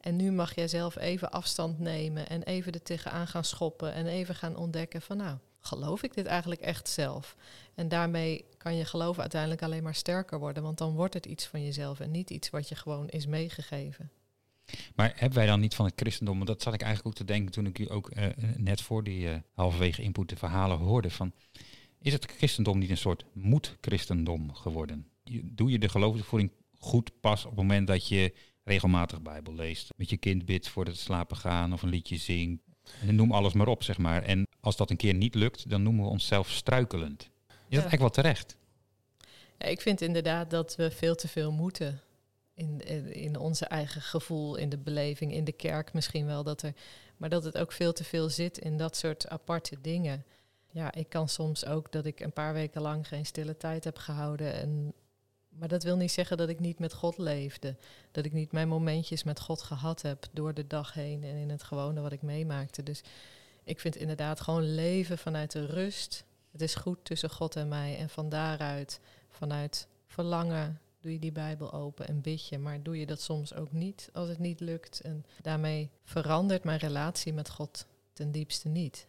En 0.00 0.16
nu 0.16 0.32
mag 0.32 0.54
jij 0.54 0.68
zelf 0.68 0.96
even 0.96 1.30
afstand 1.30 1.78
nemen 1.78 2.28
en 2.28 2.42
even 2.42 2.72
er 2.72 2.82
tegenaan 2.82 3.26
gaan 3.26 3.44
schoppen 3.44 3.92
en 3.92 4.06
even 4.06 4.34
gaan 4.34 4.56
ontdekken 4.56 5.02
van 5.02 5.16
nou, 5.16 5.36
geloof 5.60 6.02
ik 6.02 6.14
dit 6.14 6.26
eigenlijk 6.26 6.60
echt 6.60 6.88
zelf? 6.88 7.36
En 7.74 7.88
daarmee 7.88 8.44
kan 8.58 8.76
je 8.76 8.84
geloof 8.84 9.18
uiteindelijk 9.18 9.62
alleen 9.62 9.82
maar 9.82 9.94
sterker 9.94 10.38
worden, 10.38 10.62
want 10.62 10.78
dan 10.78 10.94
wordt 10.94 11.14
het 11.14 11.26
iets 11.26 11.46
van 11.46 11.64
jezelf 11.64 12.00
en 12.00 12.10
niet 12.10 12.30
iets 12.30 12.50
wat 12.50 12.68
je 12.68 12.74
gewoon 12.74 13.08
is 13.08 13.26
meegegeven. 13.26 14.10
Maar 14.94 15.12
hebben 15.16 15.38
wij 15.38 15.46
dan 15.46 15.60
niet 15.60 15.74
van 15.74 15.84
het 15.84 15.94
christendom, 15.96 16.36
want 16.36 16.48
dat 16.48 16.62
zat 16.62 16.74
ik 16.74 16.82
eigenlijk 16.82 17.08
ook 17.08 17.26
te 17.26 17.32
denken 17.32 17.52
toen 17.52 17.66
ik 17.66 17.78
u 17.78 17.90
ook 17.90 18.10
uh, 18.16 18.26
net 18.56 18.80
voor 18.80 19.04
die 19.04 19.28
uh, 19.28 19.36
halverwege 19.52 20.02
input 20.02 20.28
de 20.28 20.36
verhalen 20.36 20.78
hoorde 20.78 21.10
van, 21.10 21.32
is 22.02 22.12
het 22.12 22.24
christendom 22.36 22.78
niet 22.78 22.90
een 22.90 22.96
soort 22.96 23.24
moed-christendom 23.32 24.54
geworden? 24.54 25.06
Doe 25.42 25.70
je 25.70 25.78
de 25.78 25.88
geloofsvoering 25.88 26.50
goed 26.78 27.20
pas 27.20 27.44
op 27.44 27.50
het 27.50 27.60
moment 27.60 27.86
dat 27.86 28.08
je 28.08 28.32
regelmatig 28.64 29.22
Bijbel 29.22 29.54
leest, 29.54 29.88
met 29.96 30.10
je 30.10 30.16
kind 30.16 30.44
bidt 30.44 30.68
voor 30.68 30.84
het 30.84 30.96
slapen 30.96 31.36
gaan 31.36 31.72
of 31.72 31.82
een 31.82 31.88
liedje 31.88 32.16
zingt. 32.16 32.62
En 33.00 33.14
noem 33.14 33.32
alles 33.32 33.52
maar 33.52 33.68
op, 33.68 33.82
zeg 33.82 33.98
maar. 33.98 34.22
En 34.22 34.46
als 34.60 34.76
dat 34.76 34.90
een 34.90 34.96
keer 34.96 35.14
niet 35.14 35.34
lukt, 35.34 35.70
dan 35.70 35.82
noemen 35.82 36.04
we 36.04 36.10
onszelf 36.10 36.50
struikelend. 36.50 37.30
Is 37.68 37.76
dat 37.76 37.84
echt 37.84 37.98
wel 37.98 38.10
terecht? 38.10 38.56
Ja, 39.58 39.66
ik 39.66 39.80
vind 39.80 40.00
inderdaad 40.00 40.50
dat 40.50 40.76
we 40.76 40.90
veel 40.90 41.14
te 41.14 41.28
veel 41.28 41.52
moeten. 41.52 42.00
In, 42.54 42.80
in 43.14 43.38
onze 43.38 43.64
eigen 43.66 44.00
gevoel, 44.00 44.56
in 44.56 44.68
de 44.68 44.78
beleving, 44.78 45.32
in 45.32 45.44
de 45.44 45.52
kerk 45.52 45.92
misschien 45.92 46.26
wel. 46.26 46.42
Dat 46.42 46.62
er, 46.62 46.74
maar 47.16 47.28
dat 47.28 47.44
het 47.44 47.58
ook 47.58 47.72
veel 47.72 47.92
te 47.92 48.04
veel 48.04 48.28
zit 48.28 48.58
in 48.58 48.76
dat 48.76 48.96
soort 48.96 49.28
aparte 49.28 49.76
dingen. 49.80 50.24
Ja, 50.72 50.92
ik 50.92 51.08
kan 51.08 51.28
soms 51.28 51.66
ook 51.66 51.92
dat 51.92 52.04
ik 52.04 52.20
een 52.20 52.32
paar 52.32 52.52
weken 52.52 52.82
lang 52.82 53.08
geen 53.08 53.26
stille 53.26 53.56
tijd 53.56 53.84
heb 53.84 53.96
gehouden. 53.96 54.52
En, 54.52 54.92
maar 55.48 55.68
dat 55.68 55.82
wil 55.82 55.96
niet 55.96 56.12
zeggen 56.12 56.36
dat 56.36 56.48
ik 56.48 56.60
niet 56.60 56.78
met 56.78 56.92
God 56.92 57.18
leefde. 57.18 57.76
Dat 58.10 58.24
ik 58.24 58.32
niet 58.32 58.52
mijn 58.52 58.68
momentjes 58.68 59.22
met 59.22 59.40
God 59.40 59.62
gehad 59.62 60.02
heb 60.02 60.26
door 60.32 60.54
de 60.54 60.66
dag 60.66 60.94
heen 60.94 61.24
en 61.24 61.36
in 61.36 61.50
het 61.50 61.62
gewone 61.62 62.00
wat 62.00 62.12
ik 62.12 62.22
meemaakte. 62.22 62.82
Dus 62.82 63.02
ik 63.64 63.80
vind 63.80 63.96
inderdaad 63.96 64.40
gewoon 64.40 64.74
leven 64.74 65.18
vanuit 65.18 65.52
de 65.52 65.66
rust 65.66 66.24
het 66.52 66.60
is 66.60 66.74
goed 66.74 67.04
tussen 67.04 67.30
God 67.30 67.56
en 67.56 67.68
mij. 67.68 67.98
En 67.98 68.08
van 68.08 68.28
daaruit, 68.28 69.00
vanuit 69.28 69.86
verlangen, 70.06 70.80
doe 71.00 71.12
je 71.12 71.18
die 71.18 71.32
Bijbel 71.32 71.72
open 71.72 72.08
en 72.08 72.20
bid 72.20 72.48
je. 72.48 72.58
Maar 72.58 72.82
doe 72.82 72.98
je 72.98 73.06
dat 73.06 73.20
soms 73.20 73.54
ook 73.54 73.72
niet 73.72 74.10
als 74.12 74.28
het 74.28 74.38
niet 74.38 74.60
lukt. 74.60 75.00
En 75.00 75.24
daarmee 75.42 75.90
verandert 76.04 76.64
mijn 76.64 76.78
relatie 76.78 77.32
met 77.32 77.50
God 77.50 77.86
ten 78.12 78.30
diepste 78.30 78.68
niet. 78.68 79.06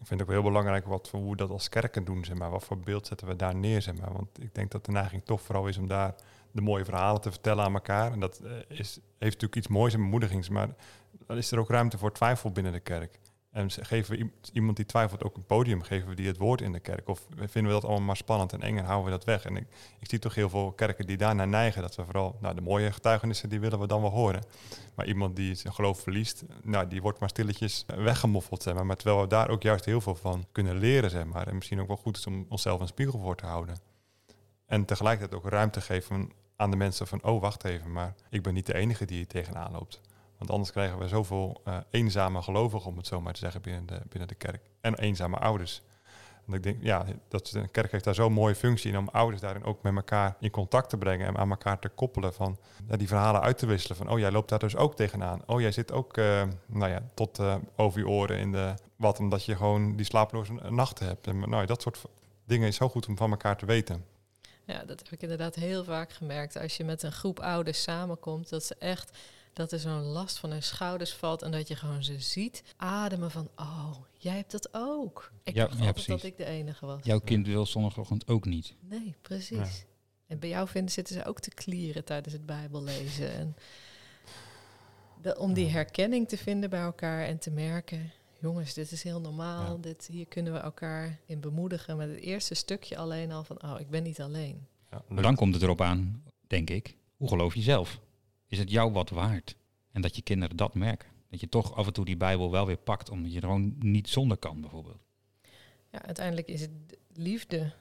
Ik 0.00 0.06
vind 0.06 0.20
het 0.20 0.28
ook 0.28 0.34
heel 0.34 0.44
belangrijk 0.50 0.86
wat 0.86 1.08
voor 1.08 1.20
hoe 1.20 1.30
we 1.30 1.36
dat 1.36 1.50
als 1.50 1.68
kerken 1.68 2.04
doen, 2.04 2.24
zeg 2.24 2.36
maar. 2.36 2.50
Wat 2.50 2.64
voor 2.64 2.78
beeld 2.78 3.06
zetten 3.06 3.26
we 3.26 3.36
daar 3.36 3.54
neer, 3.54 3.82
zeg 3.82 3.96
maar. 4.00 4.12
Want 4.12 4.42
ik 4.42 4.54
denk 4.54 4.70
dat 4.70 4.84
de 4.84 4.92
neiging 4.92 5.24
toch 5.24 5.40
vooral 5.40 5.68
is 5.68 5.78
om 5.78 5.88
daar 5.88 6.14
de 6.50 6.60
mooie 6.60 6.84
verhalen 6.84 7.20
te 7.20 7.30
vertellen 7.30 7.64
aan 7.64 7.74
elkaar. 7.74 8.12
En 8.12 8.20
dat 8.20 8.38
eh, 8.38 8.50
is, 8.78 8.92
heeft 8.94 9.32
natuurlijk 9.32 9.56
iets 9.56 9.68
moois 9.68 9.94
en 9.94 10.00
bemoedigings, 10.00 10.48
maar 10.48 10.68
dan 11.26 11.36
is 11.36 11.50
er 11.50 11.58
ook 11.58 11.70
ruimte 11.70 11.98
voor 11.98 12.12
twijfel 12.12 12.50
binnen 12.50 12.72
de 12.72 12.80
kerk. 12.80 13.18
En 13.56 13.70
geven 13.70 14.18
we 14.18 14.30
iemand 14.52 14.76
die 14.76 14.86
twijfelt 14.86 15.24
ook 15.24 15.36
een 15.36 15.46
podium, 15.46 15.82
geven 15.82 16.08
we 16.08 16.14
die 16.14 16.26
het 16.26 16.36
woord 16.36 16.60
in 16.60 16.72
de 16.72 16.80
kerk? 16.80 17.08
Of 17.08 17.26
vinden 17.36 17.72
we 17.72 17.80
dat 17.80 17.84
allemaal 17.84 18.06
maar 18.06 18.16
spannend 18.16 18.52
en 18.52 18.62
eng 18.62 18.78
en 18.78 18.84
houden 18.84 19.04
we 19.04 19.10
dat 19.10 19.24
weg? 19.24 19.44
En 19.44 19.56
ik, 19.56 19.66
ik 20.00 20.08
zie 20.08 20.18
toch 20.18 20.34
heel 20.34 20.48
veel 20.48 20.72
kerken 20.72 21.06
die 21.06 21.16
daarnaar 21.16 21.48
neigen, 21.48 21.82
dat 21.82 21.96
we 21.96 22.04
vooral, 22.04 22.36
nou 22.40 22.54
de 22.54 22.60
mooie 22.60 22.92
getuigenissen, 22.92 23.48
die 23.48 23.60
willen 23.60 23.78
we 23.78 23.86
dan 23.86 24.00
wel 24.00 24.10
horen. 24.10 24.42
Maar 24.94 25.06
iemand 25.06 25.36
die 25.36 25.54
zijn 25.54 25.74
geloof 25.74 26.00
verliest, 26.00 26.44
nou 26.62 26.88
die 26.88 27.02
wordt 27.02 27.18
maar 27.18 27.28
stilletjes 27.28 27.84
weggemoffeld, 27.86 28.62
zeg 28.62 28.74
maar. 28.74 28.86
maar. 28.86 28.96
Terwijl 28.96 29.20
we 29.20 29.26
daar 29.26 29.48
ook 29.48 29.62
juist 29.62 29.84
heel 29.84 30.00
veel 30.00 30.14
van 30.14 30.46
kunnen 30.52 30.78
leren, 30.78 31.10
zeg 31.10 31.24
maar. 31.24 31.46
En 31.46 31.54
misschien 31.54 31.80
ook 31.80 31.86
wel 31.86 31.96
goed 31.96 32.16
is 32.16 32.26
om 32.26 32.46
onszelf 32.48 32.80
een 32.80 32.86
spiegel 32.86 33.18
voor 33.18 33.36
te 33.36 33.46
houden. 33.46 33.76
En 34.66 34.84
tegelijkertijd 34.84 35.40
ook 35.40 35.50
ruimte 35.50 35.80
geven 35.80 36.30
aan 36.56 36.70
de 36.70 36.76
mensen 36.76 37.06
van, 37.06 37.22
oh 37.22 37.40
wacht 37.40 37.64
even, 37.64 37.92
maar 37.92 38.14
ik 38.30 38.42
ben 38.42 38.54
niet 38.54 38.66
de 38.66 38.74
enige 38.74 39.04
die 39.04 39.16
hier 39.16 39.26
tegenaan 39.26 39.72
loopt. 39.72 40.00
Want 40.38 40.50
anders 40.50 40.70
krijgen 40.70 40.98
we 40.98 41.08
zoveel 41.08 41.60
uh, 41.68 41.76
eenzame 41.90 42.42
gelovigen, 42.42 42.90
om 42.90 42.96
het 42.96 43.06
zo 43.06 43.20
maar 43.20 43.32
te 43.32 43.38
zeggen, 43.38 43.62
binnen 43.62 43.86
de, 43.86 44.00
binnen 44.08 44.28
de 44.28 44.34
kerk. 44.34 44.70
En 44.80 44.94
eenzame 44.94 45.36
ouders. 45.36 45.82
En 46.46 46.52
ik 46.52 46.62
denk, 46.62 46.82
ja, 46.82 47.04
dat 47.28 47.46
de 47.46 47.68
kerk 47.68 47.92
heeft 47.92 48.04
daar 48.04 48.14
zo'n 48.14 48.32
mooie 48.32 48.54
functie 48.54 48.90
in 48.90 48.98
om 48.98 49.08
ouders 49.08 49.40
daarin 49.40 49.64
ook 49.64 49.82
met 49.82 49.94
elkaar 49.94 50.36
in 50.40 50.50
contact 50.50 50.90
te 50.90 50.96
brengen 50.96 51.26
en 51.26 51.38
aan 51.38 51.50
elkaar 51.50 51.78
te 51.78 51.88
koppelen. 51.88 52.34
Van 52.34 52.58
ja, 52.88 52.96
die 52.96 53.08
verhalen 53.08 53.40
uit 53.40 53.58
te 53.58 53.66
wisselen. 53.66 53.96
Van, 53.96 54.10
oh, 54.10 54.18
jij 54.18 54.30
loopt 54.30 54.48
daar 54.48 54.58
dus 54.58 54.76
ook 54.76 54.96
tegenaan. 54.96 55.42
Oh, 55.46 55.60
jij 55.60 55.72
zit 55.72 55.92
ook, 55.92 56.16
uh, 56.16 56.42
nou 56.66 56.90
ja, 56.90 57.02
tot 57.14 57.38
uh, 57.38 57.54
over 57.76 57.98
je 57.98 58.08
oren 58.08 58.38
in 58.38 58.52
de 58.52 58.74
wat, 58.96 59.18
omdat 59.18 59.44
je 59.44 59.56
gewoon 59.56 59.96
die 59.96 60.06
slaaploze 60.06 60.52
nachten 60.52 61.06
hebt. 61.06 61.26
En 61.26 61.50
nou, 61.50 61.66
dat 61.66 61.82
soort 61.82 62.02
dingen 62.44 62.68
is 62.68 62.76
zo 62.76 62.88
goed 62.88 63.08
om 63.08 63.16
van 63.16 63.30
elkaar 63.30 63.56
te 63.56 63.66
weten. 63.66 64.04
Ja, 64.64 64.84
dat 64.84 64.98
heb 64.98 65.12
ik 65.12 65.22
inderdaad 65.22 65.54
heel 65.54 65.84
vaak 65.84 66.12
gemerkt. 66.12 66.58
Als 66.58 66.76
je 66.76 66.84
met 66.84 67.02
een 67.02 67.12
groep 67.12 67.40
ouders 67.40 67.82
samenkomt, 67.82 68.48
dat 68.48 68.64
ze 68.64 68.76
echt 68.78 69.18
dat 69.56 69.72
er 69.72 69.78
zo'n 69.78 70.02
last 70.02 70.38
van 70.38 70.50
hun 70.50 70.62
schouders 70.62 71.12
valt 71.12 71.42
en 71.42 71.50
dat 71.50 71.68
je 71.68 71.76
gewoon 71.76 72.04
ze 72.04 72.20
ziet 72.20 72.62
ademen 72.76 73.30
van, 73.30 73.48
oh, 73.56 73.96
jij 74.18 74.36
hebt 74.36 74.50
dat 74.50 74.68
ook. 74.72 75.32
Ik 75.42 75.54
ja, 75.54 75.66
dacht 75.66 76.04
ja, 76.04 76.12
dat 76.12 76.22
ik 76.22 76.36
de 76.36 76.44
enige 76.44 76.86
was. 76.86 77.00
Jouw 77.04 77.18
kind 77.18 77.46
wil 77.46 77.66
zondagochtend 77.66 78.28
ook 78.28 78.44
niet. 78.44 78.74
Nee, 78.80 79.14
precies. 79.22 79.84
En 80.26 80.38
bij 80.38 80.48
jou 80.48 80.68
vinden 80.68 80.92
zitten 80.92 81.14
ze 81.14 81.24
ook 81.24 81.40
te 81.40 81.50
klieren 81.50 82.04
tijdens 82.04 82.34
het 82.34 82.46
Bijbellezen. 82.46 83.32
En 83.32 83.56
de, 85.22 85.38
om 85.38 85.52
die 85.52 85.68
herkenning 85.68 86.28
te 86.28 86.36
vinden 86.36 86.70
bij 86.70 86.80
elkaar 86.80 87.24
en 87.24 87.38
te 87.38 87.50
merken, 87.50 88.12
jongens, 88.40 88.74
dit 88.74 88.92
is 88.92 89.02
heel 89.02 89.20
normaal. 89.20 89.80
Dit, 89.80 90.08
hier 90.12 90.26
kunnen 90.26 90.52
we 90.52 90.58
elkaar 90.58 91.20
in 91.26 91.40
bemoedigen. 91.40 91.96
Met 91.96 92.08
het 92.08 92.20
eerste 92.20 92.54
stukje 92.54 92.96
alleen 92.96 93.32
al 93.32 93.44
van, 93.44 93.62
oh, 93.62 93.80
ik 93.80 93.90
ben 93.90 94.02
niet 94.02 94.20
alleen. 94.20 94.66
maar 95.08 95.22
dan 95.22 95.36
komt 95.36 95.54
het 95.54 95.62
erop 95.62 95.80
aan, 95.80 96.22
denk 96.46 96.70
ik, 96.70 96.96
hoe 97.16 97.28
geloof 97.28 97.54
je 97.54 97.62
zelf? 97.62 98.04
Is 98.48 98.58
het 98.58 98.70
jou 98.70 98.92
wat 98.92 99.10
waard? 99.10 99.56
En 99.92 100.00
dat 100.02 100.16
je 100.16 100.22
kinderen 100.22 100.56
dat 100.56 100.74
merken. 100.74 101.08
Dat 101.30 101.40
je 101.40 101.48
toch 101.48 101.74
af 101.74 101.86
en 101.86 101.92
toe 101.92 102.04
die 102.04 102.16
Bijbel 102.16 102.50
wel 102.50 102.66
weer 102.66 102.76
pakt, 102.76 103.10
omdat 103.10 103.32
je 103.32 103.36
er 103.36 103.46
gewoon 103.46 103.74
niet 103.78 104.08
zonder 104.08 104.36
kan, 104.36 104.60
bijvoorbeeld. 104.60 105.00
Ja, 105.90 106.02
uiteindelijk 106.02 106.48
is 106.48 106.60
het 106.60 106.70
liefde 107.12 107.72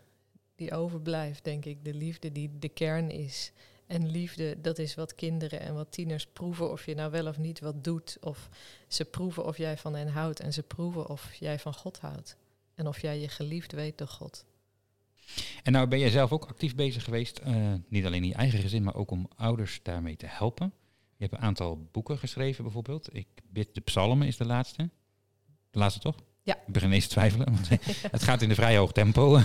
die 0.56 0.74
overblijft, 0.74 1.44
denk 1.44 1.66
ik. 1.66 1.86
De 1.86 1.94
liefde 1.94 2.32
die 2.32 2.52
de 2.60 2.70
kern 2.70 3.10
is. 3.10 3.52
En 3.88 4.10
liefde, 4.10 4.62
dat 4.62 4.80
is 4.80 4.96
wat 4.96 5.16
kinderen 5.16 5.60
en 5.60 5.74
wat 5.74 5.92
tieners 5.92 6.26
proeven 6.26 6.72
of 6.72 6.86
je 6.86 6.96
nou 6.96 7.12
wel 7.12 7.28
of 7.28 7.38
niet 7.38 7.60
wat 7.60 7.84
doet. 7.84 8.18
Of 8.22 8.50
ze 8.88 9.06
proeven 9.06 9.46
of 9.46 9.58
jij 9.58 9.78
van 9.78 9.96
hen 9.96 10.08
houdt 10.08 10.40
en 10.40 10.54
ze 10.54 10.64
proeven 10.64 11.10
of 11.10 11.34
jij 11.34 11.60
van 11.60 11.74
God 11.74 12.00
houdt. 12.00 12.38
En 12.74 12.88
of 12.88 13.02
jij 13.02 13.20
je 13.20 13.28
geliefd 13.28 13.72
weet 13.72 13.98
door 13.98 14.08
God. 14.08 14.46
En 15.66 15.72
nou 15.72 15.88
ben 15.88 16.00
jij 16.00 16.10
zelf 16.10 16.32
ook 16.32 16.46
actief 16.46 16.76
bezig 16.76 17.04
geweest, 17.04 17.38
eh, 17.38 17.56
niet 17.90 18.06
alleen 18.06 18.22
in 18.24 18.28
je 18.30 18.34
eigen 18.36 18.60
gezin, 18.60 18.84
maar 18.84 18.96
ook 18.96 19.12
om 19.12 19.28
ouders 19.36 19.80
daarmee 19.84 20.16
te 20.16 20.26
helpen. 20.30 20.74
Je 21.18 21.24
hebt 21.26 21.34
een 21.34 21.48
aantal 21.48 21.88
boeken 21.92 22.18
geschreven 22.18 22.64
bijvoorbeeld. 22.64 23.16
Ik 23.16 23.28
bid 23.50 23.76
de 23.76 23.82
psalmen 23.82 24.28
is 24.28 24.38
de 24.38 24.46
laatste. 24.46 24.90
De 25.72 25.80
laatste 25.80 26.00
toch? 26.00 26.16
Ja. 26.44 26.56
Ik 26.68 26.74
begin 26.74 26.92
eens 26.92 27.04
te 27.04 27.10
twijfelen, 27.10 27.46
want 27.54 27.70
het 28.12 28.24
gaat 28.24 28.42
in 28.42 28.50
een 28.50 28.56
vrij 28.56 28.78
hoog 28.78 28.92
tempo. 28.92 29.36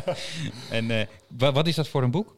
en 0.70 0.90
eh, 0.90 1.06
wa- 1.28 1.52
wat 1.52 1.66
is 1.66 1.74
dat 1.74 1.88
voor 1.88 2.02
een 2.02 2.10
boek? 2.10 2.36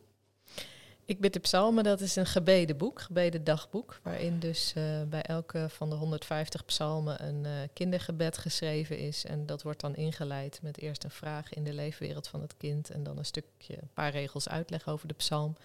Ik 1.08 1.20
bid 1.20 1.32
de 1.32 1.38
psalmen, 1.38 1.84
dat 1.84 2.00
is 2.00 2.16
een 2.16 2.26
gebedenboek, 2.26 3.00
gebedendagboek, 3.00 4.00
waarin 4.02 4.38
dus 4.38 4.72
eh, 4.74 5.02
bij 5.02 5.22
elke 5.22 5.66
van 5.68 5.90
de 5.90 5.96
150 5.96 6.64
psalmen 6.64 7.26
een 7.26 7.44
eh, 7.44 7.52
kindergebed 7.72 8.38
geschreven 8.38 8.98
is. 8.98 9.24
En 9.24 9.46
dat 9.46 9.62
wordt 9.62 9.80
dan 9.80 9.96
ingeleid 9.96 10.58
met 10.62 10.78
eerst 10.78 11.04
een 11.04 11.10
vraag 11.10 11.52
in 11.52 11.64
de 11.64 11.72
leefwereld 11.72 12.28
van 12.28 12.40
het 12.40 12.56
kind 12.56 12.90
en 12.90 13.02
dan 13.02 13.18
een 13.18 13.24
stukje, 13.24 13.76
een 13.80 13.90
paar 13.94 14.10
regels 14.10 14.48
uitleg 14.48 14.88
over 14.88 15.08
de 15.08 15.14
psalm. 15.14 15.56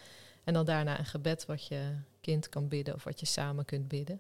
En 0.43 0.53
dan 0.53 0.65
daarna 0.65 0.99
een 0.99 1.06
gebed 1.06 1.45
wat 1.45 1.67
je 1.67 1.82
kind 2.21 2.49
kan 2.49 2.67
bidden 2.67 2.93
of 2.93 3.03
wat 3.03 3.19
je 3.19 3.25
samen 3.25 3.65
kunt 3.65 3.88
bidden. 3.88 4.19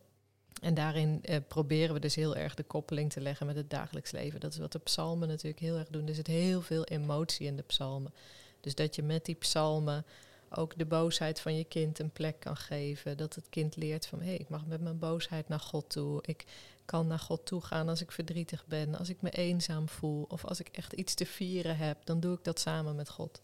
En 0.61 0.73
daarin 0.73 1.19
eh, 1.21 1.37
proberen 1.47 1.93
we 1.93 1.99
dus 1.99 2.15
heel 2.15 2.35
erg 2.35 2.55
de 2.55 2.63
koppeling 2.63 3.11
te 3.11 3.21
leggen 3.21 3.45
met 3.45 3.55
het 3.55 3.69
dagelijks 3.69 4.11
leven. 4.11 4.39
Dat 4.39 4.53
is 4.53 4.59
wat 4.59 4.71
de 4.71 4.79
psalmen 4.79 5.27
natuurlijk 5.27 5.59
heel 5.59 5.77
erg 5.77 5.89
doen. 5.89 6.07
Er 6.07 6.15
zit 6.15 6.27
heel 6.27 6.61
veel 6.61 6.83
emotie 6.83 7.47
in 7.47 7.55
de 7.55 7.63
psalmen. 7.63 8.13
Dus 8.59 8.75
dat 8.75 8.95
je 8.95 9.03
met 9.03 9.25
die 9.25 9.35
psalmen 9.35 10.05
ook 10.57 10.77
de 10.77 10.85
boosheid 10.85 11.39
van 11.39 11.57
je 11.57 11.63
kind 11.63 11.99
een 11.99 12.11
plek 12.11 12.39
kan 12.39 12.55
geven. 12.55 13.17
Dat 13.17 13.35
het 13.35 13.49
kind 13.49 13.75
leert 13.75 14.05
van 14.05 14.19
hé, 14.19 14.25
hey, 14.25 14.37
ik 14.37 14.49
mag 14.49 14.65
met 14.65 14.81
mijn 14.81 14.99
boosheid 14.99 15.47
naar 15.47 15.59
God 15.59 15.89
toe. 15.89 16.19
Ik 16.25 16.45
kan 16.85 17.07
naar 17.07 17.19
God 17.19 17.45
toe 17.45 17.61
gaan 17.61 17.89
als 17.89 18.01
ik 18.01 18.11
verdrietig 18.11 18.65
ben, 18.65 18.95
als 18.95 19.09
ik 19.09 19.21
me 19.21 19.29
eenzaam 19.29 19.89
voel 19.89 20.25
of 20.27 20.45
als 20.45 20.59
ik 20.59 20.67
echt 20.67 20.93
iets 20.93 21.13
te 21.13 21.25
vieren 21.25 21.77
heb, 21.77 22.05
dan 22.05 22.19
doe 22.19 22.35
ik 22.35 22.43
dat 22.43 22.59
samen 22.59 22.95
met 22.95 23.09
God. 23.09 23.41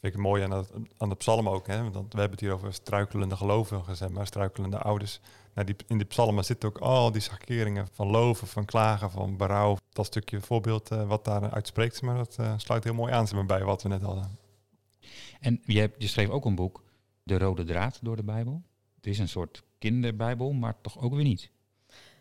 Vind 0.00 0.16
ik 0.16 0.22
mooi 0.22 0.42
aan, 0.42 0.50
dat, 0.50 0.72
aan 0.96 1.08
de 1.08 1.14
psalm 1.14 1.48
ook. 1.48 1.66
Hè? 1.66 1.82
Want 1.82 1.94
we 1.94 2.20
hebben 2.20 2.30
het 2.30 2.40
hier 2.40 2.52
over 2.52 2.72
struikelende 2.72 3.36
gelovigen, 3.36 3.96
zeg 3.96 4.08
maar, 4.08 4.26
struikelende 4.26 4.78
ouders. 4.78 5.20
Nou, 5.54 5.66
die, 5.66 5.76
in 5.86 5.98
die 5.98 6.06
psalmen 6.06 6.44
zitten 6.44 6.68
ook 6.68 6.78
al 6.78 7.12
die 7.12 7.20
schakeringen 7.20 7.88
van 7.92 8.06
loven, 8.06 8.46
van 8.46 8.64
klagen, 8.64 9.10
van 9.10 9.36
berouw. 9.36 9.76
Dat 9.92 10.06
stukje 10.06 10.40
voorbeeld 10.40 10.90
eh, 10.90 11.06
wat 11.08 11.24
daar 11.24 11.50
uitspreekt, 11.50 12.02
maar 12.02 12.16
dat 12.16 12.36
eh, 12.38 12.52
sluit 12.56 12.84
heel 12.84 12.94
mooi 12.94 13.12
aan 13.12 13.46
bij 13.46 13.64
wat 13.64 13.82
we 13.82 13.88
net 13.88 14.02
hadden. 14.02 14.38
En 15.40 15.60
je, 15.64 15.78
hebt, 15.78 16.02
je 16.02 16.08
schreef 16.08 16.28
ook 16.28 16.44
een 16.44 16.54
boek, 16.54 16.84
De 17.22 17.38
Rode 17.38 17.64
Draad 17.64 17.98
door 18.02 18.16
de 18.16 18.24
Bijbel. 18.24 18.62
Het 18.96 19.06
is 19.06 19.18
een 19.18 19.28
soort 19.28 19.62
kinderbijbel, 19.78 20.52
maar 20.52 20.80
toch 20.80 20.98
ook 20.98 21.14
weer 21.14 21.24
niet. 21.24 21.50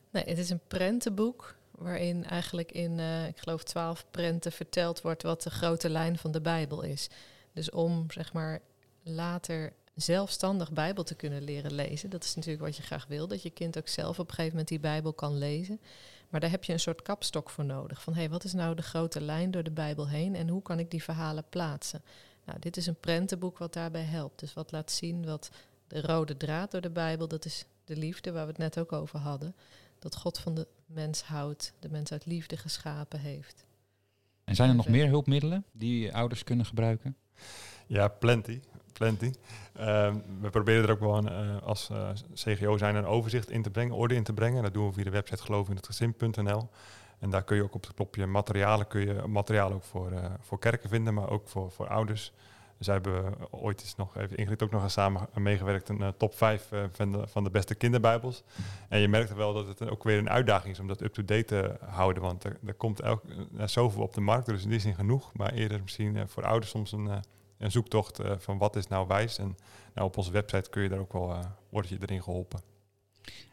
Nee, 0.09 0.23
het 0.23 0.37
is 0.37 0.49
een 0.49 0.67
prentenboek 0.67 1.55
waarin 1.71 2.25
eigenlijk 2.25 2.71
in, 2.71 2.97
uh, 2.97 3.27
ik 3.27 3.37
geloof, 3.37 3.63
twaalf 3.63 4.05
prenten 4.11 4.51
verteld 4.51 5.01
wordt 5.01 5.23
wat 5.23 5.41
de 5.41 5.49
grote 5.49 5.89
lijn 5.89 6.17
van 6.17 6.31
de 6.31 6.41
Bijbel 6.41 6.81
is. 6.81 7.09
Dus 7.53 7.71
om, 7.71 8.11
zeg 8.11 8.33
maar, 8.33 8.61
later 9.03 9.73
zelfstandig 9.95 10.71
Bijbel 10.71 11.03
te 11.03 11.15
kunnen 11.15 11.43
leren 11.43 11.73
lezen. 11.73 12.09
Dat 12.09 12.23
is 12.23 12.35
natuurlijk 12.35 12.63
wat 12.63 12.77
je 12.77 12.83
graag 12.83 13.07
wil, 13.07 13.27
dat 13.27 13.41
je 13.41 13.49
kind 13.49 13.77
ook 13.77 13.87
zelf 13.87 14.19
op 14.19 14.27
een 14.27 14.33
gegeven 14.33 14.51
moment 14.51 14.67
die 14.67 14.79
Bijbel 14.79 15.13
kan 15.13 15.37
lezen. 15.37 15.81
Maar 16.29 16.39
daar 16.39 16.49
heb 16.49 16.63
je 16.63 16.73
een 16.73 16.79
soort 16.79 17.01
kapstok 17.01 17.49
voor 17.49 17.65
nodig. 17.65 18.01
Van 18.01 18.13
hé, 18.13 18.19
hey, 18.19 18.29
wat 18.29 18.43
is 18.43 18.53
nou 18.53 18.75
de 18.75 18.81
grote 18.81 19.21
lijn 19.21 19.51
door 19.51 19.63
de 19.63 19.71
Bijbel 19.71 20.09
heen 20.09 20.35
en 20.35 20.49
hoe 20.49 20.61
kan 20.61 20.79
ik 20.79 20.91
die 20.91 21.03
verhalen 21.03 21.45
plaatsen? 21.49 22.01
Nou, 22.45 22.59
dit 22.59 22.77
is 22.77 22.87
een 22.87 22.99
prentenboek 22.99 23.57
wat 23.57 23.73
daarbij 23.73 24.03
helpt. 24.03 24.39
Dus 24.39 24.53
wat 24.53 24.71
laat 24.71 24.91
zien 24.91 25.25
wat 25.25 25.51
de 25.87 26.01
rode 26.01 26.37
draad 26.37 26.71
door 26.71 26.81
de 26.81 26.89
Bijbel, 26.89 27.27
dat 27.27 27.45
is 27.45 27.65
de 27.85 27.97
liefde 27.97 28.31
waar 28.31 28.43
we 28.43 28.49
het 28.49 28.57
net 28.57 28.79
ook 28.79 28.91
over 28.91 29.19
hadden. 29.19 29.55
Dat 29.99 30.15
God 30.15 30.39
van 30.39 30.55
de 30.55 30.67
mens 30.85 31.23
houdt, 31.23 31.73
de 31.79 31.89
mens 31.89 32.11
uit 32.11 32.25
liefde 32.25 32.57
geschapen 32.57 33.19
heeft. 33.19 33.65
En 34.43 34.55
zijn 34.55 34.69
er 34.69 34.75
nog 34.75 34.87
meer 34.87 35.07
hulpmiddelen 35.07 35.65
die 35.71 36.13
ouders 36.13 36.43
kunnen 36.43 36.65
gebruiken? 36.65 37.15
Ja, 37.87 38.07
plenty. 38.07 38.59
plenty. 38.93 39.31
Uh, 39.79 40.15
we 40.41 40.49
proberen 40.49 40.83
er 40.83 40.91
ook 40.91 40.99
wel 40.99 41.17
een, 41.17 41.55
uh, 41.55 41.61
als 41.61 41.89
uh, 41.91 42.09
CGO 42.33 42.77
zijn 42.77 42.95
een 42.95 43.05
overzicht 43.05 43.49
in 43.49 43.61
te 43.61 43.69
brengen, 43.69 43.95
orde 43.95 44.15
in 44.15 44.23
te 44.23 44.33
brengen. 44.33 44.63
Dat 44.63 44.73
doen 44.73 44.87
we 44.87 44.93
via 44.93 45.03
de 45.03 45.09
website 45.09 45.43
gelovinhetgezin.nl. 45.43 46.69
En 47.23 47.29
daar 47.29 47.43
kun 47.43 47.55
je 47.55 47.63
ook 47.63 47.75
op 47.75 47.85
het 47.85 47.93
knopje 47.93 48.25
materialen, 48.25 48.87
kun 48.87 49.01
je 49.01 49.13
materiaal 49.27 49.73
ook 49.73 49.83
voor, 49.83 50.11
uh, 50.11 50.25
voor 50.39 50.59
kerken 50.59 50.89
vinden, 50.89 51.13
maar 51.13 51.29
ook 51.29 51.47
voor, 51.47 51.71
voor 51.71 51.87
ouders. 51.87 52.33
Dus 52.77 52.87
hebben 52.87 53.35
ooit 53.51 53.81
eens 53.81 53.95
nog, 53.95 54.17
even 54.17 54.37
Ingrid 54.37 54.63
ook 54.63 54.71
nog 54.71 54.83
eens 54.83 54.93
samen 54.93 55.27
meegewerkt, 55.33 55.89
een 55.89 56.01
uh, 56.01 56.07
top 56.17 56.35
5 56.35 56.71
uh, 56.71 56.83
van, 56.91 57.11
de, 57.11 57.27
van 57.27 57.43
de 57.43 57.49
beste 57.49 57.75
kinderbijbels. 57.75 58.43
En 58.89 58.99
je 58.99 59.07
merkt 59.07 59.33
wel 59.33 59.53
dat 59.53 59.67
het 59.67 59.89
ook 59.89 60.03
weer 60.03 60.17
een 60.17 60.29
uitdaging 60.29 60.73
is 60.73 60.79
om 60.79 60.87
dat 60.87 61.01
up-to-date 61.01 61.45
te 61.45 61.77
houden, 61.85 62.23
want 62.23 62.43
er, 62.43 62.57
er 62.65 62.73
komt 62.73 62.99
elk, 62.99 63.23
zoveel 63.65 64.01
op 64.01 64.13
de 64.13 64.21
markt, 64.21 64.45
dus 64.45 64.63
in 64.63 64.69
die 64.69 64.79
zin 64.79 64.95
genoeg. 64.95 65.33
Maar 65.33 65.53
eerder 65.53 65.81
misschien 65.81 66.27
voor 66.27 66.43
ouders 66.43 66.71
soms 66.71 66.91
een, 66.91 67.09
een 67.57 67.71
zoektocht 67.71 68.19
van 68.37 68.57
wat 68.57 68.75
is 68.75 68.87
nou 68.87 69.07
wijs. 69.07 69.37
En 69.37 69.57
nou, 69.93 70.07
op 70.07 70.17
onze 70.17 70.31
website 70.31 70.69
kun 70.69 70.83
je 70.83 70.89
daar 70.89 70.99
ook 70.99 71.13
wel, 71.13 71.39
wordt 71.69 71.89
je 71.89 71.97
erin 71.99 72.23
geholpen. 72.23 72.61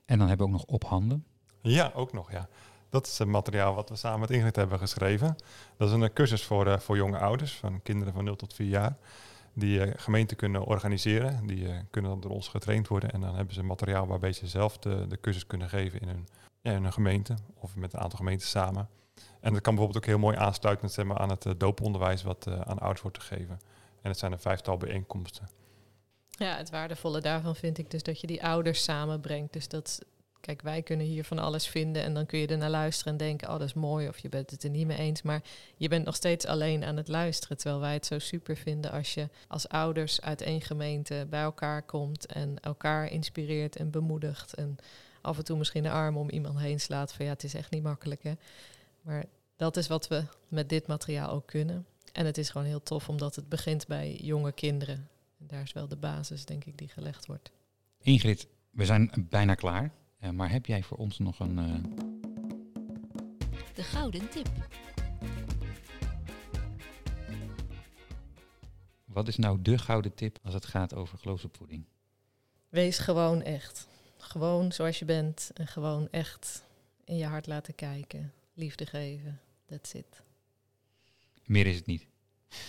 En 0.05 0.19
dan 0.19 0.29
hebben 0.29 0.47
we 0.47 0.53
ook 0.53 0.59
nog 0.59 0.69
op 0.69 0.85
handen. 0.85 1.25
Ja, 1.63 1.93
ook 1.95 2.13
nog, 2.13 2.33
ja. 2.33 2.49
Dat 2.91 3.07
is 3.07 3.19
het 3.19 3.29
materiaal 3.29 3.75
wat 3.75 3.89
we 3.89 3.97
samen 3.97 4.21
met 4.21 4.31
Ingrid 4.31 4.57
hebben 4.57 4.79
geschreven. 4.79 5.37
Dat 5.77 5.89
is 5.89 5.95
een 5.95 6.13
cursus 6.13 6.45
voor, 6.45 6.67
uh, 6.67 6.79
voor 6.79 6.97
jonge 6.97 7.19
ouders 7.19 7.57
van 7.57 7.83
kinderen 7.83 8.13
van 8.13 8.25
0 8.25 8.37
tot 8.37 8.55
4 8.55 8.67
jaar. 8.67 8.97
Die 9.53 9.87
uh, 9.87 9.93
gemeenten 9.97 10.37
kunnen 10.37 10.65
organiseren. 10.65 11.47
Die 11.47 11.69
kunnen 11.91 12.11
dan 12.11 12.21
door 12.21 12.31
ons 12.31 12.49
getraind 12.49 12.89
worden. 12.89 13.11
En 13.11 13.21
dan 13.21 13.35
hebben 13.35 13.55
ze 13.55 13.63
materiaal 13.63 14.07
waarbij 14.07 14.33
ze 14.33 14.47
zelf 14.47 14.79
de, 14.79 15.07
de 15.09 15.21
cursus 15.21 15.47
kunnen 15.47 15.69
geven 15.69 16.01
in 16.01 16.09
hun, 16.09 16.29
in 16.63 16.83
hun 16.83 16.93
gemeente. 16.93 17.35
Of 17.55 17.77
met 17.77 17.93
een 17.93 18.01
aantal 18.01 18.19
gemeenten 18.19 18.49
samen. 18.49 18.89
En 19.41 19.53
dat 19.53 19.63
kan 19.63 19.75
bijvoorbeeld 19.75 20.05
ook 20.05 20.11
heel 20.11 20.19
mooi 20.19 20.37
aansluiten 20.37 20.91
zeg 20.91 21.05
maar, 21.05 21.19
aan 21.19 21.31
het 21.31 21.47
dooponderwijs 21.57 22.23
wat 22.23 22.47
aan 22.47 22.79
ouders 22.79 23.03
wordt 23.03 23.23
gegeven. 23.23 23.61
En 24.03 24.11
het 24.11 24.19
zijn 24.19 24.33
een 24.33 24.41
vijftal 24.41 24.77
bijeenkomsten. 24.77 25.49
Ja, 26.31 26.57
het 26.57 26.71
waardevolle 26.71 27.21
daarvan 27.21 27.57
vind 27.57 27.79
ik 27.79 27.91
dus 27.91 28.03
dat 28.03 28.21
je 28.21 28.27
die 28.27 28.45
ouders 28.45 28.83
samenbrengt. 28.83 29.53
Dus 29.53 29.69
dat 29.69 30.05
Kijk, 30.41 30.63
wij 30.63 30.83
kunnen 30.83 31.07
hier 31.07 31.25
van 31.25 31.39
alles 31.39 31.67
vinden 31.67 32.03
en 32.03 32.15
dan 32.15 32.27
kun 32.27 32.39
je 32.39 32.47
er 32.47 32.59
naar 32.59 32.71
luisteren 32.71 33.13
en 33.13 33.19
denken, 33.19 33.49
oh 33.49 33.59
dat 33.59 33.69
is 33.69 33.75
mooi 33.75 34.09
of 34.09 34.19
je 34.19 34.29
bent 34.29 34.51
het 34.51 34.65
er 34.65 34.71
niet 34.71 34.87
mee 34.87 34.99
eens. 34.99 35.23
Maar 35.23 35.43
je 35.77 35.89
bent 35.89 36.05
nog 36.05 36.15
steeds 36.15 36.47
alleen 36.47 36.85
aan 36.85 36.97
het 36.97 37.09
luisteren, 37.09 37.57
terwijl 37.57 37.81
wij 37.81 37.93
het 37.93 38.07
zo 38.07 38.19
super 38.19 38.57
vinden 38.57 38.91
als 38.91 39.15
je 39.15 39.29
als 39.49 39.69
ouders 39.69 40.21
uit 40.21 40.41
één 40.41 40.61
gemeente 40.61 41.27
bij 41.31 41.43
elkaar 41.43 41.83
komt 41.83 42.27
en 42.27 42.61
elkaar 42.61 43.11
inspireert 43.11 43.77
en 43.77 43.91
bemoedigt. 43.91 44.55
En 44.55 44.77
af 45.21 45.39
en 45.39 45.45
toe 45.45 45.59
misschien 45.59 45.83
de 45.83 45.91
arm 45.91 46.17
om 46.17 46.31
iemand 46.31 46.59
heen 46.59 46.81
slaat 46.81 47.13
van 47.13 47.25
ja, 47.25 47.33
het 47.33 47.45
is 47.45 47.55
echt 47.55 47.71
niet 47.71 47.83
makkelijk 47.83 48.23
hè. 48.23 48.33
Maar 49.03 49.25
dat 49.57 49.77
is 49.77 49.87
wat 49.87 50.09
we 50.09 50.25
met 50.49 50.69
dit 50.69 50.87
materiaal 50.87 51.31
ook 51.31 51.47
kunnen. 51.47 51.87
En 52.13 52.27
het 52.27 52.39
is 52.39 52.51
gewoon 52.51 52.67
heel 52.67 52.83
tof 52.83 53.09
omdat 53.09 53.37
het 53.37 53.49
begint 53.49 53.87
bij 53.87 54.19
jonge 54.23 54.53
kinderen. 54.53 55.09
En 55.39 55.47
daar 55.47 55.63
is 55.63 55.73
wel 55.73 55.89
de 55.89 55.97
basis, 55.97 56.45
denk 56.45 56.65
ik, 56.65 56.79
die 56.79 56.89
gelegd 56.89 57.27
wordt. 57.27 57.51
Ingrid, 58.03 58.47
we 58.71 58.85
zijn 58.85 59.27
bijna 59.31 59.55
klaar. 59.55 59.93
Uh, 60.21 60.31
maar 60.31 60.51
heb 60.51 60.67
jij 60.67 60.83
voor 60.83 60.97
ons 60.97 61.19
nog 61.19 61.39
een. 61.39 61.59
Uh... 61.59 61.75
De 63.75 63.83
gouden 63.83 64.29
tip. 64.29 64.49
Wat 69.05 69.29
is 69.29 69.37
nou 69.37 69.63
de 69.63 69.79
gouden 69.79 70.15
tip 70.15 70.39
als 70.43 70.55
het 70.55 70.65
gaat 70.65 70.95
over 70.95 71.19
geloofsopvoeding? 71.19 71.85
Wees 72.69 72.99
gewoon 72.99 73.43
echt. 73.43 73.89
Gewoon 74.17 74.73
zoals 74.73 74.99
je 74.99 75.05
bent 75.05 75.51
en 75.55 75.67
gewoon 75.67 76.09
echt 76.11 76.65
in 77.05 77.17
je 77.17 77.27
hart 77.27 77.47
laten 77.47 77.75
kijken. 77.75 78.33
Liefde 78.55 78.87
geven. 78.87 79.41
That's 79.67 79.93
it. 79.95 80.23
Meer 81.45 81.67
is 81.67 81.77
het 81.77 81.87
niet. 81.87 82.07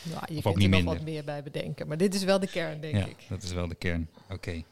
Nou, 0.04 0.34
je 0.34 0.38
of 0.38 0.44
kunt 0.44 0.64
er 0.64 0.70
nog 0.70 0.84
wat 0.84 1.02
meer 1.02 1.24
bij 1.24 1.44
bedenken. 1.44 1.88
Maar 1.88 1.98
dit 1.98 2.14
is 2.14 2.24
wel 2.24 2.40
de 2.40 2.48
kern, 2.48 2.82
denk 2.82 2.96
ja, 2.96 3.06
ik. 3.06 3.18
dat 3.30 3.44
is 3.44 3.52
wel 3.52 3.68
de 3.68 3.76
kern. 3.76 4.10
Oké. 4.24 4.34
Okay. 4.34 4.66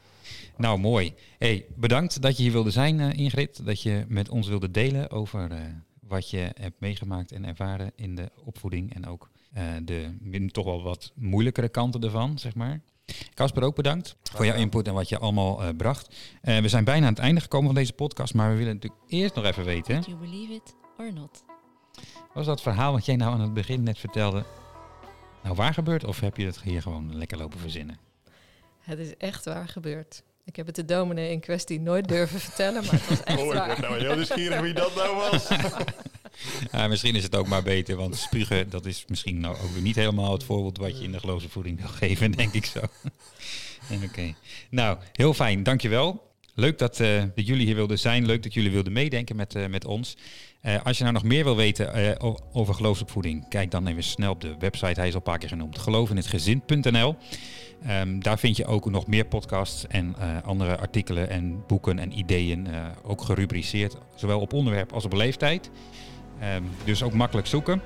Nou, 0.58 0.80
mooi. 0.80 1.14
Hey, 1.38 1.66
bedankt 1.76 2.22
dat 2.22 2.38
je 2.38 2.44
hier 2.44 2.52
wilde 2.52 2.72
zijn, 2.72 3.00
uh, 3.00 3.14
Ingrid. 3.14 3.66
Dat 3.66 3.82
je 3.82 4.06
met 4.08 4.30
ons 4.30 4.48
wilde 4.48 4.72
delen 4.72 5.12
over 5.12 5.52
uh, 5.52 5.58
wat 6.00 6.30
je 6.30 6.52
hebt 6.60 6.80
meegemaakt 6.80 7.32
en 7.32 7.46
ervaren 7.46 7.92
in 7.96 8.16
de 8.16 8.32
opvoeding. 8.46 8.94
En 8.94 9.08
ook 9.08 9.30
uh, 9.58 9.64
de 9.84 10.48
toch 10.52 10.66
wel 10.66 10.84
wat 10.84 11.12
moeilijkere 11.16 11.70
kanten 11.70 12.02
ervan, 12.02 12.40
zeg 12.40 12.56
maar. 12.56 12.82
Casper, 13.34 13.64
ook 13.64 13.76
bedankt 13.76 14.16
voor 14.24 14.46
jouw 14.46 14.56
input 14.56 14.88
en 14.88 14.94
wat 14.94 15.10
je 15.10 15.20
allemaal 15.20 15.74
bracht. 15.74 16.16
we 16.42 16.70
zijn 16.70 16.84
bijna 16.84 17.06
aan 17.06 17.14
het 17.14 17.22
einde 17.22 17.42
gekomen 17.42 17.66
van 17.66 17.76
deze 17.76 17.94
podcast, 17.94 18.34
maar 18.34 18.52
we 18.52 18.58
willen 18.58 18.74
natuurlijk 18.74 19.02
eerst 19.08 19.36
nog 19.36 19.46
even 19.46 19.66
weten... 19.66 20.02
Do 20.02 20.08
you 20.08 20.18
believe 20.18 20.54
it 20.54 20.76
or 20.98 21.14
not? 21.14 21.44
Was 22.34 22.46
dat 22.46 22.62
verhaal 22.62 22.92
wat 22.92 23.06
jij 23.06 23.16
nou 23.16 23.34
aan 23.34 23.42
het 23.42 23.54
begin 23.54 23.84
net 23.84 23.98
vertelde, 23.98 24.46
nou 25.44 25.56
waar 25.56 25.74
gebeurd? 25.74 26.06
Of 26.06 26.20
heb 26.20 26.38
je 26.38 26.46
het 26.46 26.62
hier 26.62 26.82
gewoon 26.82 27.16
lekker 27.16 27.38
lopen 27.38 27.60
verzinnen? 27.60 28.09
Het 28.90 29.00
is 29.00 29.18
echt 29.18 29.46
waar 29.46 29.68
gebeurd. 29.68 30.24
Ik 30.46 30.56
heb 30.56 30.66
het 30.66 30.76
de 30.76 30.86
dominee 30.86 31.32
in 31.32 31.40
kwestie 31.40 31.80
nooit 31.80 32.08
durven 32.08 32.40
vertellen, 32.40 32.86
maar 32.86 32.94
het 32.94 33.10
was 33.10 33.24
echt 33.24 33.42
oh, 33.42 33.54
waar. 33.54 33.70
Ik 33.70 33.80
ben 33.80 33.90
nou 33.90 34.02
heel 34.02 34.16
nieuwsgierig 34.16 34.62
wie 34.62 34.74
dat 34.74 34.96
nou 34.96 35.16
was. 35.16 35.48
ja, 36.72 36.88
misschien 36.88 37.16
is 37.16 37.24
het 37.24 37.36
ook 37.36 37.48
maar 37.48 37.64
beter, 37.64 37.96
want 37.96 38.16
spugen, 38.16 38.70
dat 38.70 38.86
is 38.86 39.06
misschien 39.08 39.40
nou 39.40 39.56
ook 39.56 39.72
weer 39.72 39.82
niet 39.82 39.96
helemaal 39.96 40.32
het 40.32 40.44
voorbeeld 40.44 40.78
wat 40.78 40.98
je 40.98 41.04
in 41.04 41.12
de 41.12 41.20
geloofsvoeding 41.20 41.80
wil 41.80 41.90
geven, 41.90 42.32
denk 42.32 42.54
ik 42.54 42.66
zo. 42.66 42.80
Oké. 44.06 44.34
Nou, 44.70 44.98
heel 45.14 45.34
fijn. 45.34 45.64
Dankjewel. 45.64 46.28
Leuk 46.56 46.78
dat, 46.78 47.00
uh, 47.00 47.24
dat 47.36 47.48
jullie 47.48 47.66
hier 47.66 47.76
wilden 47.76 48.00
zijn. 48.00 48.26
Leuk 48.26 48.44
dat 48.44 48.54
jullie 48.54 48.72
wilden 48.72 48.94
meedenken 48.94 49.36
met, 49.36 49.56
uh, 49.56 49.68
met 49.68 49.86
ons. 49.86 50.18
Uh, 50.64 50.84
als 50.84 50.98
je 50.98 51.04
nou 51.04 51.16
nog 51.16 51.24
meer 51.24 51.44
wil 51.44 51.56
weten 51.56 52.20
over 52.52 52.74
geloofsopvoeding, 52.74 53.50
kijk 53.50 53.72
dan 53.72 53.88
even 53.88 54.04
snel 54.04 54.32
op 54.32 54.42
de 54.42 54.56
website. 54.60 55.00
Hij 55.00 55.08
is 55.08 55.14
al 55.14 55.20
een 55.20 55.24
paar 55.24 55.38
keer 55.38 55.50
genoemd. 55.50 55.78
Geloofinhetgezin.nl. 55.78 57.16
Um, 58.02 58.24
daar 58.24 58.40
vind 58.40 58.58
je 58.58 58.66
ook 58.66 58.90
nog 58.90 59.08
meer 59.08 59.26
podcasts 59.26 59.88
en 59.88 60.16
andere 60.44 60.78
artikelen 60.78 61.30
en 61.30 61.64
boeken 61.68 62.00
en 62.00 62.18
ideeën. 62.18 62.68
ook 63.04 63.22
gerubriceerd, 63.22 63.98
zowel 64.16 64.40
op 64.40 64.54
onderwerp 64.54 64.94
als 64.94 65.06
op 65.06 65.14
leeftijd. 65.14 65.70
Um, 66.56 66.70
dus 66.84 67.04
ook 67.04 67.14
makkelijk 67.14 67.48
zoeken. 67.48 67.82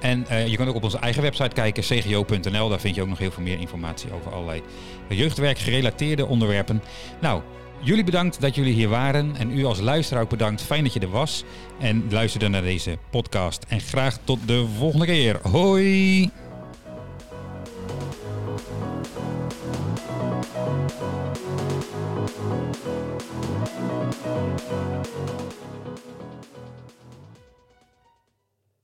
En 0.00 0.26
uh, 0.30 0.46
je 0.46 0.56
kunt 0.56 0.68
ook 0.68 0.74
op 0.74 0.82
onze 0.82 0.98
eigen 0.98 1.22
website 1.22 1.54
kijken, 1.54 1.82
cgo.nl. 1.82 2.68
Daar 2.68 2.80
vind 2.80 2.94
je 2.94 3.02
ook 3.02 3.08
nog 3.08 3.18
heel 3.18 3.30
veel 3.30 3.42
meer 3.42 3.60
informatie 3.60 4.12
over 4.12 4.32
allerlei 4.32 4.62
jeugdwerk 5.08 5.58
gerelateerde 5.58 6.26
onderwerpen. 6.26 6.82
Nou, 7.20 7.42
jullie 7.80 8.04
bedankt 8.04 8.40
dat 8.40 8.54
jullie 8.54 8.74
hier 8.74 8.88
waren. 8.88 9.36
En 9.36 9.58
u 9.58 9.64
als 9.64 9.80
luisteraar 9.80 10.22
ook 10.22 10.28
bedankt. 10.28 10.62
Fijn 10.62 10.84
dat 10.84 10.92
je 10.92 11.00
er 11.00 11.10
was. 11.10 11.44
En 11.78 12.06
luisterde 12.10 12.48
naar 12.48 12.62
deze 12.62 12.98
podcast. 13.10 13.64
En 13.68 13.80
graag 13.80 14.18
tot 14.24 14.38
de 14.46 14.66
volgende 14.78 15.06
keer. 15.06 15.38
Hoi! 15.42 16.30